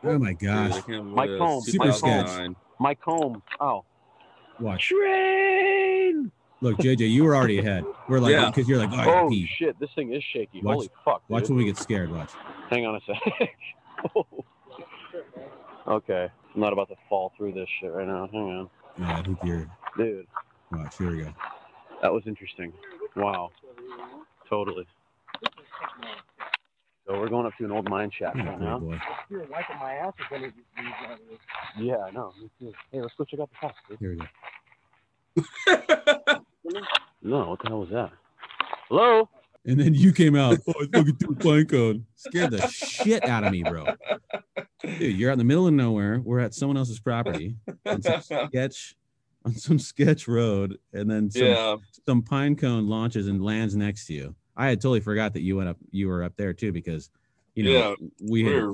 Oh 0.05 0.19
my 0.19 0.33
Dude, 0.33 0.39
gosh! 0.39 0.73
I 0.73 0.81
can't 0.81 1.05
Mike 1.05 1.29
believe 1.29 1.63
Super 1.63 1.91
sketch. 1.93 2.25
2009. 2.25 2.55
my 2.79 2.93
comb. 2.95 3.41
Oh, 3.59 3.85
Watch. 4.59 4.89
train. 4.89 6.29
Look, 6.61 6.77
JJ, 6.77 7.09
you 7.09 7.23
were 7.23 7.35
already 7.35 7.59
ahead. 7.59 7.83
We're 8.07 8.19
like, 8.19 8.31
Yeah. 8.33 8.49
because 8.49 8.67
you're 8.69 8.77
like, 8.79 8.89
oh, 8.91 8.95
I 8.97 9.21
Oh 9.21 9.29
pee. 9.29 9.47
shit, 9.57 9.79
this 9.79 9.89
thing 9.95 10.13
is 10.13 10.23
shaky. 10.33 10.61
Watch- 10.61 10.75
Holy 10.75 10.89
fuck! 11.05 11.23
Watch 11.29 11.43
dude. 11.43 11.49
when 11.51 11.57
we 11.59 11.65
get 11.65 11.77
scared. 11.77 12.11
Watch. 12.11 12.31
Hang 12.69 12.85
on 12.85 12.95
a 12.95 12.99
sec. 13.05 13.49
okay, 15.87 16.29
I'm 16.53 16.61
not 16.61 16.73
about 16.73 16.89
to 16.89 16.95
fall 17.09 17.31
through 17.37 17.53
this 17.53 17.67
shit 17.79 17.91
right 17.91 18.07
now. 18.07 18.27
Hang 18.31 18.41
on, 18.41 18.69
Yeah, 18.99 19.17
I 19.17 19.21
think 19.23 19.37
you're. 19.43 19.67
dude. 19.97 20.27
Watch. 20.71 20.97
Here 20.97 21.11
we 21.11 21.23
go. 21.23 21.33
That 22.01 22.13
was 22.13 22.23
interesting. 22.27 22.73
Wow. 23.15 23.51
Totally. 24.49 24.85
So 27.07 27.19
we're 27.19 27.27
going 27.29 27.45
up 27.45 27.53
to 27.57 27.65
an 27.65 27.71
old 27.71 27.89
mine 27.89 28.11
shaft 28.17 28.37
right 28.37 28.59
now. 28.61 28.79
boy. 28.79 28.97
You're 29.29 29.41
wiping 29.45 29.77
my 29.79 29.93
ass 29.95 30.13
with 30.17 30.31
any 30.39 30.47
of 30.47 30.53
these 30.55 30.63
things 30.75 30.89
out 31.05 31.11
of 31.13 31.19
this. 31.29 31.39
Yeah, 31.79 31.97
I 31.97 32.11
know. 32.11 32.31
Hey, 32.91 33.01
let's 33.01 33.13
go 33.17 33.25
check 33.25 33.39
out 33.41 33.49
the 33.49 33.55
house. 33.67 33.75
Dude. 33.89 33.99
Here 33.99 34.11
we 34.11 34.17
go. 34.17 34.25
No, 37.25 37.49
what 37.51 37.59
the 37.61 37.69
hell 37.69 37.79
was 37.79 37.89
that? 37.91 38.11
Hello? 38.89 39.29
And 39.65 39.79
then 39.79 39.93
you 39.93 40.11
came 40.11 40.35
out. 40.35 40.57
Oh, 40.67 40.73
I 40.81 40.97
fucking 40.97 41.15
threw 41.15 41.35
a 41.35 41.39
pine 41.39 41.65
cone. 41.65 42.05
Scared 42.15 42.51
the 42.51 42.67
shit 42.67 43.23
out 43.25 43.43
of 43.45 43.51
me, 43.51 43.63
bro. 43.63 43.85
Dude, 44.81 45.15
you're 45.17 45.29
out 45.29 45.33
in 45.33 45.37
the 45.39 45.45
middle 45.45 45.67
of 45.67 45.73
nowhere. 45.73 46.19
We're 46.19 46.39
at 46.39 46.53
someone 46.53 46.75
else's 46.77 46.99
property 46.99 47.55
on 47.85 48.01
some 48.01 48.21
sketch 48.47 48.95
on 49.45 49.55
some 49.55 49.77
sketch 49.79 50.27
road, 50.27 50.77
and 50.93 51.09
then 51.09 51.29
some, 51.29 51.43
yeah, 51.43 51.75
some 52.05 52.21
pine 52.21 52.55
cone 52.55 52.87
launches 52.87 53.27
and 53.27 53.43
lands 53.43 53.75
next 53.75 54.07
to 54.07 54.13
you. 54.13 54.35
I 54.55 54.67
had 54.67 54.79
totally 54.79 55.01
forgot 55.01 55.33
that 55.33 55.41
you 55.41 55.57
went 55.57 55.69
up. 55.69 55.77
You 55.91 56.07
were 56.07 56.23
up 56.23 56.35
there 56.37 56.53
too 56.53 56.71
because, 56.71 57.09
you 57.55 57.63
know, 57.65 57.71
Yeah, 57.99 58.07
we 58.21 58.43
had 58.45 58.71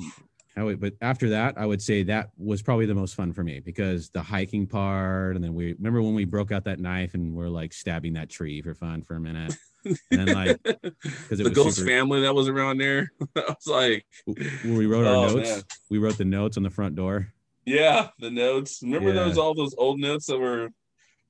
we're- 0.66 0.76
but 0.78 0.94
after 1.02 1.30
that, 1.30 1.58
I 1.58 1.66
would 1.66 1.82
say 1.82 2.04
that 2.04 2.32
was 2.38 2.62
probably 2.62 2.86
the 2.86 2.96
most 2.96 3.16
fun 3.16 3.34
for 3.34 3.44
me 3.44 3.60
because 3.60 4.10
the 4.10 4.22
hiking 4.22 4.66
part, 4.68 5.36
and 5.36 5.44
then 5.44 5.54
we 5.54 5.74
remember 5.74 6.02
when 6.02 6.14
we 6.16 6.26
broke 6.26 6.52
out 6.52 6.64
that 6.66 6.80
knife 6.80 7.14
and 7.14 7.34
we're 7.36 7.50
like 7.50 7.74
stabbing 7.74 8.14
that 8.14 8.30
tree 8.30 8.62
for 8.62 8.74
fun 8.74 9.02
for 9.04 9.16
a 9.16 9.20
minute, 9.20 9.56
and 9.86 9.98
then 10.10 10.28
like 10.34 10.62
because 10.64 11.40
it 11.40 11.44
the 11.44 11.50
was 11.50 11.54
ghost 11.54 11.78
super, 11.78 11.88
family 11.90 12.22
that 12.22 12.34
was 12.34 12.48
around 12.48 12.78
there. 12.80 13.12
I 13.36 13.42
was 13.48 13.68
like, 13.68 14.06
when 14.26 14.76
we 14.78 14.86
wrote 14.86 15.06
our 15.08 15.16
Oh, 15.16 15.28
notes, 15.36 15.50
man. 15.50 15.62
we 15.90 15.98
wrote 15.98 16.18
the 16.18 16.26
notes 16.26 16.58
on 16.58 16.64
the 16.64 16.70
front 16.70 16.96
door. 16.96 17.34
yeah, 17.66 18.10
the 18.20 18.32
notes. 18.32 18.80
Remember 18.82 19.10
Yeah. 19.10 19.24
those 19.26 19.38
all 19.38 19.54
those 19.54 19.76
old 19.78 20.00
notes 20.00 20.26
that 20.28 20.40
were 20.40 20.70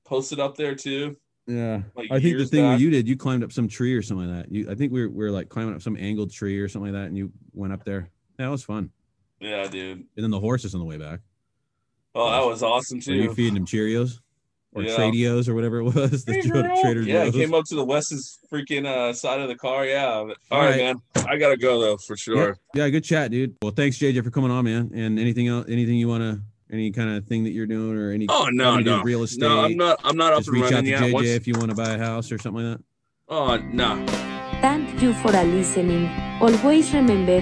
posted 0.05 0.39
up 0.39 0.55
there 0.55 0.75
too? 0.75 1.17
Yeah, 1.47 1.81
Like 1.95 2.11
I 2.11 2.19
think 2.19 2.37
the 2.37 2.45
thing 2.45 2.63
back? 2.63 2.79
you 2.79 2.91
did, 2.91 3.07
you 3.07 3.17
climbed 3.17 3.43
up 3.43 3.51
some 3.51 3.67
tree 3.67 3.95
or 3.95 4.03
something 4.03 4.29
like 4.29 4.43
that. 4.45 4.53
You, 4.53 4.69
I 4.69 4.75
think 4.75 4.91
we 4.93 5.01
were, 5.01 5.09
we 5.09 5.23
were 5.25 5.31
like 5.31 5.49
climbing 5.49 5.73
up 5.73 5.81
some 5.81 5.97
angled 5.97 6.31
tree 6.31 6.59
or 6.59 6.67
something 6.69 6.93
like 6.93 7.01
that, 7.01 7.07
and 7.07 7.17
you 7.17 7.31
went 7.53 7.73
up 7.73 7.83
there. 7.83 8.09
Yeah, 8.37 8.47
it 8.47 8.51
was 8.51 8.63
fun. 8.63 8.91
Yeah, 9.39 9.67
dude. 9.67 9.97
And 9.99 10.06
then 10.17 10.32
the 10.32 10.39
horses 10.39 10.73
on 10.73 10.80
the 10.80 10.86
way 10.86 10.97
back. 10.97 11.19
Oh, 12.15 12.30
that 12.32 12.45
was 12.45 12.63
awesome 12.63 12.99
Were 13.08 13.13
you 13.13 13.28
too. 13.30 13.34
feeding 13.36 13.54
them 13.54 13.65
Cheerios 13.65 14.19
or 14.73 14.82
Yeah. 14.84 14.95
Tradios 14.97 15.47
or 15.47 15.56
whatever 15.56 15.78
it 15.80 15.84
was? 15.84 16.25
The 16.25 16.34
Hey, 16.34 16.41
Tra- 16.41 16.63
girl. 16.63 16.82
Trader 16.82 17.02
Yeah, 17.04 17.25
Joe's. 17.25 17.34
came 17.36 17.54
up 17.54 17.65
to 17.65 17.75
the 17.75 17.86
West's 17.86 18.39
freaking 18.52 18.86
uh, 18.86 19.13
side 19.13 19.39
of 19.39 19.47
the 19.47 19.56
car. 19.56 19.86
Yeah. 19.86 20.08
All 20.08 20.25
right, 20.25 20.36
right. 20.52 20.78
man. 20.78 20.95
I 21.28 21.38
gotta 21.38 21.58
go 21.58 21.80
though 21.80 21.97
for 21.97 22.17
sure. 22.17 22.58
Yeah, 22.73 22.84
yeah, 22.86 22.89
good 22.89 23.04
chat, 23.04 23.32
dude. 23.32 23.56
Well, 23.62 23.71
thanks, 23.71 23.97
JJ, 23.97 24.23
for 24.23 24.32
coming 24.32 24.52
on, 24.52 24.65
man. 24.65 24.91
And 24.93 25.19
anything 25.19 25.47
else, 25.47 25.65
anything 25.69 25.95
you 25.95 26.08
want 26.08 26.23
to, 26.23 26.41
any 26.71 26.91
kind 26.91 27.10
of 27.15 27.25
thing 27.25 27.43
that 27.45 27.52
you're 27.52 27.65
doing 27.67 27.97
or 27.97 28.12
any 28.12 28.25
Oh 28.30 28.47
no, 28.52 28.71
having 28.71 28.86
to 28.86 28.91
do 28.91 28.97
no, 28.97 29.04
real 29.04 29.23
estate. 29.23 29.41
no. 29.41 29.62
I'm 29.62 29.78
not. 29.78 29.99
I'm 30.04 30.17
not 30.17 30.34
up 30.34 30.39
Just 30.39 30.49
and 30.49 30.58
reach 30.58 30.65
out 30.65 30.71
running 30.71 30.86
to 30.86 30.89
yet. 30.91 31.02
JJ 31.02 31.13
Once, 31.13 31.28
if 31.28 31.47
you 31.47 31.54
want 31.58 31.69
to 31.69 31.75
buy 31.75 31.89
a 31.91 31.97
house 31.97 32.32
or 32.32 32.38
something 32.38 32.63
like 32.65 32.78
that. 32.78 32.84
oh 33.30 33.56
no. 33.71 34.06
Thank 34.62 35.02
you 35.02 35.13
for 35.13 35.32
listening. 35.32 36.10
Always 36.41 36.93
remember. 36.93 37.39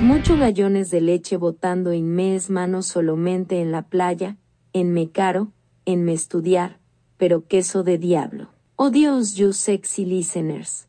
Mucho 0.00 0.36
gallones 0.38 0.90
de 0.90 1.00
leche 1.00 1.36
botando 1.36 1.90
en 1.90 2.14
mes 2.14 2.50
manos 2.50 2.86
solamente 2.86 3.60
en 3.60 3.72
la 3.72 3.82
playa, 3.82 4.36
en 4.72 4.92
me 4.92 5.10
caro, 5.10 5.52
en 5.86 6.04
me 6.04 6.12
estudiar, 6.12 6.78
pero 7.16 7.48
queso 7.48 7.82
de 7.82 7.98
diablo. 7.98 8.48
Oh 8.76 8.90
Dios, 8.90 9.34
you 9.34 9.52
sexy 9.52 10.04
listeners. 10.04 10.87